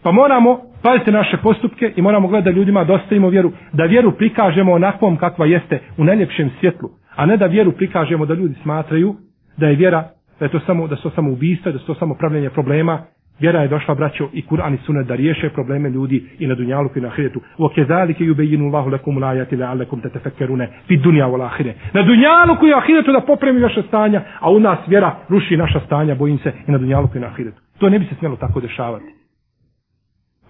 Pa 0.03 0.13
moramo 0.13 0.61
pazite 0.83 1.13
naše 1.13 1.37
postupke 1.37 1.93
i 1.97 2.03
moramo 2.03 2.29
gledati 2.29 2.53
da 2.53 2.59
ljudima 2.59 2.85
dostavimo 2.85 3.29
vjeru, 3.29 3.53
da 3.73 3.85
vjeru 3.85 4.13
prikažemo 4.13 4.73
onakvom 4.73 5.17
kakva 5.17 5.47
jeste 5.47 5.81
u 5.97 6.05
najljepšem 6.05 6.51
svjetlu, 6.61 6.89
a 7.17 7.27
ne 7.27 7.37
da 7.37 7.47
vjeru 7.47 7.73
prikažemo 7.73 8.27
da 8.27 8.35
ljudi 8.35 8.55
smatraju 8.63 9.15
da 9.57 9.67
je 9.67 9.77
vjera, 9.77 10.09
da 10.39 10.45
je 10.45 10.51
to 10.51 10.61
samo, 10.61 10.87
da 10.89 10.97
su 10.97 11.11
samo 11.11 11.33
ubista, 11.33 11.71
da 11.73 11.79
su 11.79 11.87
to 11.87 11.95
samo 11.95 12.15
pravljenje 12.15 12.51
problema, 12.51 13.03
Vjera 13.41 13.63
je 13.63 13.69
došla, 13.69 13.95
braćo, 13.95 14.29
i 14.33 14.43
Kur'an 14.43 14.75
i 14.75 14.79
Sunnet 14.87 15.07
da 15.07 15.15
riješe 15.15 15.49
probleme 15.49 15.91
ljudi 15.91 16.25
i 16.39 16.47
na 16.47 16.55
dunjalu 16.55 16.89
i 16.95 17.01
na 17.01 17.09
ahiretu. 17.09 17.41
Wa 17.59 17.75
kezalike 17.75 18.25
yubayyinu 18.25 18.67
Allahu 18.67 18.91
lakum 18.91 19.17
al-ayati 19.19 19.57
la'allakum 19.57 20.03
tatafakkaruna 20.03 20.67
fi 20.87 20.97
dunya 20.97 21.27
wal 21.27 21.47
akhirah. 21.47 21.75
Na 21.95 22.03
dunjalu 22.03 22.69
i 22.69 22.75
ahiretu 22.75 23.13
da 23.13 23.21
popremi 23.21 23.61
vaše 23.61 23.83
stanja, 23.83 24.23
a 24.41 24.51
u 24.51 24.61
nas 24.61 24.79
vjera 24.87 25.17
ruši 25.29 25.57
naša 25.57 25.81
stanja, 25.81 26.15
bojim 26.15 26.39
se, 26.39 26.53
i 26.69 26.71
na 26.71 26.79
dunjalu 26.79 27.09
i 27.15 27.19
na 27.19 27.27
ahiretu. 27.27 27.63
To 27.79 27.89
ne 27.89 27.99
bi 27.99 28.05
se 28.05 28.15
smjelo 28.15 28.37
tako 28.37 28.61
dešavati. 28.61 29.23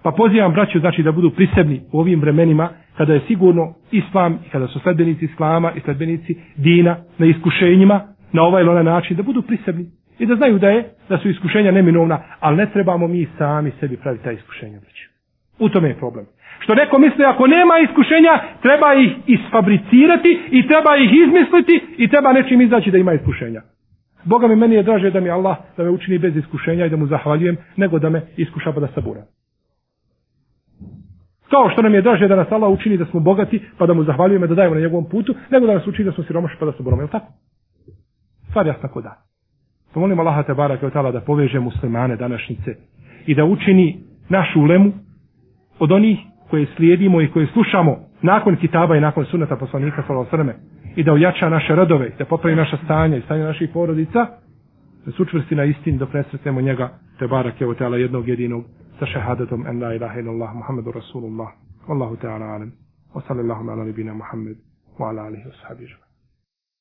Pa 0.03 0.11
pozivam 0.11 0.53
braću 0.53 0.79
znači 0.81 1.03
da 1.03 1.13
budu 1.13 1.31
prisebni 1.31 1.81
u 1.93 2.01
ovim 2.01 2.21
vremenima 2.21 2.69
kada 2.97 3.15
je 3.15 3.21
sigurno 3.27 3.75
islam 3.91 4.39
i 4.47 4.49
kada 4.49 4.67
su 4.69 4.79
sledbenici 4.79 5.25
islama 5.25 5.73
i 5.77 5.81
sledbenici 5.81 6.37
dina 6.57 6.97
na 7.19 7.27
iskušenjima 7.27 8.01
na 8.33 8.43
ovaj 8.43 8.63
ili 8.63 8.71
onaj 8.71 8.85
način 8.85 9.17
da 9.17 9.23
budu 9.23 9.43
prisebni 9.43 9.87
i 10.19 10.27
da 10.27 10.35
znaju 10.37 10.59
da 10.59 10.69
je 10.69 10.85
da 11.09 11.19
su 11.19 11.29
iskušenja 11.29 11.71
neminovna, 11.71 12.19
ali 12.41 12.57
ne 12.57 12.67
trebamo 12.73 13.09
mi 13.09 13.29
sami 13.39 13.73
sebi 13.81 13.97
praviti 13.97 14.25
ta 14.25 14.33
iskušenja 14.33 14.81
braću. 14.81 15.09
U 15.59 15.69
tome 15.69 15.89
je 15.89 15.95
problem. 15.95 16.27
Što 16.59 16.75
neko 16.75 16.99
misli 16.99 17.25
ako 17.25 17.47
nema 17.47 17.75
iskušenja 17.89 18.35
treba 18.63 18.95
ih 18.95 19.11
isfabricirati 19.27 20.41
i 20.51 20.69
treba 20.69 20.97
ih 20.97 21.11
izmisliti 21.27 21.87
i 21.97 22.09
treba 22.09 22.33
nečim 22.33 22.61
izaći 22.61 22.91
da 22.91 22.99
ima 22.99 23.13
iskušenja. 23.13 23.63
Boga 24.25 24.47
mi 24.49 24.57
meni 24.57 24.75
je 24.75 24.83
draže 24.83 25.11
da 25.11 25.21
mi 25.21 25.31
Allah 25.31 25.57
da 25.77 25.85
me 25.85 25.91
učini 25.91 26.19
bez 26.19 26.37
iskušenja 26.37 26.87
i 26.87 26.91
da 26.91 26.97
mu 26.97 27.07
zahvaljujem 27.07 27.57
nego 27.77 27.99
da 27.99 28.11
me 28.11 28.23
iskuša 28.37 28.73
pa 28.73 28.81
da 28.81 28.89
saburam. 28.95 29.25
Kao 31.51 31.71
što 31.71 31.83
nam 31.83 31.95
je 31.95 32.03
draže 32.03 32.29
da 32.29 32.37
nas 32.37 32.53
Allah 32.53 32.71
učini 32.71 32.97
da 32.97 33.05
smo 33.05 33.21
bogati, 33.21 33.61
pa 33.79 33.87
da 33.87 33.95
mu 33.95 34.05
zahvaljujemo 34.05 34.47
da 34.47 34.55
dajemo 34.55 34.75
na 34.75 34.81
njegovom 34.81 35.09
putu, 35.09 35.35
nego 35.51 35.67
da 35.67 35.75
nas 35.75 35.87
učini 35.87 36.05
da 36.05 36.13
smo 36.13 36.25
siromaši 36.25 36.57
pa 36.61 36.67
da 36.67 36.73
se 36.73 36.79
Je 36.87 37.03
li 37.03 37.09
tako? 37.11 37.27
Stvar 38.51 38.67
jasna 38.67 38.89
ko 38.89 39.01
da. 39.01 39.32
Pa 39.95 40.01
molim 40.01 40.21
Allaha 40.21 40.43
te 40.43 40.55
barake 40.55 40.87
od 40.87 40.93
da 40.93 41.21
poveže 41.21 41.61
muslimane 41.61 42.17
današnjice 42.17 42.75
i 43.27 43.35
da 43.35 43.45
učini 43.45 44.01
našu 44.29 44.61
ulemu 44.61 44.93
od 45.79 45.93
onih 45.93 46.19
koje 46.51 46.67
slijedimo 46.77 47.21
i 47.21 47.31
koje 47.31 47.47
slušamo 47.47 47.99
nakon 48.23 48.57
kitaba 48.57 48.97
i 48.97 49.01
nakon 49.01 49.25
sunata 49.25 49.57
poslanika 49.57 50.03
sallallahu 50.07 50.53
i 50.97 51.03
da 51.03 51.13
ojača 51.13 51.49
naše 51.49 51.75
radove, 51.75 52.11
da 52.19 52.25
popravi 52.25 52.57
naša 52.57 52.77
stanja 52.85 53.17
i 53.17 53.23
stanje 53.23 53.45
naših 53.45 53.71
porodica, 53.73 54.27
da 55.07 55.13
se 55.13 55.23
učvrsti 55.23 55.55
na 55.55 55.65
istini 55.65 55.99
dok 55.99 56.13
nesretnemo 56.13 56.61
njega 56.61 56.89
te 57.19 57.27
barake 57.27 57.67
od 57.67 57.81
jednog 57.81 58.29
jedinog 58.29 58.65
sa 58.99 59.07
šehadatom 59.07 59.67
en 59.67 59.83
la 59.83 59.95
ilaha 59.95 60.21
illallah 60.21 60.55
Muhammedu 60.55 60.93
Rasulullah. 60.93 61.49
Wallahu 61.89 62.17
ta'ala 62.23 62.55
alim. 62.55 62.73
Wa 63.15 63.23
sallallahu 63.29 63.71
ala 63.71 63.85
nabina 63.85 64.15
Muhammed 64.15 64.57
wa 64.99 65.09
ala 65.09 65.23
alihi 65.23 65.45
wa 65.45 65.69
sahbihi. 65.69 66.02